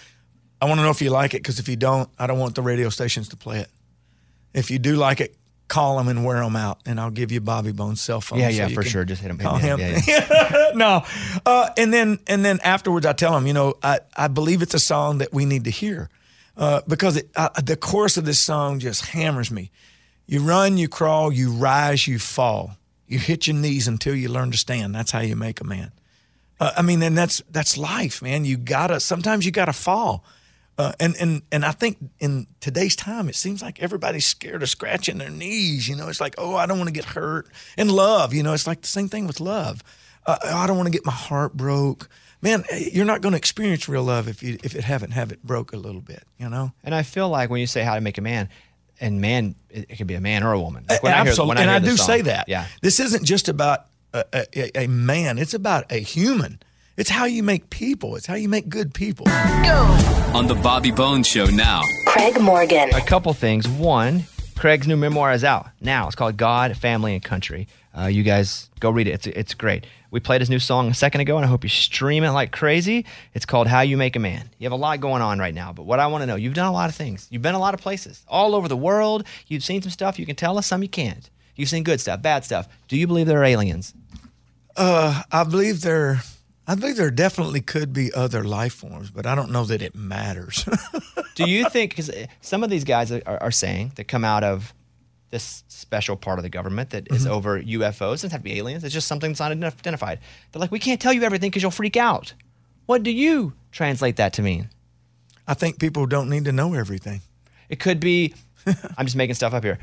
I 0.62 0.66
want 0.66 0.80
to 0.80 0.84
know 0.84 0.89
if 0.89 1.02
you 1.02 1.10
like 1.10 1.34
it 1.34 1.38
because 1.38 1.60
if 1.60 1.70
you 1.70 1.76
don't, 1.76 2.10
I 2.18 2.28
don't 2.28 2.39
want 2.39 2.56
the 2.56 2.62
radio 2.62 2.89
stations 2.89 3.30
to 3.30 3.38
play 3.38 3.60
it. 3.60 3.70
If 4.54 4.72
you 4.72 4.80
do 4.80 4.95
like 4.95 5.22
it, 5.22 5.36
call 5.68 5.97
them 5.97 6.08
and 6.08 6.26
wear 6.26 6.39
them 6.43 6.56
out, 6.56 6.80
and 6.86 7.00
I'll 7.00 7.12
give 7.12 7.32
you 7.32 7.39
Bobby 7.39 7.72
Bones' 7.72 8.02
cell 8.02 8.20
phone. 8.20 8.39
Yeah, 8.39 8.50
so 8.50 8.56
yeah, 8.56 8.68
for 8.70 8.84
sure. 8.84 9.06
Just 9.06 9.22
hit 9.22 9.30
him. 9.30 9.38
Call 9.38 9.58
him. 9.58 9.80
yeah, 9.80 10.00
yeah. 10.06 10.72
no, 10.76 11.04
uh, 11.45 11.70
and 11.78 11.93
then 11.93 12.20
and 12.28 12.43
then 12.43 12.60
afterwards, 12.64 13.06
I 13.06 13.14
tell 13.14 13.38
him, 13.38 13.47
you 13.47 13.54
know, 13.54 13.76
I, 13.84 14.00
I 14.18 14.28
believe 14.28 14.62
it's 14.62 14.74
a 14.74 14.80
song 14.80 15.20
that 15.20 15.32
we 15.32 15.45
need 15.45 15.66
to 15.66 15.70
hear 15.70 16.10
uh, 16.58 16.82
because 16.88 17.18
it, 17.18 17.30
uh, 17.36 17.50
the 17.64 17.78
chorus 17.78 18.18
of 18.18 18.26
this 18.26 18.39
song 18.39 18.80
just 18.80 19.06
hammers 19.06 19.52
me. 19.52 19.72
You 20.30 20.42
run, 20.42 20.78
you 20.78 20.88
crawl, 20.88 21.34
you 21.34 21.52
rise, 21.52 22.08
you 22.08 22.20
fall. 22.20 22.78
You 23.08 23.18
hit 23.18 23.48
your 23.48 23.56
knees 23.56 23.88
until 23.88 24.14
you 24.14 24.30
learn 24.30 24.52
to 24.52 24.60
stand. 24.60 24.94
That's 24.94 25.10
how 25.10 25.22
you 25.22 25.36
make 25.36 25.60
a 25.60 25.64
man. 25.64 25.92
Uh, 26.60 26.72
I 26.78 26.84
mean, 26.84 27.02
and 27.02 27.18
that's 27.18 27.42
that's 27.50 27.80
life, 27.80 28.22
man. 28.22 28.46
You 28.46 28.56
gotta 28.56 29.00
sometimes 29.00 29.44
you 29.44 29.52
gotta 29.52 29.74
fall, 29.74 30.24
uh, 30.78 30.92
and 31.00 31.16
and 31.20 31.42
and 31.52 31.66
I 31.66 31.72
think 31.72 31.98
in 32.20 32.46
today's 32.60 32.96
time, 32.96 33.28
it 33.28 33.34
seems 33.34 33.64
like 33.64 33.82
everybody's 33.82 34.28
scared 34.28 34.62
of 34.62 34.70
scratching 34.70 35.18
their 35.18 35.32
knees. 35.32 35.90
You 35.90 35.96
know, 35.96 36.10
it's 36.10 36.22
like, 36.22 36.36
oh, 36.38 36.56
I 36.56 36.68
don't 36.68 36.78
want 36.78 36.90
to 36.90 36.94
get 36.94 37.06
hurt. 37.06 37.48
And 37.76 37.92
love, 37.92 38.32
you 38.32 38.44
know, 38.44 38.54
it's 38.54 38.68
like 38.68 38.82
the 38.82 38.88
same 38.88 39.10
thing 39.10 39.26
with 39.26 39.40
love. 39.40 39.84
Uh, 40.28 40.38
I 40.44 40.68
don't 40.68 40.78
want 40.78 40.86
to 40.86 40.92
get 40.92 41.08
my 41.08 41.12
heart 41.12 41.58
broke. 41.58 42.08
Man, 42.40 42.64
eh, 42.70 42.90
you're 42.94 43.04
not 43.04 43.22
going 43.22 43.32
to 43.32 43.38
experience 43.38 43.90
real 43.90 44.04
love 44.04 44.28
if 44.28 44.44
you 44.44 44.60
if 44.64 44.76
it 44.76 44.84
haven't 44.84 45.12
have 45.12 45.32
it 45.32 45.42
broke 45.44 45.74
a 45.74 45.78
little 45.78 46.02
bit. 46.02 46.24
You 46.38 46.50
know. 46.50 46.72
And 46.84 46.94
I 46.94 47.02
feel 47.02 47.30
like 47.30 47.50
when 47.50 47.62
you 47.62 47.68
say 47.68 47.82
how 47.82 47.96
to 47.96 48.02
make 48.02 48.20
a 48.20 48.22
man, 48.22 48.48
and 49.02 49.22
man, 49.22 49.56
it, 49.70 49.86
it 49.89 49.95
could 49.97 50.08
be 50.08 50.16
a 50.16 50.22
man 50.22 50.43
or 50.43 50.52
a 50.54 50.60
woman. 50.60 50.86
Like 50.89 51.04
when 51.04 51.14
I 51.14 51.18
hear- 51.22 51.28
Absolutely, 51.30 51.50
when 51.50 51.58
I 51.58 51.62
and 51.62 51.72
I 51.72 51.80
do 51.80 51.95
song, 51.97 52.06
say 52.08 52.22
that. 52.24 52.47
Yeah. 52.50 52.66
this 52.82 53.00
isn't 53.00 53.26
just 53.26 53.50
about 53.50 53.86
a, 54.14 54.26
a, 54.34 54.84
a 54.84 54.88
man; 54.88 55.38
it's 55.38 55.54
about 55.54 55.91
a 55.91 56.00
human. 56.00 56.60
It's 56.97 57.10
how 57.10 57.26
you 57.26 57.43
make 57.43 57.70
people. 57.70 58.16
It's 58.18 58.26
how 58.26 58.36
you 58.36 58.50
make 58.50 58.68
good 58.68 58.93
people. 58.93 59.26
On 60.36 60.47
the 60.47 60.60
Bobby 60.62 60.91
Bones 60.91 61.28
Show 61.28 61.45
now. 61.45 61.82
Craig 62.06 62.39
Morgan. 62.41 62.89
A 62.93 63.02
couple 63.02 63.32
things. 63.34 63.68
One, 63.68 64.26
Craig's 64.58 64.86
new 64.88 64.97
memoir 64.97 65.32
is 65.32 65.43
out 65.45 65.68
now. 65.80 66.08
It's 66.08 66.16
called 66.16 66.36
God, 66.36 66.76
Family, 66.76 67.14
and 67.14 67.24
Country. 67.24 67.68
Uh, 67.97 68.08
you 68.08 68.24
guys 68.24 68.70
go 68.82 68.89
read 68.89 69.08
it. 69.08 69.12
It's, 69.12 69.28
it's 69.28 69.54
great. 69.54 69.86
We 70.12 70.20
played 70.20 70.41
his 70.41 70.49
new 70.49 70.60
song 70.60 70.89
a 70.89 70.93
second 70.93 71.22
ago, 71.22 71.36
and 71.38 71.45
I 71.45 71.47
hope 71.47 71.64
you 71.64 71.70
stream 71.70 72.24
it 72.24 72.32
like 72.32 72.51
crazy. 72.51 73.05
It's 73.34 73.45
called 73.45 73.68
How 73.68 73.82
You 73.82 73.95
Make 73.95 74.16
a 74.16 74.20
Man. 74.20 74.49
You 74.57 74.66
have 74.66 74.72
a 74.72 74.76
lot 74.76 74.99
going 74.99 75.22
on 75.22 75.38
right 75.38 75.53
now, 75.53 75.72
but 75.72 75.84
what 75.84 75.99
I 75.99 76.07
want 76.07 76.24
to 76.24 76.26
know, 76.26 76.36
you've 76.36 76.55
done 76.55 76.68
a 76.68 76.72
lot 76.72 76.89
of 76.89 76.95
things. 76.95 77.28
You've 77.30 77.43
been 77.43 77.55
a 77.55 77.60
lot 77.60 77.74
of 77.74 77.82
places, 77.82 78.24
all 78.28 78.55
over 78.55 78.68
the 78.68 78.78
world. 78.78 79.26
You've 79.47 79.64
seen 79.64 79.82
some 79.82 79.91
stuff. 79.91 80.18
You 80.18 80.26
can 80.26 80.36
tell 80.36 80.57
us 80.57 80.66
some 80.66 80.82
you 80.82 80.89
can't. 80.89 81.30
You've 81.55 81.70
seen 81.70 81.84
good 81.84 82.01
stuff, 82.01 82.22
bad 82.22 82.43
stuff. 82.43 82.68
Do 82.88 82.97
you 82.97 83.05
believe 83.05 83.28
there 83.28 83.41
are 83.41 83.45
aliens? 83.45 83.93
Uh, 84.76 85.24
I 85.32 85.43
believe 85.43 85.82
there, 85.82 86.22
I 86.66 86.76
believe 86.76 86.95
there 86.95 87.12
definitely 87.12 87.62
could 87.62 87.93
be 87.93 88.12
other 88.14 88.43
life 88.43 88.74
forms, 88.74 89.12
but 89.12 89.26
I 89.28 89.36
don't 89.36 89.51
know 89.51 89.66
that 89.66 89.82
it 89.82 89.93
matters. 89.93 90.68
Do 91.36 91.49
you 91.49 91.70
think, 91.70 91.91
because 91.91 92.10
some 92.41 92.64
of 92.64 92.70
these 92.70 92.84
guys 92.84 93.12
are, 93.12 93.22
are 93.26 93.51
saying 93.51 93.91
that 93.95 94.07
come 94.07 94.24
out 94.26 94.43
of 94.43 94.74
this 95.30 95.64
special 95.68 96.16
part 96.16 96.40
of 96.40 96.44
the 96.44 96.50
government 96.50 96.90
that 96.92 97.08
is 97.12 97.26
Mhm. 97.26 97.30
over 97.30 97.60
UFOs, 97.62 98.00
it 98.00 98.16
doesn't 98.16 98.32
have 98.32 98.42
to 98.42 98.44
be 98.46 98.58
aliens, 98.58 98.84
it's 98.84 98.94
just 98.94 99.08
something 99.08 99.32
that's 99.32 99.40
not 99.40 99.52
identified. 99.52 100.20
They're 100.52 100.60
like, 100.60 100.72
we 100.72 100.80
can't 100.80 101.00
tell 101.00 101.14
you 101.14 101.24
everything 101.24 101.50
because 101.50 101.62
you'll 101.62 101.72
freak 101.72 101.96
out. 101.98 102.34
What 102.88 103.04
do 103.04 103.12
you 103.12 103.54
translate 103.72 104.16
that 104.16 104.34
to 104.34 104.42
mean? 104.42 104.70
I 105.48 105.54
think 105.54 105.80
people 105.80 106.06
don't 106.08 106.30
need 106.30 106.46
to 106.46 106.52
know 106.52 106.74
everything. 106.74 107.22
It 107.70 107.80
could 107.80 108.00
be, 108.00 108.34
I'm 108.98 109.06
just 109.06 109.16
making 109.16 109.36
stuff 109.36 109.54
up 109.54 109.64
here. 109.64 109.78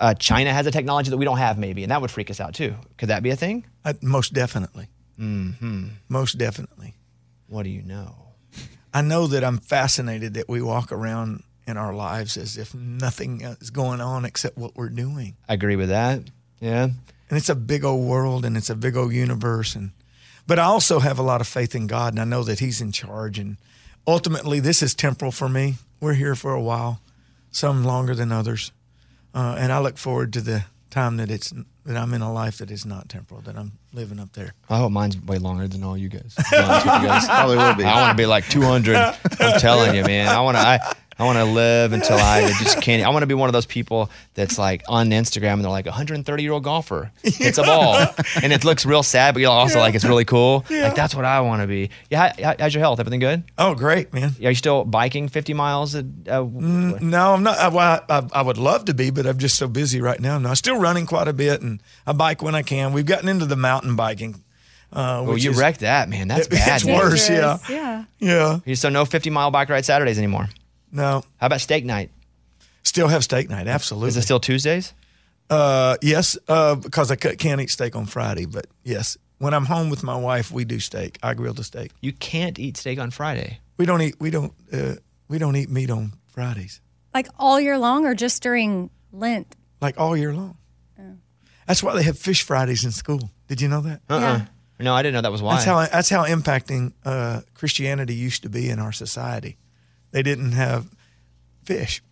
Uh, 0.00 0.14
China 0.14 0.52
has 0.52 0.66
a 0.66 0.70
technology 0.70 1.10
that 1.10 1.16
we 1.16 1.24
don't 1.24 1.38
have, 1.38 1.58
maybe, 1.58 1.82
and 1.82 1.90
that 1.90 2.00
would 2.02 2.10
freak 2.10 2.30
us 2.30 2.40
out 2.40 2.54
too. 2.54 2.74
Could 2.98 3.08
that 3.08 3.22
be 3.22 3.30
a 3.30 3.36
thing? 3.36 3.64
Uh, 3.84 3.94
most 4.02 4.32
definitely. 4.34 4.88
hmm 5.16 5.88
Most 6.08 6.36
definitely. 6.38 6.94
What 7.48 7.62
do 7.62 7.70
you 7.70 7.82
know? 7.82 8.14
I 8.92 9.02
know 9.02 9.26
that 9.26 9.42
I'm 9.44 9.58
fascinated 9.58 10.34
that 10.34 10.48
we 10.48 10.60
walk 10.62 10.90
around 10.92 11.42
in 11.66 11.76
our 11.76 11.94
lives 11.94 12.36
as 12.36 12.56
if 12.56 12.74
nothing 12.74 13.40
is 13.42 13.70
going 13.70 14.00
on 14.00 14.24
except 14.24 14.56
what 14.56 14.76
we're 14.76 14.88
doing. 14.88 15.36
I 15.48 15.54
agree 15.54 15.76
with 15.76 15.88
that. 15.88 16.22
Yeah. 16.60 16.84
And 16.84 17.36
it's 17.36 17.48
a 17.48 17.54
big 17.54 17.84
old 17.84 18.06
world 18.08 18.44
and 18.44 18.56
it's 18.56 18.70
a 18.70 18.76
big 18.76 18.96
old 18.96 19.12
universe 19.12 19.74
and 19.74 19.90
but 20.46 20.60
I 20.60 20.64
also 20.64 21.00
have 21.00 21.18
a 21.18 21.22
lot 21.22 21.40
of 21.40 21.48
faith 21.48 21.74
in 21.74 21.88
God 21.88 22.12
and 22.12 22.20
I 22.20 22.24
know 22.24 22.44
that 22.44 22.60
he's 22.60 22.80
in 22.80 22.92
charge 22.92 23.38
and 23.38 23.56
ultimately 24.06 24.60
this 24.60 24.82
is 24.82 24.94
temporal 24.94 25.32
for 25.32 25.48
me. 25.48 25.74
We're 26.00 26.14
here 26.14 26.36
for 26.36 26.52
a 26.52 26.62
while, 26.62 27.00
some 27.50 27.84
longer 27.84 28.14
than 28.14 28.30
others. 28.30 28.70
Uh, 29.34 29.56
and 29.58 29.72
I 29.72 29.80
look 29.80 29.98
forward 29.98 30.32
to 30.34 30.40
the 30.40 30.64
time 30.90 31.16
that 31.16 31.30
it's 31.30 31.52
that 31.84 31.96
I'm 31.96 32.14
in 32.14 32.22
a 32.22 32.32
life 32.32 32.58
that 32.58 32.70
is 32.70 32.86
not 32.86 33.08
temporal, 33.08 33.40
that 33.42 33.56
I'm 33.56 33.72
living 33.92 34.18
up 34.18 34.32
there. 34.32 34.54
I 34.68 34.78
hope 34.78 34.92
mine's 34.92 35.16
way 35.20 35.38
longer 35.38 35.68
than 35.68 35.84
all 35.84 35.96
you 35.96 36.08
guys. 36.08 36.34
to 36.34 36.44
be 36.50 36.56
honest 36.56 36.86
with 36.86 37.02
you 37.02 37.08
guys. 37.08 37.26
Probably 37.26 37.56
will 37.56 37.74
be. 37.74 37.84
I 37.84 38.00
want 38.00 38.16
to 38.16 38.20
be 38.20 38.26
like 38.26 38.48
200. 38.48 38.96
I'm 38.96 39.60
telling 39.60 39.94
you, 39.94 40.02
man. 40.04 40.28
I 40.28 40.40
want 40.40 40.56
to. 40.56 40.60
I, 40.60 40.78
I 41.18 41.24
want 41.24 41.38
to 41.38 41.44
live 41.44 41.92
until 41.94 42.18
I 42.18 42.46
just 42.62 42.82
can't. 42.82 43.02
I 43.02 43.08
want 43.08 43.22
to 43.22 43.26
be 43.26 43.32
one 43.34 43.48
of 43.48 43.54
those 43.54 43.64
people 43.64 44.10
that's 44.34 44.58
like 44.58 44.82
on 44.86 45.08
Instagram 45.08 45.54
and 45.54 45.64
they're 45.64 45.70
like 45.70 45.86
130 45.86 46.42
year 46.42 46.52
old 46.52 46.62
golfer 46.64 47.10
It's 47.24 47.56
a 47.56 47.62
ball 47.62 48.06
and 48.42 48.52
it 48.52 48.64
looks 48.64 48.84
real 48.84 49.02
sad, 49.02 49.32
but 49.34 49.40
you're 49.40 49.50
also 49.50 49.78
like 49.78 49.94
it's 49.94 50.04
really 50.04 50.26
cool. 50.26 50.64
Like 50.68 50.94
that's 50.94 51.14
what 51.14 51.24
I 51.24 51.40
want 51.40 51.62
to 51.62 51.66
be. 51.66 51.88
Yeah. 52.10 52.32
How, 52.42 52.54
how's 52.58 52.74
your 52.74 52.82
health? 52.82 53.00
Everything 53.00 53.20
good? 53.20 53.44
Oh, 53.56 53.74
great, 53.74 54.12
man. 54.12 54.32
Are 54.42 54.50
you 54.50 54.54
still 54.54 54.84
biking 54.84 55.28
50 55.28 55.54
miles? 55.54 55.94
A, 55.94 56.00
uh, 56.00 56.02
Mm, 56.44 57.00
no, 57.00 57.32
I'm 57.34 57.42
not. 57.42 57.58
I, 57.58 57.68
well, 57.68 58.04
I, 58.10 58.22
I 58.32 58.42
would 58.42 58.58
love 58.58 58.84
to 58.86 58.94
be, 58.94 59.10
but 59.10 59.26
I'm 59.26 59.38
just 59.38 59.56
so 59.56 59.68
busy 59.68 60.00
right 60.02 60.20
now. 60.20 60.38
No, 60.38 60.50
I'm 60.50 60.54
still 60.54 60.78
running 60.78 61.06
quite 61.06 61.28
a 61.28 61.32
bit, 61.32 61.62
and 61.62 61.80
I 62.06 62.12
bike 62.12 62.42
when 62.42 62.54
I 62.54 62.62
can. 62.62 62.92
We've 62.92 63.06
gotten 63.06 63.28
into 63.28 63.46
the 63.46 63.56
mountain 63.56 63.96
biking. 63.96 64.42
Uh, 64.92 65.24
well, 65.26 65.36
you 65.38 65.50
is- 65.50 65.58
wrecked 65.58 65.80
that, 65.80 66.08
man. 66.08 66.28
That's 66.28 66.46
It- 66.46 66.50
bad. 66.50 66.76
it's 66.76 66.84
man. 66.84 66.96
worse, 66.98 67.28
yeah. 67.30 67.58
Yeah. 67.68 68.04
Yeah. 68.66 68.74
So 68.74 68.88
no 68.90 69.04
50 69.06 69.30
mile 69.30 69.50
bike 69.50 69.68
ride 69.70 69.84
Saturdays 69.84 70.18
anymore. 70.18 70.48
No. 70.96 71.22
How 71.36 71.46
about 71.46 71.60
steak 71.60 71.84
night? 71.84 72.10
Still 72.82 73.08
have 73.08 73.22
steak 73.22 73.48
night, 73.50 73.66
absolutely. 73.66 74.08
Is 74.08 74.16
it 74.16 74.22
still 74.22 74.40
Tuesdays? 74.40 74.94
Uh, 75.50 75.96
yes, 76.02 76.36
uh, 76.48 76.74
because 76.74 77.10
I 77.10 77.16
c- 77.16 77.36
can't 77.36 77.60
eat 77.60 77.70
steak 77.70 77.94
on 77.94 78.06
Friday, 78.06 78.46
but 78.46 78.66
yes, 78.84 79.16
when 79.38 79.52
I'm 79.54 79.66
home 79.66 79.90
with 79.90 80.02
my 80.02 80.16
wife, 80.16 80.50
we 80.50 80.64
do 80.64 80.80
steak. 80.80 81.18
I 81.22 81.34
grill 81.34 81.52
the 81.54 81.64
steak. 81.64 81.92
You 82.00 82.12
can't 82.12 82.58
eat 82.58 82.76
steak 82.76 82.98
on 82.98 83.10
Friday. 83.10 83.60
We 83.76 83.86
don't 83.86 84.00
eat. 84.02 84.16
We 84.18 84.30
don't. 84.30 84.52
Uh, 84.72 84.94
we 85.28 85.38
don't 85.38 85.54
eat 85.56 85.68
meat 85.68 85.90
on 85.90 86.12
Fridays, 86.28 86.80
Like 87.14 87.28
all 87.38 87.60
year 87.60 87.76
long 87.78 88.06
or 88.06 88.14
just 88.14 88.42
during 88.42 88.90
Lent? 89.12 89.54
like 89.80 90.00
all 90.00 90.16
year 90.16 90.32
long. 90.32 90.56
That's 91.66 91.82
why 91.82 91.94
they 91.96 92.04
have 92.04 92.16
fish 92.16 92.42
Fridays 92.44 92.84
in 92.84 92.92
school. 92.92 93.28
Did 93.48 93.60
you 93.60 93.66
know 93.68 93.80
that? 93.80 94.00
Uh-uh. 94.08 94.40
No, 94.78 94.94
I 94.94 95.02
didn't 95.02 95.14
know 95.14 95.22
that 95.22 95.32
was 95.32 95.42
why. 95.42 95.54
That's 95.54 95.64
how 95.64 95.84
that's 95.84 96.08
how 96.10 96.24
impacting 96.24 96.92
uh, 97.04 97.40
Christianity 97.54 98.14
used 98.14 98.42
to 98.44 98.48
be 98.48 98.70
in 98.70 98.78
our 98.78 98.92
society. 98.92 99.56
They 100.12 100.22
didn't 100.22 100.52
have 100.52 100.88
fish. 101.64 102.02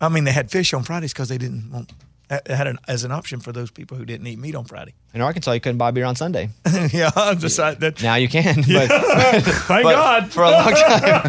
I 0.00 0.08
mean, 0.08 0.24
they 0.24 0.32
had 0.32 0.50
fish 0.50 0.74
on 0.74 0.82
Fridays 0.82 1.12
because 1.12 1.28
they 1.28 1.38
didn't 1.38 1.70
want 1.70 1.92
it 2.32 2.48
had 2.48 2.66
an, 2.66 2.78
as 2.88 3.04
an 3.04 3.12
option 3.12 3.40
for 3.40 3.52
those 3.52 3.70
people 3.70 3.96
who 3.96 4.04
didn't 4.04 4.26
eat 4.26 4.38
meat 4.38 4.54
on 4.54 4.64
Friday. 4.64 4.94
In 5.12 5.20
Arkansas, 5.20 5.52
you 5.52 5.60
couldn't 5.60 5.76
buy 5.78 5.90
beer 5.90 6.06
on 6.06 6.16
Sunday. 6.16 6.48
yeah, 6.92 7.10
I 7.14 7.34
decided 7.34 7.80
that. 7.80 8.02
Now 8.02 8.14
you 8.14 8.28
can. 8.28 8.54
But, 8.62 8.68
Yeah. 8.68 8.88
Thank 9.40 9.84
but 9.84 9.92
God. 9.92 10.32
For 10.32 10.42
a 10.44 10.50
long 10.50 10.72
time. 10.72 11.22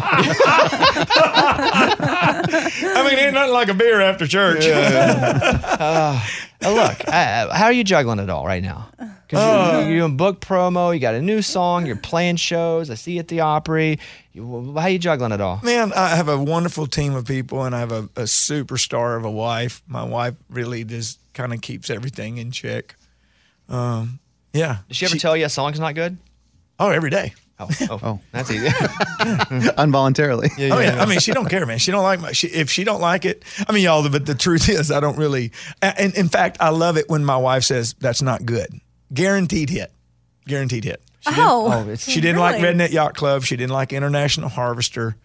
I 2.96 3.06
mean, 3.08 3.18
ain't 3.18 3.34
nothing 3.34 3.52
like 3.52 3.68
a 3.68 3.74
beer 3.74 4.00
after 4.00 4.26
church. 4.26 4.64
Uh, 4.66 6.20
look, 6.72 7.08
uh, 7.08 7.52
how 7.54 7.64
are 7.64 7.72
you 7.72 7.84
juggling 7.84 8.18
it 8.18 8.30
all 8.30 8.46
right 8.46 8.62
now? 8.62 8.88
Because 8.98 9.40
Uh. 9.40 9.78
you're, 9.80 9.88
you're 9.90 9.98
doing 10.00 10.16
book 10.16 10.40
promo, 10.40 10.92
you 10.94 11.00
got 11.00 11.14
a 11.14 11.20
new 11.22 11.42
song, 11.42 11.86
you're 11.86 11.96
playing 11.96 12.36
shows. 12.36 12.90
I 12.90 12.94
see 12.94 13.12
you 13.14 13.18
at 13.20 13.28
the 13.28 13.40
Opry. 13.40 13.98
You, 14.32 14.72
how 14.74 14.80
are 14.82 14.88
you 14.88 14.98
juggling 14.98 15.32
it 15.32 15.40
all? 15.40 15.60
Man, 15.62 15.92
I 15.92 16.08
have 16.16 16.28
a 16.28 16.38
wonderful 16.38 16.86
team 16.86 17.14
of 17.14 17.24
people, 17.26 17.64
and 17.64 17.74
I 17.74 17.80
have 17.80 17.92
a, 17.92 18.02
a 18.16 18.22
superstar 18.24 19.16
of 19.16 19.24
a 19.24 19.30
wife. 19.30 19.82
My 19.86 20.04
wife 20.04 20.34
really 20.50 20.84
just 20.84 21.18
kind 21.34 21.52
of 21.52 21.60
keeps 21.60 21.90
everything 21.90 22.38
in 22.38 22.50
check. 22.50 22.96
Um, 23.68 24.18
yeah. 24.52 24.78
Does 24.88 24.96
she 24.96 25.06
ever 25.06 25.16
tell 25.16 25.36
you 25.36 25.46
a 25.46 25.48
song's 25.48 25.80
not 25.80 25.94
good? 25.94 26.16
Oh, 26.78 26.90
every 26.90 27.10
day. 27.10 27.34
Oh, 27.60 27.68
oh, 28.02 28.20
that's 28.32 28.50
easy. 28.50 28.66
Involuntarily. 29.78 30.50
oh 30.58 30.80
yeah, 30.80 31.00
I 31.00 31.06
mean, 31.06 31.20
she 31.20 31.32
don't 31.32 31.48
care, 31.48 31.64
man. 31.66 31.78
She 31.78 31.90
don't 31.92 32.02
like 32.02 32.20
my. 32.20 32.32
She, 32.32 32.48
if 32.48 32.68
she 32.70 32.82
don't 32.84 33.00
like 33.00 33.24
it, 33.24 33.44
I 33.68 33.72
mean, 33.72 33.84
y'all. 33.84 34.08
But 34.08 34.26
the 34.26 34.34
truth 34.34 34.68
is, 34.68 34.90
I 34.90 34.98
don't 35.00 35.16
really. 35.16 35.52
And 35.80 36.14
in 36.16 36.28
fact, 36.28 36.56
I 36.60 36.70
love 36.70 36.96
it 36.96 37.08
when 37.08 37.24
my 37.24 37.36
wife 37.36 37.62
says 37.64 37.94
that's 38.00 38.22
not 38.22 38.44
good. 38.44 38.80
Guaranteed 39.12 39.70
hit. 39.70 39.92
Guaranteed 40.46 40.84
hit. 40.84 41.00
She 41.20 41.30
didn't- 41.30 41.44
Oh, 41.46 41.94
she 41.96 42.20
didn't 42.20 42.40
like 42.40 42.60
really? 42.60 42.74
Redneck 42.74 42.90
Yacht 42.92 43.14
Club. 43.14 43.44
She 43.44 43.56
didn't 43.56 43.72
like 43.72 43.92
International 43.92 44.48
Harvester. 44.48 45.16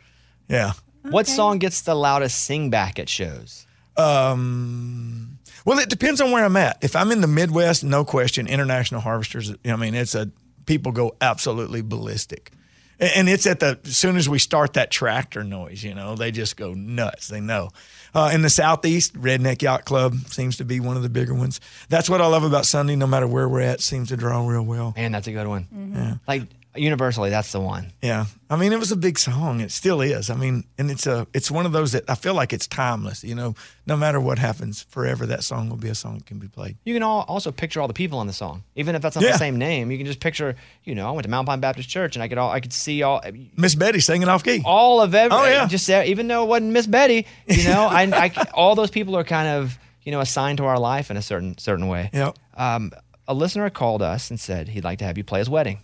Yeah. 0.47 0.73
What 1.01 1.27
song 1.27 1.57
gets 1.57 1.81
the 1.81 1.95
loudest 1.95 2.43
sing 2.43 2.69
back 2.69 2.99
at 2.99 3.09
shows? 3.09 3.65
Um, 3.97 5.39
well, 5.65 5.79
it 5.79 5.89
depends 5.89 6.21
on 6.21 6.31
where 6.31 6.43
I'm 6.45 6.55
at. 6.57 6.77
If 6.83 6.95
I'm 6.95 7.11
in 7.11 7.21
the 7.21 7.27
Midwest, 7.27 7.83
no 7.83 8.05
question, 8.05 8.47
international 8.47 9.01
harvesters. 9.01 9.53
I 9.65 9.75
mean, 9.75 9.95
it's 9.95 10.15
a 10.15 10.29
people 10.69 10.91
go 10.91 11.15
absolutely 11.19 11.81
ballistic, 11.81 12.51
and 12.99 13.27
it's 13.27 13.47
at 13.47 13.59
the 13.59 13.79
as 13.83 13.97
soon 13.97 14.15
as 14.15 14.29
we 14.29 14.37
start 14.37 14.73
that 14.73 14.91
tractor 14.91 15.43
noise, 15.43 15.83
you 15.83 15.95
know, 15.95 16.15
they 16.15 16.31
just 16.31 16.55
go 16.55 16.73
nuts. 16.73 17.27
They 17.27 17.41
know. 17.41 17.71
Uh, 18.13 18.31
in 18.33 18.43
the 18.43 18.49
southeast, 18.49 19.13
Redneck 19.13 19.61
Yacht 19.61 19.85
Club 19.85 20.15
seems 20.27 20.57
to 20.57 20.65
be 20.65 20.79
one 20.79 20.95
of 20.95 21.03
the 21.03 21.09
bigger 21.09 21.33
ones. 21.33 21.59
That's 21.89 22.09
what 22.09 22.21
I 22.21 22.27
love 22.27 22.43
about 22.43 22.67
Sunday. 22.67 22.95
No 22.95 23.07
matter 23.07 23.27
where 23.27 23.49
we're 23.49 23.61
at, 23.61 23.81
seems 23.81 24.09
to 24.09 24.17
draw 24.17 24.47
real 24.47 24.63
well. 24.63 24.93
Man, 24.95 25.11
that's 25.11 25.27
a 25.27 25.31
good 25.31 25.47
one. 25.47 25.67
Yeah. 25.95 26.15
Like 26.27 26.43
universally, 26.75 27.29
that's 27.29 27.51
the 27.51 27.59
one. 27.59 27.91
Yeah, 28.01 28.25
I 28.49 28.55
mean, 28.55 28.71
it 28.73 28.79
was 28.79 28.91
a 28.91 28.95
big 28.95 29.17
song. 29.19 29.59
It 29.61 29.71
still 29.71 30.01
is. 30.01 30.29
I 30.29 30.35
mean, 30.35 30.63
and 30.77 30.89
it's 30.91 31.07
a 31.07 31.27
it's 31.33 31.49
one 31.49 31.65
of 31.65 31.71
those 31.71 31.91
that 31.93 32.09
I 32.09 32.15
feel 32.15 32.33
like 32.33 32.53
it's 32.53 32.67
timeless. 32.67 33.23
You 33.23 33.35
know, 33.35 33.55
no 33.85 33.97
matter 33.97 34.19
what 34.19 34.39
happens, 34.39 34.83
forever 34.89 35.25
that 35.25 35.43
song 35.43 35.69
will 35.69 35.77
be 35.77 35.89
a 35.89 35.95
song 35.95 36.19
that 36.19 36.25
can 36.25 36.37
be 36.39 36.47
played. 36.47 36.77
You 36.85 36.93
can 36.93 37.03
all 37.03 37.25
also 37.27 37.51
picture 37.51 37.81
all 37.81 37.87
the 37.87 37.93
people 37.93 38.19
on 38.19 38.27
the 38.27 38.33
song, 38.33 38.63
even 38.75 38.95
if 38.95 39.01
that's 39.01 39.15
not 39.15 39.23
Yeah. 39.25 39.31
the 39.33 39.37
same 39.37 39.57
name. 39.57 39.91
You 39.91 39.97
can 39.97 40.05
just 40.05 40.19
picture. 40.19 40.55
You 40.83 40.95
know, 40.95 41.07
I 41.07 41.11
went 41.11 41.23
to 41.23 41.29
Mount 41.29 41.47
Pine 41.47 41.59
Baptist 41.59 41.89
Church, 41.89 42.15
and 42.15 42.23
I 42.23 42.27
could 42.27 42.37
all 42.37 42.51
I 42.51 42.59
could 42.59 42.73
see 42.73 43.03
all 43.03 43.21
Miss 43.57 43.75
Betty 43.75 43.99
singing 43.99 44.27
off 44.29 44.43
key. 44.43 44.61
all 44.65 45.01
of 45.01 45.15
every. 45.15 45.37
Oh, 45.37 45.45
yeah. 45.45 45.67
just 45.67 45.89
even 45.89 46.27
though 46.27 46.43
it 46.43 46.47
wasn't 46.47 46.71
Miss 46.71 46.87
Betty, 46.87 47.25
you 47.47 47.63
know, 47.65 47.87
I, 47.87 48.03
I 48.03 48.47
all 48.53 48.75
those 48.75 48.91
people 48.91 49.15
are 49.17 49.23
kind 49.23 49.47
of 49.47 49.77
you 50.03 50.11
know 50.11 50.19
assigned 50.21 50.57
to 50.59 50.65
our 50.65 50.79
life 50.79 51.11
in 51.11 51.17
a 51.17 51.21
certain 51.21 51.57
certain 51.57 51.87
way. 51.87 52.09
Yep. 52.13 52.37
Um, 52.55 52.91
a 53.27 53.33
listener 53.33 53.69
called 53.69 54.01
us 54.01 54.29
and 54.31 54.39
said 54.39 54.67
he'd 54.69 54.83
like 54.83 54.99
to 54.99 55.05
have 55.05 55.17
you 55.17 55.23
play 55.23 55.37
his 55.39 55.49
wedding, 55.49 55.79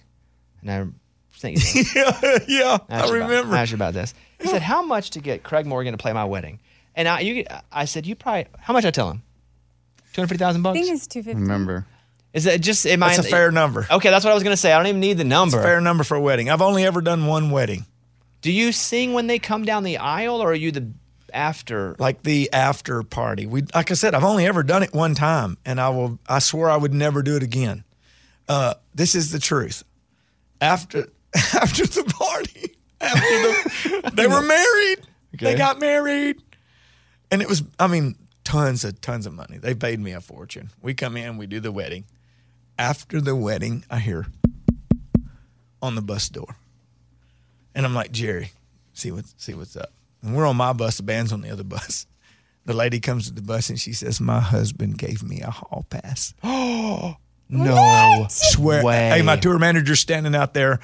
and 0.65 0.71
I 0.71 0.85
think 1.37 1.59
yeah, 1.95 2.39
yeah, 2.47 2.77
I 2.89 2.95
asked 2.95 3.09
you 3.11 3.15
about- 3.17 3.29
remember. 3.29 3.55
I 3.55 3.61
asked 3.61 3.71
you 3.71 3.75
about 3.75 3.93
this. 3.93 4.13
He 4.41 4.47
said, 4.47 4.61
"How 4.61 4.81
much 4.83 5.11
to 5.11 5.19
get 5.19 5.43
Craig 5.43 5.65
Morgan 5.65 5.91
to 5.93 5.97
play 5.97 6.13
my 6.13 6.25
wedding?" 6.25 6.59
And 6.95 7.07
I, 7.07 7.19
you, 7.21 7.45
I 7.71 7.85
said, 7.85 8.05
"You 8.05 8.15
probably 8.15 8.47
how 8.59 8.73
much?" 8.73 8.85
I 8.85 8.91
tell 8.91 9.09
him, 9.11 9.21
two 10.13 10.21
hundred 10.21 10.29
fifty 10.29 10.43
thousand 10.43 10.61
bucks." 10.63 10.77
I 10.77 10.79
bucks. 10.79 10.87
think 10.87 10.97
it's 10.97 11.07
250. 11.07 11.41
Remember. 11.41 11.85
Is 12.33 12.43
that 12.43 12.59
just 12.59 12.85
am 12.85 12.99
That's 12.99 13.19
a 13.19 13.23
fair 13.23 13.49
number. 13.49 13.87
Okay, 13.89 14.09
that's 14.09 14.25
what 14.25 14.31
I 14.31 14.33
was 14.33 14.43
gonna 14.43 14.57
say. 14.57 14.73
I 14.73 14.77
don't 14.77 14.87
even 14.87 14.99
need 14.99 15.17
the 15.17 15.23
number. 15.23 15.55
It's 15.57 15.63
a 15.63 15.67
fair 15.67 15.79
number 15.79 16.03
for 16.03 16.15
a 16.15 16.21
wedding. 16.21 16.49
I've 16.49 16.61
only 16.61 16.85
ever 16.85 16.99
done 17.01 17.27
one 17.27 17.49
wedding. 17.49 17.85
Do 18.41 18.51
you 18.51 18.71
sing 18.73 19.13
when 19.13 19.27
they 19.27 19.39
come 19.39 19.63
down 19.63 19.83
the 19.83 19.97
aisle, 19.97 20.41
or 20.41 20.51
are 20.51 20.53
you 20.53 20.71
the 20.71 20.91
after? 21.33 21.95
Like 21.97 22.23
the 22.23 22.51
after 22.51 23.03
party. 23.03 23.45
We 23.45 23.63
like 23.73 23.89
I 23.89 23.93
said, 23.93 24.13
I've 24.13 24.25
only 24.25 24.45
ever 24.45 24.63
done 24.63 24.83
it 24.83 24.93
one 24.93 25.15
time, 25.15 25.57
and 25.65 25.79
I 25.79 25.89
will. 25.89 26.19
I 26.27 26.39
swore 26.39 26.69
I 26.69 26.75
would 26.75 26.93
never 26.93 27.21
do 27.23 27.37
it 27.37 27.43
again. 27.43 27.85
Uh, 28.49 28.73
this 28.93 29.15
is 29.15 29.31
the 29.31 29.39
truth. 29.39 29.83
After 30.65 31.07
after 31.35 31.85
the 31.85 32.03
party, 32.05 32.75
after 33.01 33.19
the, 33.19 34.11
they 34.13 34.27
were 34.27 34.41
married. 34.41 35.07
They 35.33 35.55
got 35.55 35.79
married, 35.79 36.41
and 37.29 37.41
it 37.41 37.47
was. 37.47 37.61
I 37.79 37.87
mean, 37.87 38.15
tons 38.43 38.83
of 38.83 38.99
tons 38.99 39.27
of 39.27 39.33
money. 39.33 39.57
They 39.57 39.75
paid 39.75 39.99
me 39.99 40.13
a 40.13 40.21
fortune. 40.21 40.71
We 40.81 40.95
come 40.95 41.17
in, 41.17 41.37
we 41.37 41.45
do 41.45 41.59
the 41.59 41.71
wedding. 41.71 42.05
After 42.79 43.21
the 43.21 43.35
wedding, 43.35 43.83
I 43.91 43.99
hear 43.99 44.25
on 45.81 45.93
the 45.95 46.01
bus 46.01 46.29
door, 46.29 46.55
and 47.75 47.85
I'm 47.85 47.93
like, 47.93 48.11
Jerry, 48.11 48.51
see 48.93 49.11
what 49.11 49.25
see 49.37 49.53
what's 49.53 49.75
up. 49.75 49.91
And 50.23 50.35
we're 50.35 50.47
on 50.47 50.57
my 50.57 50.73
bus. 50.73 50.97
The 50.97 51.03
band's 51.03 51.31
on 51.31 51.41
the 51.41 51.51
other 51.51 51.63
bus. 51.63 52.07
The 52.65 52.73
lady 52.73 52.99
comes 52.99 53.27
to 53.27 53.33
the 53.33 53.43
bus 53.43 53.69
and 53.69 53.79
she 53.79 53.93
says, 53.93 54.19
"My 54.19 54.39
husband 54.39 54.97
gave 54.97 55.21
me 55.21 55.41
a 55.41 55.51
hall 55.51 55.85
pass." 55.89 56.33
Oh 56.47 57.17
no! 57.49 58.25
Swear. 58.29 58.83
way. 58.83 59.09
Hey, 59.09 59.21
my 59.21 59.35
tour 59.37 59.57
manager's 59.59 59.99
standing 59.99 60.35
out 60.35 60.53
there. 60.53 60.79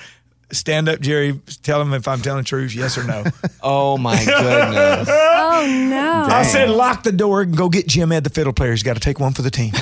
Stand 0.51 0.89
up, 0.89 0.99
Jerry. 0.99 1.39
Tell 1.63 1.81
him 1.81 1.93
if 1.93 2.07
I'm 2.09 2.21
telling 2.21 2.43
the 2.43 2.47
truth, 2.47 2.75
yes 2.75 2.97
or 2.97 3.05
no. 3.05 3.23
oh 3.63 3.97
my 3.97 4.17
goodness! 4.23 5.09
Oh 5.53 5.65
no! 5.89 6.25
I 6.29 6.43
said, 6.43 6.69
lock 6.69 7.03
the 7.03 7.11
door 7.11 7.41
and 7.41 7.55
go 7.55 7.67
get 7.69 7.87
Jim 7.87 8.11
Ed, 8.11 8.23
the 8.23 8.29
fiddle 8.29 8.53
player. 8.53 8.71
He's 8.71 8.83
got 8.83 8.93
to 8.95 8.99
take 8.99 9.19
one 9.19 9.33
for 9.33 9.41
the 9.43 9.51
team. 9.51 9.71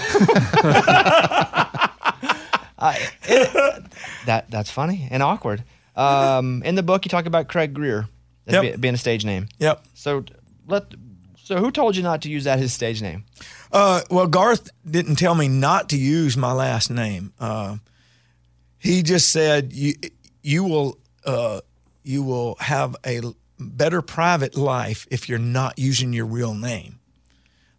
that 4.26 4.46
that's 4.50 4.72
funny 4.72 5.08
and 5.12 5.22
awkward. 5.24 5.64
Um, 5.96 6.64
in 6.64 6.76
the 6.76 6.84
book, 6.84 7.06
you 7.06 7.10
talk 7.10 7.26
about 7.26 7.48
Craig 7.48 7.74
Greer 7.74 8.08
as 8.48 8.54
Yep. 8.54 8.62
be- 8.64 8.78
being 8.78 8.94
a 8.94 8.98
stage 8.98 9.26
name. 9.26 9.48
Yep. 9.60 9.86
So 9.96 10.24
let. 10.68 10.86
So 11.50 11.58
who 11.58 11.72
told 11.72 11.96
you 11.96 12.04
not 12.04 12.22
to 12.22 12.30
use 12.30 12.44
that 12.44 12.60
his 12.60 12.74
stage 12.74 13.02
name? 13.02 13.26
Uh, 13.72 14.02
well, 14.12 14.28
Garth 14.28 14.70
didn't 14.88 15.16
tell 15.16 15.34
me 15.34 15.48
not 15.48 15.90
to 15.90 15.98
use 15.98 16.38
my 16.38 16.52
last 16.52 16.92
name. 16.92 17.34
Uh, 17.40 17.78
he 18.78 19.02
just 19.02 19.32
said 19.32 19.74
you 19.74 19.96
you 20.44 20.64
will 20.64 21.00
uh, 21.26 21.62
you 22.04 22.22
will 22.22 22.56
have 22.60 22.96
a 23.04 23.22
better 23.60 24.04
private 24.04 24.56
life 24.56 25.08
if 25.10 25.28
you're 25.28 25.40
not 25.40 25.80
using 25.80 26.14
your 26.14 26.28
real 26.28 26.54
name. 26.54 27.00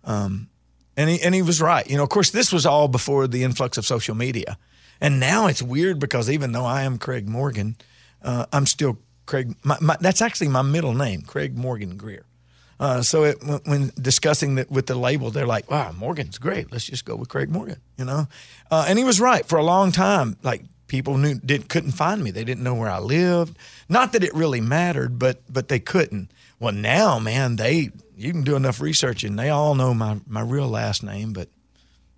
Um, 0.02 0.48
and 0.96 1.08
he 1.08 1.22
and 1.22 1.32
he 1.32 1.40
was 1.40 1.62
right. 1.62 1.88
You 1.88 1.96
know, 1.96 2.02
of 2.02 2.08
course, 2.08 2.30
this 2.30 2.52
was 2.52 2.66
all 2.66 2.88
before 2.88 3.28
the 3.28 3.44
influx 3.44 3.78
of 3.78 3.86
social 3.86 4.16
media, 4.16 4.58
and 5.00 5.20
now 5.20 5.46
it's 5.46 5.62
weird 5.62 6.00
because 6.00 6.28
even 6.28 6.50
though 6.50 6.66
I 6.66 6.82
am 6.82 6.98
Craig 6.98 7.28
Morgan, 7.28 7.76
uh, 8.20 8.46
I'm 8.52 8.66
still 8.66 8.98
Craig. 9.26 9.54
My, 9.62 9.78
my, 9.80 9.96
that's 10.00 10.22
actually 10.22 10.48
my 10.48 10.62
middle 10.62 10.92
name, 10.92 11.22
Craig 11.22 11.56
Morgan 11.56 11.96
Greer. 11.96 12.24
Uh, 12.80 13.02
so 13.02 13.24
it, 13.24 13.44
when, 13.44 13.60
when 13.64 13.92
discussing 14.00 14.54
that 14.54 14.70
with 14.70 14.86
the 14.86 14.94
label, 14.94 15.30
they're 15.30 15.46
like, 15.46 15.70
"Wow, 15.70 15.92
Morgan's 15.92 16.38
great. 16.38 16.72
Let's 16.72 16.86
just 16.86 17.04
go 17.04 17.14
with 17.14 17.28
Craig 17.28 17.50
Morgan." 17.50 17.76
You 17.98 18.06
know, 18.06 18.26
uh, 18.70 18.86
and 18.88 18.98
he 18.98 19.04
was 19.04 19.20
right 19.20 19.44
for 19.46 19.58
a 19.58 19.62
long 19.62 19.92
time. 19.92 20.38
Like 20.42 20.64
people 20.86 21.18
knew 21.18 21.34
didn't 21.34 21.68
couldn't 21.68 21.92
find 21.92 22.24
me. 22.24 22.30
They 22.30 22.42
didn't 22.42 22.64
know 22.64 22.74
where 22.74 22.90
I 22.90 22.98
lived. 22.98 23.58
Not 23.90 24.12
that 24.12 24.24
it 24.24 24.34
really 24.34 24.62
mattered, 24.62 25.18
but 25.18 25.42
but 25.52 25.68
they 25.68 25.78
couldn't. 25.78 26.30
Well, 26.58 26.72
now, 26.72 27.18
man, 27.18 27.56
they 27.56 27.90
you 28.16 28.32
can 28.32 28.42
do 28.42 28.56
enough 28.56 28.80
research 28.80 29.24
and 29.24 29.38
they 29.38 29.50
all 29.50 29.74
know 29.74 29.92
my 29.92 30.18
my 30.26 30.40
real 30.40 30.68
last 30.68 31.02
name. 31.02 31.34
But 31.34 31.48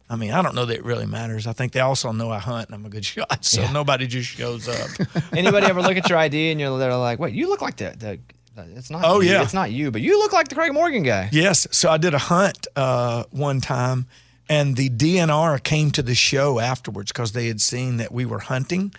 I 0.09 0.15
mean, 0.15 0.31
I 0.31 0.43
don't 0.43 0.55
know 0.55 0.65
that 0.65 0.77
it 0.77 0.85
really 0.85 1.07
matters. 1.07 1.49
I 1.49 1.53
think 1.55 1.73
they 1.73 1.81
also 1.81 2.13
know 2.13 2.31
I 2.31 2.39
hunt 2.39 2.69
and 2.69 2.75
I'm 2.77 2.87
a 2.87 2.89
good 2.89 3.05
shot, 3.15 3.45
so 3.45 3.69
nobody 3.73 4.07
just 4.07 4.29
shows 4.29 4.69
up. 4.69 4.91
Anybody 5.33 5.67
ever 5.67 5.83
look 5.83 5.97
at 5.97 6.09
your 6.09 6.19
ID 6.19 6.53
and 6.53 6.61
you're 6.61 6.79
they're 6.79 6.97
like, 6.97 7.19
wait, 7.19 7.35
you 7.35 7.49
look 7.49 7.63
like 7.63 7.77
the, 7.77 7.95
the 7.99 8.21
it's 8.57 8.91
not. 8.91 9.03
Oh, 9.05 9.21
you. 9.21 9.31
yeah. 9.31 9.43
it's 9.43 9.55
not 9.55 9.71
you, 9.71 9.91
but 9.91 10.01
you 10.01 10.19
look 10.19 10.33
like 10.33 10.49
the 10.49 10.55
Craig 10.55 10.73
Morgan 10.73 11.03
guy. 11.03 11.29
Yes. 11.33 11.67
So 11.71 11.91
I 11.91 11.97
did 11.97 12.15
a 12.15 12.19
hunt 12.19 12.67
uh, 12.77 13.25
one 13.31 13.61
time, 13.61 14.07
and 14.49 14.77
the 14.77 14.91
DNR 14.91 15.63
came 15.63 15.91
to 15.93 16.03
the 16.03 16.15
show 16.15 16.59
afterwards 16.59 17.13
because 17.13 17.33
they 17.33 17.47
had 17.49 17.61
seen 17.61 17.97
that 17.99 18.13
we 18.13 18.25
were 18.25 18.41
hunting, 18.41 18.93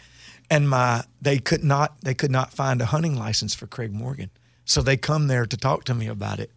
and 0.50 0.70
my 0.70 1.04
they 1.22 1.40
could 1.40 1.64
not 1.64 2.00
they 2.02 2.14
could 2.14 2.32
not 2.32 2.54
find 2.54 2.82
a 2.82 2.86
hunting 2.86 3.16
license 3.16 3.54
for 3.54 3.68
Craig 3.68 3.94
Morgan, 3.94 4.30
so 4.66 4.82
they 4.82 4.98
come 4.98 5.28
there 5.28 5.46
to 5.46 5.58
talk 5.58 5.84
to 5.86 5.94
me 5.94 6.08
about 6.08 6.40
it, 6.40 6.50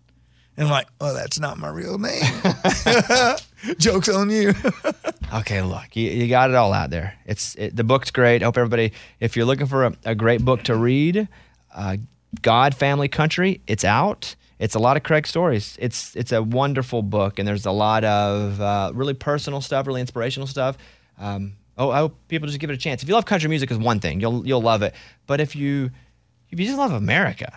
and 0.56 0.66
I'm 0.66 0.72
like, 0.72 0.88
oh, 1.00 1.12
that's 1.12 1.38
not 1.38 1.58
my 1.58 1.68
real 1.68 1.98
name. 1.98 2.22
Jokes 3.78 4.08
on 4.08 4.30
you. 4.30 4.54
Okay, 5.34 5.60
look, 5.60 5.96
you, 5.96 6.08
you 6.08 6.28
got 6.28 6.50
it 6.50 6.56
all 6.56 6.72
out 6.72 6.90
there. 6.90 7.14
It's 7.26 7.56
it, 7.56 7.74
the 7.74 7.82
book's 7.82 8.12
great. 8.12 8.42
I 8.42 8.44
hope 8.44 8.56
everybody, 8.56 8.92
if 9.18 9.36
you're 9.36 9.44
looking 9.44 9.66
for 9.66 9.86
a, 9.86 9.92
a 10.04 10.14
great 10.14 10.44
book 10.44 10.62
to 10.64 10.76
read, 10.76 11.26
uh, 11.74 11.96
God, 12.42 12.74
Family, 12.74 13.08
Country, 13.08 13.60
it's 13.66 13.84
out. 13.84 14.34
It's 14.58 14.74
a 14.74 14.78
lot 14.78 14.96
of 14.96 15.02
Craig 15.02 15.26
stories. 15.26 15.76
It's 15.80 16.16
it's 16.16 16.32
a 16.32 16.42
wonderful 16.42 17.02
book, 17.02 17.38
and 17.38 17.46
there's 17.46 17.66
a 17.66 17.72
lot 17.72 18.04
of 18.04 18.60
uh, 18.60 18.90
really 18.94 19.14
personal 19.14 19.60
stuff, 19.60 19.86
really 19.86 20.00
inspirational 20.00 20.46
stuff. 20.46 20.78
Um, 21.18 21.54
oh, 21.76 21.90
I 21.90 21.98
hope 21.98 22.16
people 22.28 22.46
just 22.46 22.58
give 22.58 22.70
it 22.70 22.74
a 22.74 22.78
chance. 22.78 23.02
If 23.02 23.08
you 23.08 23.14
love 23.14 23.26
country 23.26 23.48
music, 23.48 23.70
is 23.70 23.78
one 23.78 24.00
thing 24.00 24.20
you'll 24.20 24.46
you'll 24.46 24.62
love 24.62 24.82
it. 24.82 24.94
But 25.26 25.40
if 25.40 25.54
you 25.54 25.90
if 26.50 26.58
you 26.58 26.66
just 26.66 26.78
love 26.78 26.92
America, 26.92 27.52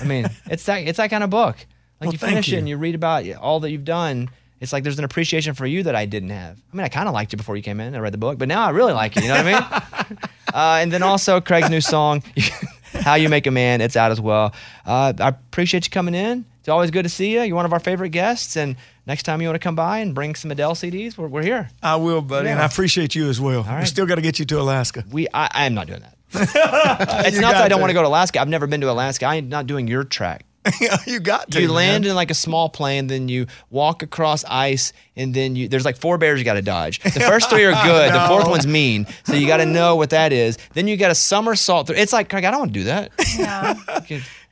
I 0.00 0.04
mean, 0.04 0.26
it's 0.46 0.64
that 0.64 0.78
it's 0.78 0.96
that 0.96 1.10
kind 1.10 1.22
of 1.22 1.30
book. 1.30 1.56
Like 2.00 2.08
Well, 2.08 2.12
you 2.12 2.18
finish 2.18 2.52
it 2.52 2.58
and 2.58 2.68
you 2.68 2.76
read 2.76 2.94
about 2.94 3.28
all 3.36 3.60
that 3.60 3.70
you've 3.70 3.84
done. 3.84 4.28
It's 4.60 4.72
like 4.72 4.82
there's 4.82 4.98
an 4.98 5.04
appreciation 5.04 5.54
for 5.54 5.66
you 5.66 5.82
that 5.82 5.94
I 5.94 6.06
didn't 6.06 6.30
have. 6.30 6.58
I 6.72 6.76
mean, 6.76 6.84
I 6.84 6.88
kind 6.88 7.08
of 7.08 7.14
liked 7.14 7.32
you 7.32 7.36
before 7.36 7.56
you 7.56 7.62
came 7.62 7.78
in. 7.78 7.94
I 7.94 7.98
read 7.98 8.12
the 8.12 8.18
book, 8.18 8.38
but 8.38 8.48
now 8.48 8.66
I 8.66 8.70
really 8.70 8.94
like 8.94 9.14
you. 9.14 9.22
You 9.22 9.28
know 9.28 9.36
what 9.36 9.46
I 9.46 9.52
mean? 9.52 10.18
uh, 10.54 10.78
and 10.80 10.92
then 10.92 11.02
also 11.02 11.40
Craig's 11.40 11.68
new 11.68 11.82
song, 11.82 12.22
"How 13.06 13.14
You 13.14 13.28
Make 13.30 13.46
a 13.46 13.50
Man." 13.50 13.80
It's 13.80 13.96
out 13.96 14.10
as 14.12 14.20
well. 14.20 14.52
Uh, 14.84 15.12
I 15.18 15.28
appreciate 15.28 15.86
you 15.86 15.90
coming 15.90 16.14
in. 16.14 16.44
It's 16.60 16.68
always 16.68 16.90
good 16.90 17.04
to 17.04 17.08
see 17.08 17.32
you. 17.32 17.42
You're 17.42 17.54
one 17.56 17.64
of 17.64 17.72
our 17.72 17.78
favorite 17.80 18.10
guests, 18.10 18.56
and 18.56 18.76
next 19.06 19.22
time 19.22 19.40
you 19.40 19.46
want 19.48 19.54
to 19.54 19.60
come 19.64 19.76
by 19.76 19.98
and 20.00 20.14
bring 20.14 20.34
some 20.34 20.50
Adele 20.50 20.74
CDs, 20.74 21.16
we're, 21.16 21.28
we're 21.28 21.42
here. 21.44 21.70
I 21.82 21.94
will, 21.96 22.20
buddy, 22.20 22.48
and 22.48 22.60
I 22.60 22.66
appreciate 22.66 23.14
you 23.14 23.28
as 23.28 23.40
well. 23.40 23.64
We 23.78 23.86
still 23.86 24.04
got 24.06 24.16
to 24.16 24.20
get 24.22 24.38
you 24.40 24.44
to 24.46 24.60
Alaska. 24.60 25.04
We, 25.10 25.28
I, 25.32 25.48
I 25.52 25.66
am 25.66 25.74
not 25.74 25.86
doing 25.86 26.00
that. 26.00 26.12
it's 27.26 27.36
You 27.36 27.40
not 27.40 27.52
that 27.54 27.62
I 27.62 27.68
don't 27.68 27.78
to. 27.78 27.82
want 27.82 27.90
to 27.90 27.94
go 27.94 28.02
to 28.02 28.08
Alaska. 28.08 28.40
I've 28.40 28.48
never 28.48 28.66
been 28.66 28.80
to 28.80 28.90
Alaska. 28.90 29.26
I'm 29.26 29.48
not 29.48 29.68
doing 29.68 29.86
your 29.86 30.02
track. 30.04 30.44
you 31.06 31.20
got 31.20 31.50
to. 31.52 31.60
you 31.60 31.70
land 31.72 32.04
man. 32.04 32.10
in 32.10 32.16
like 32.16 32.30
a 32.30 32.34
small 32.34 32.68
plane, 32.68 33.06
then 33.06 33.28
you 33.28 33.46
walk 33.70 34.02
across 34.02 34.44
ice, 34.44 34.92
and 35.16 35.34
then 35.34 35.56
you 35.56 35.68
there's 35.68 35.84
like 35.84 35.96
four 35.96 36.18
bears 36.18 36.38
you 36.38 36.44
got 36.44 36.54
to 36.54 36.62
dodge. 36.62 37.00
The 37.00 37.20
first 37.26 37.50
three 37.50 37.64
are 37.64 37.84
good. 37.84 38.12
The 38.12 38.26
fourth 38.28 38.48
one's 38.48 38.66
mean, 38.66 39.06
so 39.24 39.34
you 39.34 39.46
got 39.46 39.58
to 39.58 39.66
know 39.66 39.96
what 39.96 40.10
that 40.10 40.32
is. 40.32 40.58
Then 40.74 40.88
you 40.88 40.96
got 40.96 41.08
to 41.08 41.14
somersault 41.14 41.86
through. 41.88 41.96
It's 41.96 42.12
like 42.12 42.28
Craig, 42.28 42.44
I 42.44 42.50
don't 42.50 42.60
want 42.60 42.72
to 42.72 42.78
do 42.80 42.84
that. 42.84 43.12
Yeah. 43.36 43.74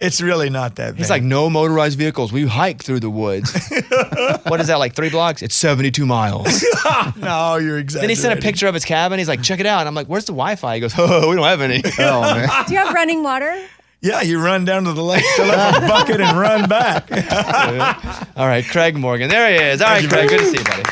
It's 0.00 0.20
really 0.20 0.50
not 0.50 0.76
that 0.76 0.92
bad. 0.92 0.98
He's 0.98 1.08
like, 1.08 1.22
no 1.22 1.48
motorized 1.48 1.96
vehicles. 1.96 2.32
We 2.32 2.44
hike 2.46 2.82
through 2.82 3.00
the 3.00 3.08
woods. 3.08 3.50
what 4.44 4.60
is 4.60 4.66
that 4.66 4.78
like 4.78 4.94
three 4.94 5.08
blocks? 5.08 5.40
It's 5.40 5.54
72 5.54 6.04
miles. 6.04 6.62
no, 7.16 7.56
you're 7.56 7.78
exactly. 7.78 8.02
then 8.02 8.10
he 8.10 8.14
sent 8.14 8.38
a 8.38 8.42
picture 8.42 8.66
of 8.66 8.74
his 8.74 8.84
cabin. 8.84 9.18
He's 9.18 9.28
like, 9.28 9.42
check 9.42 9.60
it 9.60 9.66
out. 9.66 9.80
And 9.80 9.88
I'm 9.88 9.94
like, 9.94 10.08
where's 10.08 10.26
the 10.26 10.32
Wi-Fi? 10.32 10.74
He 10.74 10.80
goes, 10.80 10.92
oh, 10.98 11.30
we 11.30 11.36
don't 11.36 11.44
have 11.44 11.60
any. 11.62 11.82
Oh 11.98 12.20
man. 12.20 12.48
Do 12.66 12.74
you 12.74 12.78
have 12.80 12.92
running 12.92 13.22
water? 13.22 13.56
Yeah, 14.04 14.20
you 14.20 14.38
run 14.38 14.66
down 14.66 14.84
to 14.84 14.92
the 14.92 15.02
lake, 15.02 15.24
fill 15.34 15.50
up 15.50 15.82
a 15.82 15.86
bucket, 15.88 16.20
and 16.20 16.38
run 16.38 16.68
back. 16.68 17.10
All 18.36 18.46
right, 18.46 18.62
Craig 18.62 18.98
Morgan. 18.98 19.30
There 19.30 19.48
he 19.50 19.56
is. 19.56 19.80
All 19.80 19.88
right, 19.88 20.06
Craig. 20.06 20.28
Good 20.28 20.40
to 20.40 20.44
see 20.44 20.58
you, 20.58 20.64
buddy. 20.64 20.82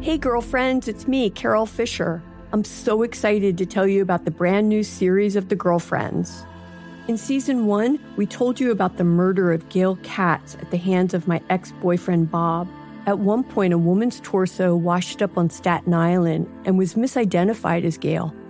Hey, 0.00 0.16
girlfriends, 0.16 0.86
it's 0.86 1.08
me, 1.08 1.28
Carol 1.28 1.66
Fisher. 1.66 2.22
I'm 2.52 2.62
so 2.62 3.02
excited 3.02 3.58
to 3.58 3.66
tell 3.66 3.88
you 3.88 4.00
about 4.00 4.24
the 4.24 4.30
brand 4.30 4.68
new 4.68 4.84
series 4.84 5.34
of 5.34 5.48
The 5.48 5.56
Girlfriends. 5.56 6.46
In 7.08 7.16
season 7.16 7.66
one, 7.66 7.98
we 8.16 8.26
told 8.26 8.60
you 8.60 8.70
about 8.70 8.96
the 8.96 9.02
murder 9.02 9.52
of 9.52 9.68
Gail 9.70 9.96
Katz 10.04 10.54
at 10.54 10.70
the 10.70 10.78
hands 10.78 11.14
of 11.14 11.26
my 11.26 11.40
ex 11.50 11.72
boyfriend 11.80 12.30
Bob. 12.30 12.68
At 13.06 13.18
one 13.18 13.42
point, 13.42 13.72
a 13.72 13.78
woman's 13.78 14.20
torso 14.20 14.76
washed 14.76 15.20
up 15.20 15.36
on 15.36 15.50
Staten 15.50 15.94
Island 15.94 16.48
and 16.64 16.78
was 16.78 16.94
misidentified 16.94 17.82
as 17.82 17.98
Gail. 17.98 18.32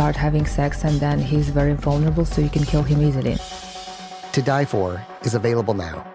start 0.00 0.16
having 0.16 0.46
sex, 0.46 0.82
and 0.82 0.98
then 0.98 1.18
he's 1.18 1.50
very 1.50 1.74
vulnerable, 1.74 2.24
so 2.24 2.40
you 2.40 2.48
can 2.48 2.64
kill 2.64 2.82
him 2.82 3.02
easily. 3.02 3.36
To 4.32 4.40
Die 4.40 4.64
For 4.64 5.04
is 5.24 5.34
available 5.34 5.74
now. 5.74 6.06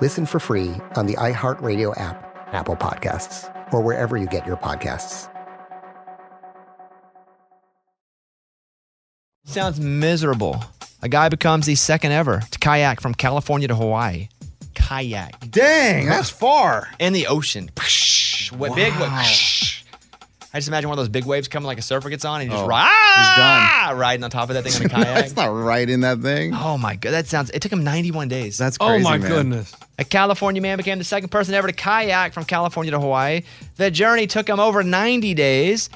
Listen 0.00 0.26
for 0.26 0.38
free 0.38 0.70
on 0.94 1.06
the 1.06 1.14
iHeartRadio 1.14 2.00
app, 2.00 2.22
Apple 2.52 2.76
Podcasts, 2.76 3.50
or 3.72 3.80
wherever 3.80 4.16
you 4.16 4.26
get 4.26 4.46
your 4.46 4.56
podcasts. 4.56 5.28
Sounds 9.44 9.80
miserable. 9.80 10.62
A 11.02 11.08
guy 11.08 11.28
becomes 11.28 11.66
the 11.66 11.74
second 11.74 12.12
ever 12.12 12.42
to 12.48 12.58
kayak 12.60 13.00
from 13.00 13.12
California 13.12 13.66
to 13.66 13.74
Hawaii. 13.74 14.28
Kayak. 14.74 15.50
Dang, 15.50 16.06
that's 16.06 16.30
far. 16.30 16.86
In 17.00 17.12
the 17.12 17.26
ocean. 17.26 17.70
What 18.56 18.76
big 18.76 18.92
wa- 19.00 19.24
I 20.54 20.58
just 20.58 20.68
imagine 20.68 20.90
one 20.90 20.98
of 20.98 21.02
those 21.02 21.08
big 21.08 21.24
waves 21.24 21.48
coming 21.48 21.66
like 21.66 21.78
a 21.78 21.82
surfer 21.82 22.10
gets 22.10 22.24
on 22.26 22.40
and 22.42 22.50
you 22.50 22.54
just 22.56 22.64
Oh. 22.64 22.68
ride. 22.68 22.82
ah, 22.86 23.92
riding 23.96 24.22
on 24.22 24.30
top 24.30 24.50
of 24.50 24.54
that 24.54 24.64
thing 24.64 24.74
on 24.74 24.86
a 24.86 24.88
kayak. 25.04 25.14
That's 25.16 25.36
not 25.36 25.46
right 25.46 25.88
in 25.88 26.00
that 26.00 26.20
thing. 26.20 26.52
Oh 26.54 26.76
my 26.76 26.96
god, 26.96 27.12
that 27.12 27.26
sounds. 27.26 27.50
It 27.50 27.62
took 27.62 27.72
him 27.72 27.84
91 27.84 28.28
days. 28.28 28.58
That's 28.58 28.76
Oh, 28.80 28.98
my 28.98 29.16
man. 29.18 29.28
goodness. 29.30 29.74
A 29.98 30.04
California 30.04 30.60
man 30.60 30.76
became 30.76 30.98
the 30.98 31.04
second 31.04 31.30
person 31.30 31.54
ever 31.54 31.68
to 31.68 31.72
kayak 31.72 32.32
from 32.34 32.44
California 32.44 32.90
to 32.90 33.00
Hawaii. 33.00 33.42
The 33.76 33.90
journey 33.90 34.26
took 34.26 34.48
him 34.48 34.60
over 34.60 34.82
90 34.82 35.32
days. 35.34 35.88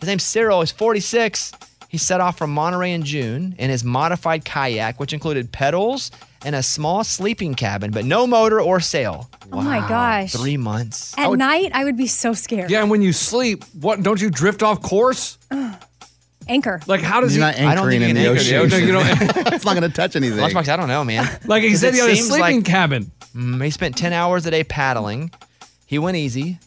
His 0.00 0.06
name's 0.08 0.24
Cyril. 0.24 0.60
He's 0.60 0.72
46. 0.72 1.52
He 1.88 1.98
set 1.98 2.20
off 2.20 2.36
from 2.38 2.52
Monterey 2.52 2.92
in 2.92 3.04
June 3.04 3.54
in 3.58 3.70
his 3.70 3.84
modified 3.84 4.44
kayak, 4.44 4.98
which 4.98 5.12
included 5.12 5.52
pedals 5.52 6.10
and 6.44 6.54
a 6.56 6.62
small 6.62 7.04
sleeping 7.04 7.54
cabin, 7.54 7.90
but 7.90 8.04
no 8.04 8.26
motor 8.26 8.60
or 8.60 8.80
sail. 8.80 9.30
Oh 9.52 9.60
my 9.62 9.78
gosh. 9.88 10.32
Three 10.32 10.56
months. 10.56 11.14
At 11.18 11.30
night, 11.32 11.70
I 11.74 11.84
would 11.84 11.96
be 11.96 12.06
so 12.06 12.32
scared. 12.34 12.70
Yeah, 12.70 12.80
and 12.80 12.90
when 12.90 13.02
you 13.02 13.12
sleep, 13.12 13.64
what 13.80 14.02
don't 14.02 14.20
you 14.20 14.30
drift 14.30 14.62
off 14.62 14.82
course? 14.82 15.38
Anchor. 16.48 16.80
Like 16.86 17.00
how 17.02 17.20
does 17.20 17.36
You're 17.36 17.46
he? 17.46 17.52
not 17.52 17.76
anchoring 17.76 18.02
in 18.02 18.16
the 18.16 18.26
ocean. 18.26 18.68
No, 18.68 18.76
you 18.76 18.92
don't. 18.92 19.06
it's 19.52 19.64
not 19.64 19.76
going 19.76 19.88
to 19.88 19.94
touch 19.94 20.16
anything. 20.16 20.38
Lunchbox, 20.38 20.68
I 20.68 20.76
don't 20.76 20.88
know, 20.88 21.04
man. 21.04 21.28
Like 21.44 21.62
he 21.62 21.70
'Cause 21.70 21.80
said, 21.80 21.88
it 21.90 21.94
he 21.94 22.00
had 22.00 22.10
a 22.10 22.16
seems 22.16 22.28
sleeping 22.28 22.56
like- 22.56 22.64
cabin. 22.64 23.10
Mm, 23.36 23.64
he 23.64 23.70
spent 23.70 23.96
10 23.96 24.12
hours 24.12 24.44
a 24.46 24.50
day 24.50 24.64
paddling. 24.64 25.30
He 25.86 25.98
went 25.98 26.16
easy. 26.16 26.58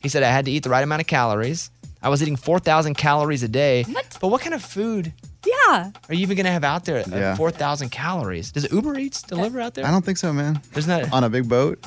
He 0.00 0.08
said, 0.08 0.22
I 0.22 0.30
had 0.30 0.44
to 0.46 0.50
eat 0.50 0.62
the 0.64 0.70
right 0.70 0.82
amount 0.82 1.00
of 1.02 1.06
calories. 1.06 1.70
I 2.02 2.08
was 2.08 2.20
eating 2.22 2.36
4,000 2.36 2.94
calories 2.94 3.42
a 3.42 3.48
day. 3.48 3.84
What? 3.84 4.18
But 4.20 4.28
what 4.28 4.40
kind 4.40 4.54
of 4.54 4.62
food 4.62 5.12
Yeah. 5.46 5.90
are 6.08 6.14
you 6.14 6.20
even 6.22 6.36
going 6.36 6.46
to 6.46 6.52
have 6.52 6.64
out 6.64 6.84
there 6.84 6.98
at 6.98 7.08
Yeah. 7.08 7.34
4,000 7.36 7.90
calories? 7.90 8.50
Does 8.52 8.70
Uber 8.72 8.98
Eats 8.98 9.22
deliver 9.22 9.60
out 9.60 9.74
there? 9.74 9.84
I 9.86 9.90
don't 9.90 10.04
think 10.04 10.18
so, 10.18 10.32
man. 10.32 10.60
There's 10.72 10.86
not. 10.86 11.12
On 11.12 11.24
a 11.24 11.30
big 11.30 11.48
boat. 11.48 11.84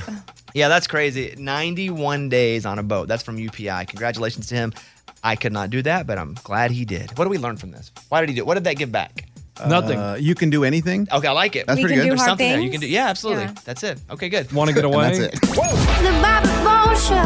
Yeah, 0.53 0.67
that's 0.69 0.87
crazy. 0.87 1.35
91 1.37 2.29
days 2.29 2.65
on 2.65 2.79
a 2.79 2.83
boat. 2.83 3.07
That's 3.07 3.23
from 3.23 3.37
UPI. 3.37 3.87
Congratulations 3.87 4.47
to 4.47 4.55
him. 4.55 4.73
I 5.23 5.35
could 5.35 5.51
not 5.53 5.69
do 5.69 5.81
that, 5.83 6.07
but 6.07 6.17
I'm 6.17 6.35
glad 6.43 6.71
he 6.71 6.85
did. 6.85 7.17
What 7.17 7.25
do 7.25 7.29
we 7.29 7.37
learn 7.37 7.57
from 7.57 7.71
this? 7.71 7.91
Why 8.09 8.21
did 8.21 8.29
he 8.29 8.35
do 8.35 8.41
it? 8.41 8.47
What 8.47 8.53
did 8.55 8.63
that 8.65 8.77
give 8.77 8.91
back? 8.91 9.25
Nothing. 9.67 9.97
Uh, 9.97 10.17
you 10.19 10.35
can 10.35 10.49
do 10.49 10.63
anything. 10.63 11.07
Okay, 11.11 11.27
I 11.27 11.31
like 11.31 11.55
it. 11.55 11.67
That's 11.67 11.77
We 11.77 11.83
pretty 11.83 11.95
can 11.95 12.03
good. 12.03 12.03
do 12.03 12.09
There's 12.09 12.19
hard 12.19 12.29
something 12.31 12.49
there. 12.49 12.59
You 12.59 12.69
can 12.71 12.81
do. 12.81 12.87
Yeah, 12.87 13.07
absolutely. 13.07 13.43
Yeah. 13.45 13.53
That's 13.65 13.83
it. 13.83 13.99
Okay, 14.09 14.29
good. 14.29 14.51
Want 14.51 14.69
to 14.69 14.73
get 14.75 14.85
away? 14.85 15.17
That's 15.17 15.35
it. 15.35 15.41
The 15.41 16.37
Show. 16.97 17.25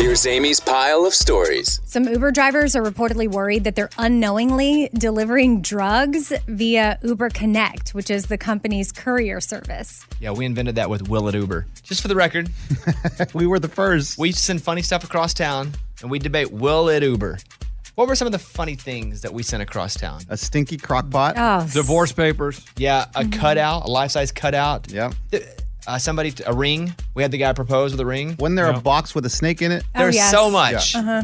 Here's 0.00 0.24
Amy's 0.24 0.60
pile 0.60 1.04
of 1.04 1.12
stories. 1.12 1.80
Some 1.84 2.04
Uber 2.08 2.30
drivers 2.30 2.76
are 2.76 2.82
reportedly 2.82 3.26
worried 3.28 3.64
that 3.64 3.74
they're 3.74 3.90
unknowingly 3.98 4.88
delivering 4.94 5.62
drugs 5.62 6.32
via 6.46 6.96
Uber 7.02 7.30
Connect, 7.30 7.90
which 7.90 8.08
is 8.08 8.26
the 8.26 8.38
company's 8.38 8.92
courier 8.92 9.40
service. 9.40 10.06
Yeah, 10.20 10.30
we 10.30 10.46
invented 10.46 10.76
that 10.76 10.90
with 10.90 11.08
Will 11.08 11.26
at 11.28 11.34
Uber. 11.34 11.66
Just 11.82 12.02
for 12.02 12.08
the 12.08 12.14
record, 12.14 12.50
we 13.34 13.48
were 13.48 13.58
the 13.58 13.68
first. 13.68 14.16
We 14.16 14.30
send 14.30 14.62
funny 14.62 14.82
stuff 14.82 15.02
across 15.02 15.34
town, 15.34 15.72
and 16.02 16.10
we 16.10 16.20
debate 16.20 16.52
Will 16.52 16.88
at 16.88 17.02
Uber. 17.02 17.38
What 17.94 18.08
were 18.08 18.14
some 18.14 18.26
of 18.26 18.32
the 18.32 18.38
funny 18.38 18.76
things 18.76 19.22
that 19.22 19.32
we 19.32 19.42
sent 19.42 19.62
across 19.62 19.94
town? 19.94 20.20
A 20.28 20.36
stinky 20.36 20.76
crock 20.76 21.10
pot. 21.10 21.34
Oh. 21.36 21.68
Divorce 21.72 22.12
papers. 22.12 22.64
Yeah, 22.76 23.06
a 23.14 23.26
cutout, 23.26 23.84
a 23.86 23.90
life 23.90 24.12
size 24.12 24.32
cutout. 24.32 24.90
Yep. 24.90 25.14
Uh, 25.86 25.98
somebody, 25.98 26.32
a 26.46 26.54
ring. 26.54 26.94
We 27.14 27.22
had 27.22 27.30
the 27.30 27.38
guy 27.38 27.52
propose 27.52 27.92
with 27.92 28.00
a 28.00 28.06
ring. 28.06 28.36
Wasn't 28.38 28.56
there 28.56 28.70
a 28.70 28.80
box 28.80 29.14
with 29.14 29.26
a 29.26 29.30
snake 29.30 29.60
in 29.62 29.72
it? 29.72 29.84
There's 29.94 30.20
so 30.30 30.50
much. 30.50 30.94
Uh-huh. 30.94 31.22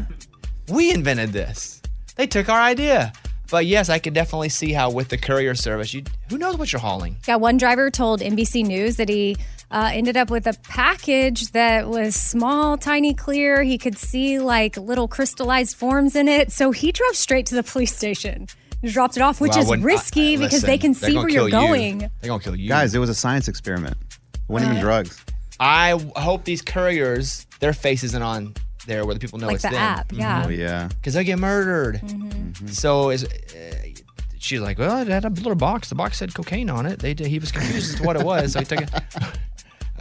We 0.69 0.93
invented 0.93 1.33
this. 1.33 1.81
They 2.17 2.27
took 2.27 2.49
our 2.49 2.61
idea. 2.61 3.13
But 3.51 3.67
yes, 3.67 3.89
I 3.89 3.99
could 4.01 4.15
definitely 4.15 4.49
see 4.49 4.73
how 4.73 4.91
with 4.91 5.09
the 5.09 5.19
courier 5.19 5.55
service, 5.55 5.95
you 5.95 6.03
who 6.29 6.39
knows 6.39 6.57
what 6.57 6.73
you're 6.73 6.81
hauling. 6.81 7.17
Yeah, 7.29 7.37
one 7.37 7.59
driver 7.59 7.91
told 7.91 8.21
NBC 8.21 8.65
News 8.65 8.97
that 8.97 9.09
he 9.09 9.37
uh, 9.71 9.91
ended 9.93 10.17
up 10.17 10.31
with 10.31 10.47
a 10.47 10.55
package 10.69 11.51
that 11.53 11.89
was 11.89 12.15
small, 12.15 12.79
tiny, 12.79 13.15
clear. 13.15 13.63
He 13.63 13.79
could 13.79 13.99
see 13.99 14.39
like 14.39 14.77
little 14.77 15.09
crystallized 15.09 15.77
forms 15.77 16.15
in 16.17 16.29
it. 16.29 16.53
So 16.53 16.71
he 16.71 16.93
drove 16.93 17.17
straight 17.17 17.47
to 17.47 17.55
the 17.57 17.63
police 17.63 17.95
station. 17.97 18.47
He 18.83 18.91
dropped 18.91 19.17
it 19.17 19.23
off, 19.23 19.41
which 19.41 19.57
Well, 19.57 19.73
is 19.73 19.83
risky 19.83 20.35
I- 20.35 20.37
because 20.37 20.53
listen, 20.63 20.67
they 20.69 20.79
can 20.79 20.95
see 20.95 21.17
where 21.17 21.29
you're 21.29 21.49
kill 21.49 21.63
you. 21.63 21.69
going. 21.69 21.99
They're 21.99 22.29
gonna 22.29 22.43
kill 22.43 22.55
you, 22.57 22.69
Guys, 22.69 22.95
it 22.95 22.99
was 22.99 23.09
a 23.09 23.15
science 23.15 23.49
experiment. 23.49 23.97
It 24.11 24.19
wasn't 24.49 24.71
even 24.73 24.79
Uh, 24.83 24.87
drugs. 24.87 25.25
I 25.59 25.99
hope 26.17 26.45
these 26.45 26.61
couriers, 26.63 27.47
their 27.61 27.73
face 27.73 28.05
isn't 28.05 28.23
on 28.23 28.55
there 28.87 29.05
where 29.05 29.15
the 29.15 29.21
people 29.21 29.39
know 29.41 29.47
Like 29.47 29.55
it's 29.57 29.65
the 29.65 29.71
them. 29.71 29.81
app, 29.81 30.13
yeah. 30.13 30.43
Oh 30.47 30.49
yeah. 30.51 30.89
Because 30.89 31.15
they 31.15 31.25
get 31.25 31.39
murdered. 31.41 32.01
Mm-hmm. 32.03 32.67
So 32.69 33.11
is 33.11 33.25
uh, 33.25 33.29
she's 34.39 34.61
like, 34.61 34.79
well, 34.79 34.99
it 35.01 35.09
had 35.09 35.25
a 35.25 35.31
little 35.31 35.55
box. 35.57 35.89
The 35.89 35.95
box 35.97 36.19
said 36.19 36.35
cocaine 36.35 36.71
on 36.71 36.87
it. 36.87 36.99
They 37.01 37.15
he 37.15 37.39
was 37.41 37.51
confused 37.51 37.95
as 37.95 37.97
to 37.97 38.03
what 38.05 38.15
it 38.17 38.25
was, 38.25 38.53
so 38.53 38.61
he 38.61 38.67
took 38.67 38.83
it. 38.83 38.91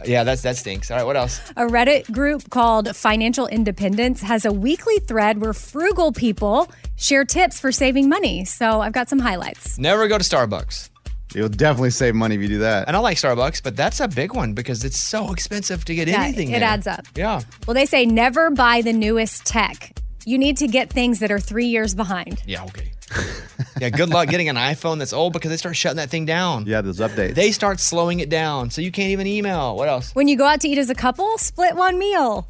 Yeah, 0.06 0.24
that's 0.24 0.42
that 0.42 0.56
stinks. 0.56 0.90
All 0.90 0.96
right, 0.96 1.04
what 1.04 1.16
else? 1.16 1.40
A 1.56 1.66
Reddit 1.66 2.10
group 2.12 2.48
called 2.50 2.94
Financial 2.96 3.46
Independence 3.46 4.20
has 4.22 4.44
a 4.44 4.52
weekly 4.52 4.98
thread 5.00 5.40
where 5.40 5.52
frugal 5.52 6.12
people 6.12 6.70
share 6.96 7.24
tips 7.24 7.60
for 7.60 7.72
saving 7.72 8.08
money. 8.08 8.44
So 8.44 8.80
I've 8.80 8.92
got 8.92 9.08
some 9.08 9.18
highlights. 9.18 9.78
Never 9.78 10.08
go 10.08 10.18
to 10.18 10.24
Starbucks. 10.24 10.90
You'll 11.34 11.48
definitely 11.48 11.90
save 11.90 12.14
money 12.14 12.36
if 12.36 12.40
you 12.40 12.48
do 12.48 12.58
that. 12.60 12.86
And 12.88 12.96
I 12.96 13.00
like 13.00 13.18
Starbucks, 13.18 13.62
but 13.62 13.76
that's 13.76 14.00
a 14.00 14.08
big 14.08 14.32
one 14.34 14.54
because 14.54 14.84
it's 14.84 14.98
so 14.98 15.32
expensive 15.32 15.84
to 15.84 15.94
get 15.94 16.08
Yeah, 16.08 16.22
anything. 16.22 16.50
it 16.50 16.60
there. 16.60 16.68
adds 16.68 16.86
up. 16.86 17.04
Yeah. 17.14 17.42
Well, 17.66 17.74
they 17.74 17.84
say 17.84 18.06
never 18.06 18.50
buy 18.50 18.80
the 18.80 18.92
newest 18.92 19.44
tech. 19.44 19.98
You 20.24 20.38
need 20.38 20.56
to 20.58 20.66
get 20.68 20.88
things 20.90 21.18
that 21.20 21.30
are 21.30 21.38
three 21.40 21.66
years 21.66 21.94
behind. 21.94 22.42
Yeah, 22.46 22.64
okay. 22.64 22.90
yeah, 23.80 23.90
good 23.90 24.08
luck 24.10 24.28
getting 24.28 24.48
an 24.48 24.56
iPhone 24.56 24.98
that's 24.98 25.12
old 25.12 25.32
because 25.32 25.50
they 25.50 25.56
start 25.56 25.76
shutting 25.76 25.96
that 25.98 26.10
thing 26.10 26.26
down. 26.26 26.66
Yeah, 26.66 26.80
those 26.80 26.98
updates. 26.98 27.34
They 27.34 27.52
start 27.52 27.80
slowing 27.80 28.20
it 28.20 28.28
down, 28.28 28.70
so 28.70 28.80
you 28.80 28.90
can't 28.90 29.10
even 29.10 29.26
email. 29.26 29.76
What 29.76 29.88
else? 29.88 30.14
When 30.14 30.28
you 30.28 30.36
go 30.36 30.44
out 30.44 30.60
to 30.60 30.68
eat 30.68 30.78
as 30.78 30.90
a 30.90 30.94
couple, 30.94 31.38
split 31.38 31.76
one 31.76 31.98
meal. 31.98 32.48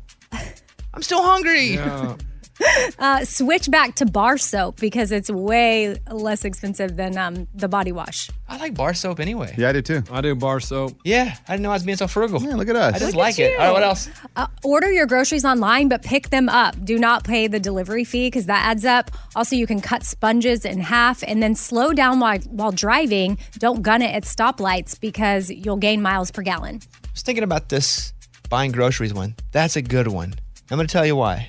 I'm 0.94 1.02
still 1.02 1.22
hungry. 1.22 1.78
Uh, 2.98 3.24
switch 3.24 3.70
back 3.70 3.94
to 3.96 4.06
bar 4.06 4.38
soap 4.38 4.78
because 4.80 5.12
it's 5.12 5.28
way 5.30 5.96
less 6.10 6.44
expensive 6.44 6.96
than 6.96 7.16
um, 7.18 7.46
the 7.54 7.68
body 7.68 7.92
wash. 7.92 8.30
I 8.48 8.56
like 8.58 8.74
bar 8.74 8.94
soap 8.94 9.20
anyway. 9.20 9.54
Yeah, 9.58 9.68
I 9.70 9.72
do 9.72 9.82
too. 9.82 10.02
I 10.10 10.20
do 10.20 10.34
bar 10.34 10.60
soap. 10.60 10.98
Yeah, 11.04 11.34
I 11.48 11.52
didn't 11.52 11.62
know 11.62 11.70
I 11.70 11.74
was 11.74 11.84
being 11.84 11.96
so 11.98 12.06
frugal. 12.06 12.42
Yeah, 12.42 12.54
look 12.54 12.68
at 12.68 12.76
us. 12.76 12.94
I 12.94 12.98
just 12.98 13.12
Look 13.12 13.16
like 13.22 13.34
at 13.34 13.46
it. 13.46 13.50
you. 13.52 13.58
All 13.58 13.64
right, 13.66 13.72
what 13.72 13.82
else? 13.82 14.08
Uh, 14.34 14.46
order 14.62 14.90
your 14.90 15.06
groceries 15.06 15.44
online, 15.44 15.88
but 15.88 16.02
pick 16.02 16.30
them 16.30 16.48
up. 16.48 16.82
Do 16.84 16.98
not 16.98 17.24
pay 17.24 17.46
the 17.48 17.60
delivery 17.60 18.04
fee 18.04 18.28
because 18.28 18.46
that 18.46 18.64
adds 18.64 18.84
up. 18.84 19.10
Also, 19.34 19.56
you 19.56 19.66
can 19.66 19.80
cut 19.80 20.02
sponges 20.04 20.64
in 20.64 20.80
half 20.80 21.22
and 21.22 21.42
then 21.42 21.54
slow 21.54 21.92
down 21.92 22.20
while, 22.20 22.38
while 22.50 22.72
driving. 22.72 23.38
Don't 23.58 23.82
gun 23.82 24.00
it 24.02 24.14
at 24.14 24.22
stoplights 24.24 24.98
because 24.98 25.50
you'll 25.50 25.76
gain 25.76 26.00
miles 26.02 26.30
per 26.30 26.42
gallon. 26.42 26.80
I 27.04 27.08
was 27.12 27.22
thinking 27.22 27.44
about 27.44 27.68
this 27.68 28.12
buying 28.48 28.72
groceries 28.72 29.12
one. 29.14 29.34
That's 29.52 29.76
a 29.76 29.82
good 29.82 30.08
one. 30.08 30.34
I'm 30.70 30.76
going 30.76 30.86
to 30.86 30.92
tell 30.92 31.06
you 31.06 31.16
why. 31.16 31.48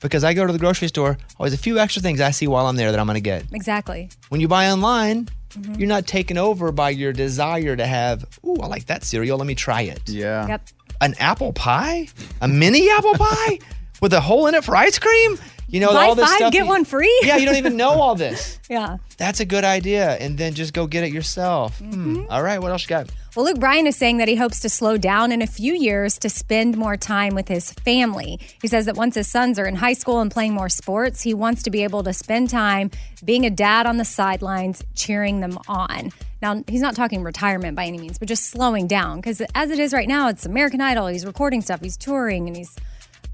Because 0.00 0.22
I 0.24 0.32
go 0.34 0.46
to 0.46 0.52
the 0.52 0.58
grocery 0.58 0.88
store, 0.88 1.18
always 1.38 1.52
a 1.52 1.58
few 1.58 1.78
extra 1.78 2.00
things 2.02 2.20
I 2.20 2.30
see 2.30 2.46
while 2.46 2.66
I'm 2.66 2.76
there 2.76 2.90
that 2.92 3.00
I'm 3.00 3.06
going 3.06 3.16
to 3.16 3.20
get. 3.20 3.44
Exactly. 3.52 4.10
When 4.28 4.40
you 4.40 4.48
buy 4.48 4.70
online, 4.70 5.28
Mm-hmm. 5.54 5.74
you're 5.80 5.88
not 5.88 6.06
taken 6.06 6.36
over 6.36 6.70
by 6.72 6.90
your 6.90 7.10
desire 7.14 7.74
to 7.74 7.86
have, 7.86 8.26
ooh, 8.46 8.56
I 8.62 8.66
like 8.66 8.84
that 8.86 9.02
cereal. 9.02 9.38
Let 9.38 9.46
me 9.46 9.54
try 9.54 9.80
it. 9.80 10.06
Yeah. 10.06 10.46
Yep. 10.46 10.68
An 11.00 11.14
apple 11.18 11.54
pie? 11.54 12.08
A 12.42 12.46
mini 12.46 12.90
apple 12.90 13.14
pie? 13.14 13.58
With 14.02 14.12
a 14.12 14.20
hole 14.20 14.46
in 14.46 14.54
it 14.54 14.62
for 14.62 14.76
ice 14.76 14.98
cream? 14.98 15.38
You 15.70 15.80
know, 15.80 15.92
Buy 15.92 16.06
all 16.06 16.14
this 16.14 16.26
five, 16.26 16.36
stuff. 16.38 16.52
get 16.52 16.62
you- 16.64 16.68
one 16.68 16.84
free. 16.86 17.20
yeah, 17.22 17.36
you 17.36 17.44
don't 17.46 17.56
even 17.56 17.76
know 17.76 17.90
all 18.00 18.14
this. 18.26 18.58
Yeah. 18.70 18.96
That's 19.18 19.40
a 19.40 19.44
good 19.44 19.64
idea. 19.64 20.12
And 20.12 20.38
then 20.38 20.54
just 20.54 20.72
go 20.72 20.86
get 20.86 21.04
it 21.04 21.12
yourself. 21.12 21.78
Hmm. 21.78 22.22
All 22.30 22.42
right, 22.42 22.58
what 22.60 22.70
else 22.72 22.82
you 22.84 22.88
got? 22.88 23.10
Well, 23.36 23.44
Luke 23.44 23.60
Bryan 23.60 23.86
is 23.86 23.94
saying 23.94 24.16
that 24.16 24.28
he 24.28 24.34
hopes 24.36 24.60
to 24.60 24.68
slow 24.70 24.96
down 24.96 25.30
in 25.30 25.42
a 25.42 25.46
few 25.46 25.74
years 25.74 26.18
to 26.20 26.30
spend 26.30 26.76
more 26.78 26.96
time 26.96 27.34
with 27.34 27.48
his 27.48 27.72
family. 27.72 28.40
He 28.62 28.66
says 28.68 28.86
that 28.86 28.96
once 28.96 29.14
his 29.14 29.28
sons 29.28 29.58
are 29.58 29.66
in 29.66 29.76
high 29.76 29.92
school 29.92 30.20
and 30.20 30.30
playing 30.30 30.54
more 30.54 30.68
sports, 30.70 31.20
he 31.22 31.34
wants 31.34 31.62
to 31.64 31.70
be 31.70 31.84
able 31.84 32.02
to 32.04 32.12
spend 32.14 32.48
time 32.50 32.90
being 33.24 33.44
a 33.44 33.50
dad 33.50 33.84
on 33.86 33.98
the 33.98 34.04
sidelines, 34.04 34.82
cheering 34.94 35.40
them 35.40 35.58
on. 35.68 36.10
Now, 36.40 36.62
he's 36.66 36.80
not 36.80 36.96
talking 36.96 37.22
retirement 37.22 37.76
by 37.76 37.84
any 37.84 37.98
means, 37.98 38.18
but 38.18 38.26
just 38.26 38.46
slowing 38.50 38.86
down 38.86 39.16
because 39.16 39.42
as 39.54 39.70
it 39.70 39.78
is 39.78 39.92
right 39.92 40.08
now, 40.08 40.28
it's 40.28 40.46
American 40.46 40.80
Idol. 40.80 41.08
He's 41.08 41.26
recording 41.26 41.60
stuff, 41.60 41.80
he's 41.82 41.96
touring, 41.96 42.46
and 42.48 42.56
he's 42.56 42.74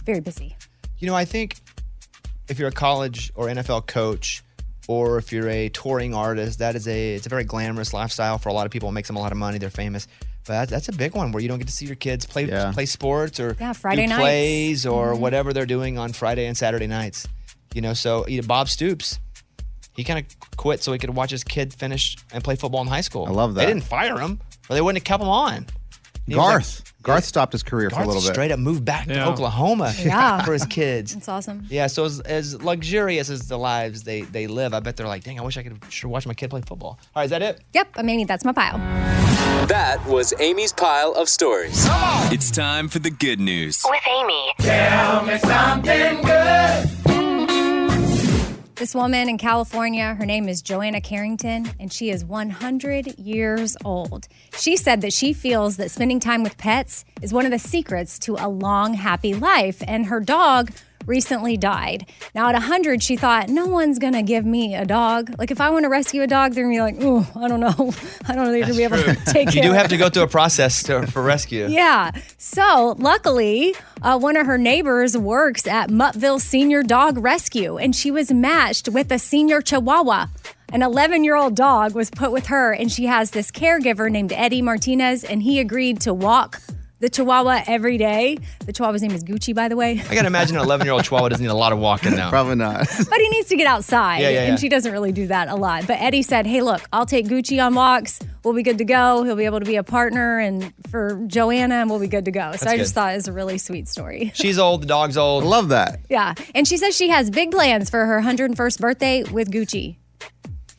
very 0.04 0.20
busy. 0.20 0.56
You 0.98 1.06
know, 1.08 1.14
I 1.14 1.24
think 1.24 1.56
if 2.48 2.58
you're 2.58 2.68
a 2.68 2.72
college 2.72 3.32
or 3.34 3.46
NFL 3.46 3.86
coach, 3.86 4.42
or 4.86 5.16
if 5.18 5.32
you're 5.32 5.48
a 5.48 5.68
touring 5.70 6.14
artist, 6.14 6.58
that 6.58 6.76
is 6.76 6.86
a 6.86 7.14
it's 7.14 7.26
a 7.26 7.28
very 7.30 7.44
glamorous 7.44 7.92
lifestyle 7.94 8.38
for 8.38 8.48
a 8.50 8.52
lot 8.52 8.66
of 8.66 8.72
people. 8.72 8.88
It 8.90 8.92
makes 8.92 9.08
them 9.08 9.16
a 9.16 9.20
lot 9.20 9.32
of 9.32 9.38
money. 9.38 9.56
They're 9.58 9.70
famous, 9.70 10.06
but 10.46 10.52
that's, 10.52 10.70
that's 10.70 10.88
a 10.88 10.92
big 10.92 11.14
one 11.14 11.32
where 11.32 11.42
you 11.42 11.48
don't 11.48 11.58
get 11.58 11.68
to 11.68 11.72
see 11.72 11.86
your 11.86 11.96
kids 11.96 12.26
play 12.26 12.44
Yeah. 12.44 12.70
play 12.72 12.84
sports 12.86 13.40
or 13.40 13.56
Yeah, 13.58 13.72
Friday 13.72 14.02
do 14.02 14.08
nights. 14.10 14.20
plays 14.20 14.86
or 14.86 15.14
Mhm. 15.14 15.20
whatever 15.20 15.52
they're 15.54 15.64
doing 15.66 15.96
on 15.98 16.12
Friday 16.12 16.46
and 16.46 16.56
Saturday 16.56 16.86
nights. 16.86 17.26
You 17.74 17.80
know, 17.80 17.94
so 17.94 18.26
you 18.28 18.40
know, 18.42 18.46
Bob 18.46 18.68
Stoops, 18.68 19.18
he 19.96 20.04
kind 20.04 20.18
of 20.18 20.56
quit 20.58 20.82
so 20.82 20.92
he 20.92 20.98
could 20.98 21.10
watch 21.10 21.30
his 21.30 21.44
kid 21.44 21.72
finish 21.72 22.16
and 22.32 22.44
play 22.44 22.56
football 22.56 22.82
in 22.82 22.88
high 22.88 23.00
school. 23.00 23.24
I 23.26 23.30
love 23.30 23.54
that. 23.54 23.60
They 23.60 23.66
didn't 23.66 23.84
fire 23.84 24.18
him, 24.18 24.38
or 24.68 24.74
they 24.74 24.82
wouldn't 24.82 24.98
have 24.98 25.04
kept 25.04 25.22
him 25.22 25.28
on. 25.30 25.66
He 26.26 26.34
like- 26.34 26.46
Garth. 26.46 26.92
Garth 27.04 27.24
stopped 27.24 27.52
his 27.52 27.62
career 27.62 27.90
for 27.90 27.96
a 27.96 27.98
Garth 27.98 28.06
little 28.08 28.22
bit. 28.22 28.32
straight 28.32 28.50
up 28.50 28.58
moved 28.58 28.84
back 28.84 29.06
to 29.06 29.26
Oklahoma 29.28 29.94
Yeah. 30.02 30.42
for 30.42 30.52
his 30.54 30.64
kids. 30.64 31.14
That's 31.14 31.28
awesome. 31.28 31.66
Yeah, 31.70 31.86
so 31.86 32.04
as, 32.06 32.20
as 32.20 32.60
luxurious 32.62 33.28
as 33.30 33.46
the 33.46 33.58
lives 33.58 34.02
they, 34.04 34.22
they 34.22 34.46
live, 34.46 34.72
I 34.74 34.80
bet 34.80 34.96
they're 34.96 35.06
like, 35.06 35.22
dang, 35.22 35.38
I 35.38 35.42
wish 35.42 35.56
I 35.58 35.62
could 35.62 35.78
sure 35.90 36.10
watch 36.10 36.26
my 36.26 36.34
kid 36.34 36.48
play 36.50 36.62
football. 36.62 36.98
All 37.14 37.20
right, 37.20 37.24
is 37.24 37.30
that 37.30 37.42
it? 37.42 37.60
Yep, 37.74 37.88
I 37.96 38.02
mean, 38.02 38.26
that's 38.26 38.44
my 38.44 38.52
pile. 38.52 38.78
That 39.68 40.04
was 40.06 40.32
Amy's 40.40 40.72
pile 40.72 41.12
of 41.12 41.28
stories. 41.28 41.86
It's 42.32 42.50
time 42.50 42.88
for 42.88 42.98
the 42.98 43.10
good 43.10 43.38
news. 43.38 43.82
With 43.88 44.00
Amy. 44.08 44.52
Tell 44.60 45.24
me 45.24 45.38
something 45.38 46.22
good. 46.22 47.13
This 48.76 48.92
woman 48.92 49.28
in 49.28 49.38
California, 49.38 50.14
her 50.14 50.26
name 50.26 50.48
is 50.48 50.60
Joanna 50.60 51.00
Carrington, 51.00 51.70
and 51.78 51.92
she 51.92 52.10
is 52.10 52.24
100 52.24 53.20
years 53.20 53.76
old. 53.84 54.26
She 54.58 54.76
said 54.76 55.00
that 55.02 55.12
she 55.12 55.32
feels 55.32 55.76
that 55.76 55.92
spending 55.92 56.18
time 56.18 56.42
with 56.42 56.58
pets 56.58 57.04
is 57.22 57.32
one 57.32 57.44
of 57.44 57.52
the 57.52 57.58
secrets 57.60 58.18
to 58.20 58.34
a 58.34 58.48
long, 58.48 58.94
happy 58.94 59.32
life, 59.32 59.80
and 59.86 60.06
her 60.06 60.18
dog 60.18 60.72
recently 61.06 61.56
died. 61.56 62.06
Now, 62.34 62.48
at 62.48 62.54
100, 62.54 63.02
she 63.02 63.16
thought, 63.16 63.48
no 63.48 63.66
one's 63.66 63.98
gonna 63.98 64.22
give 64.22 64.44
me 64.44 64.74
a 64.74 64.84
dog. 64.84 65.34
Like, 65.38 65.50
if 65.50 65.60
I 65.60 65.70
want 65.70 65.84
to 65.84 65.88
rescue 65.88 66.22
a 66.22 66.26
dog, 66.26 66.52
they're 66.52 66.64
gonna 66.64 66.74
be 66.74 66.80
like, 66.80 66.96
oh, 67.00 67.30
I 67.36 67.48
don't 67.48 67.60
know. 67.60 67.68
I 68.26 68.34
don't 68.34 68.44
know 68.44 68.52
if 68.52 68.52
they're 68.52 68.60
gonna 68.62 68.74
be 68.74 68.84
able 68.84 68.96
to 68.96 69.14
take 69.32 69.54
You 69.54 69.60
care 69.60 69.70
do 69.70 69.72
have 69.72 69.88
to 69.88 69.96
go 69.96 70.08
through 70.08 70.24
a 70.24 70.28
process 70.28 70.82
to, 70.84 71.06
for 71.06 71.22
rescue. 71.22 71.66
yeah. 71.68 72.10
So 72.38 72.94
luckily, 72.98 73.74
uh, 74.02 74.18
one 74.18 74.36
of 74.36 74.46
her 74.46 74.58
neighbors 74.58 75.16
works 75.16 75.66
at 75.66 75.90
Muttville 75.90 76.40
Senior 76.40 76.82
Dog 76.82 77.18
Rescue, 77.18 77.78
and 77.78 77.94
she 77.94 78.10
was 78.10 78.32
matched 78.32 78.88
with 78.88 79.10
a 79.12 79.18
senior 79.18 79.60
Chihuahua. 79.60 80.26
An 80.70 80.82
11 80.82 81.22
year 81.22 81.36
old 81.36 81.54
dog 81.54 81.94
was 81.94 82.10
put 82.10 82.32
with 82.32 82.46
her, 82.46 82.72
and 82.72 82.90
she 82.90 83.06
has 83.06 83.30
this 83.30 83.50
caregiver 83.50 84.10
named 84.10 84.32
Eddie 84.32 84.62
Martinez, 84.62 85.22
and 85.22 85.42
he 85.42 85.60
agreed 85.60 86.00
to 86.00 86.12
walk 86.12 86.60
the 87.04 87.10
Chihuahua 87.10 87.64
every 87.66 87.98
day. 87.98 88.38
The 88.64 88.72
Chihuahua's 88.72 89.02
name 89.02 89.10
is 89.10 89.22
Gucci, 89.22 89.54
by 89.54 89.68
the 89.68 89.76
way. 89.76 90.02
I 90.08 90.14
gotta 90.14 90.26
imagine 90.26 90.56
an 90.56 90.62
11 90.62 90.86
year 90.86 90.94
old 90.94 91.04
Chihuahua 91.04 91.28
doesn't 91.28 91.44
need 91.44 91.50
a 91.50 91.54
lot 91.54 91.74
of 91.74 91.78
walking 91.78 92.16
now. 92.16 92.30
Probably 92.30 92.54
not. 92.54 92.78
but 93.10 93.18
he 93.20 93.28
needs 93.28 93.48
to 93.48 93.56
get 93.56 93.66
outside. 93.66 94.22
Yeah, 94.22 94.30
yeah, 94.30 94.34
yeah. 94.44 94.50
And 94.50 94.58
she 94.58 94.70
doesn't 94.70 94.90
really 94.90 95.12
do 95.12 95.26
that 95.26 95.48
a 95.48 95.54
lot. 95.54 95.86
But 95.86 96.00
Eddie 96.00 96.22
said, 96.22 96.46
Hey, 96.46 96.62
look, 96.62 96.80
I'll 96.94 97.04
take 97.04 97.26
Gucci 97.26 97.62
on 97.62 97.74
walks. 97.74 98.20
We'll 98.42 98.54
be 98.54 98.62
good 98.62 98.78
to 98.78 98.86
go. 98.86 99.22
He'll 99.22 99.36
be 99.36 99.44
able 99.44 99.60
to 99.60 99.66
be 99.66 99.76
a 99.76 99.82
partner 99.84 100.38
and 100.38 100.72
for 100.90 101.22
Joanna, 101.26 101.74
and 101.74 101.90
we'll 101.90 102.00
be 102.00 102.08
good 102.08 102.24
to 102.24 102.30
go. 102.30 102.52
So 102.52 102.64
That's 102.64 102.66
I 102.66 102.76
just 102.78 102.92
good. 102.92 103.00
thought 103.00 103.12
it 103.12 103.16
was 103.16 103.28
a 103.28 103.32
really 103.32 103.58
sweet 103.58 103.86
story. 103.86 104.32
She's 104.34 104.58
old, 104.58 104.80
the 104.82 104.86
dog's 104.86 105.18
old. 105.18 105.44
I 105.44 105.46
love 105.46 105.68
that. 105.68 106.00
Yeah. 106.08 106.32
And 106.54 106.66
she 106.66 106.78
says 106.78 106.96
she 106.96 107.10
has 107.10 107.28
big 107.28 107.50
plans 107.50 107.90
for 107.90 108.06
her 108.06 108.22
101st 108.22 108.80
birthday 108.80 109.24
with 109.24 109.50
Gucci. 109.50 109.96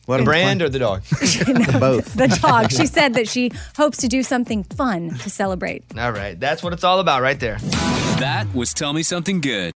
What 0.06 0.18
the 0.18 0.24
brand 0.24 0.62
or 0.62 0.68
the 0.68 0.78
dog? 0.78 1.02
Both. 1.80 2.14
The 2.14 2.38
dog. 2.40 2.70
She 2.70 2.86
said 2.86 3.14
that 3.14 3.28
she 3.28 3.50
hopes 3.76 3.98
to 3.98 4.08
do 4.08 4.22
something 4.22 4.62
fun 4.64 5.10
to 5.18 5.30
celebrate. 5.30 5.84
All 5.98 6.12
right, 6.12 6.38
that's 6.38 6.62
what 6.62 6.72
it's 6.72 6.84
all 6.84 7.00
about 7.00 7.22
right 7.22 7.38
there. 7.38 7.58
That 8.18 8.46
was 8.54 8.72
Tell 8.72 8.92
Me 8.92 9.02
Something 9.02 9.40
Good. 9.40 9.72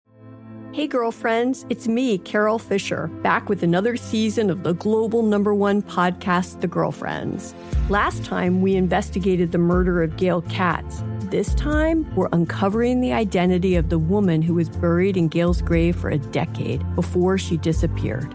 Hey, 0.72 0.86
girlfriends, 0.86 1.64
it's 1.70 1.88
me, 1.88 2.18
Carol 2.18 2.58
Fisher, 2.58 3.06
back 3.22 3.48
with 3.48 3.62
another 3.62 3.96
season 3.96 4.50
of 4.50 4.62
the 4.62 4.74
global 4.74 5.22
number 5.22 5.54
one 5.54 5.80
podcast, 5.80 6.60
The 6.60 6.66
Girlfriends. 6.66 7.54
Last 7.88 8.24
time, 8.24 8.60
we 8.60 8.76
investigated 8.76 9.52
the 9.52 9.58
murder 9.58 10.02
of 10.02 10.18
Gail 10.18 10.42
Katz. 10.42 11.02
This 11.30 11.54
time, 11.54 12.14
we're 12.14 12.28
uncovering 12.32 13.00
the 13.00 13.14
identity 13.14 13.74
of 13.74 13.88
the 13.88 13.98
woman 13.98 14.42
who 14.42 14.52
was 14.52 14.68
buried 14.68 15.16
in 15.16 15.28
Gail's 15.28 15.62
grave 15.62 15.96
for 15.96 16.10
a 16.10 16.18
decade 16.18 16.84
before 16.94 17.38
she 17.38 17.56
disappeared. 17.56 18.34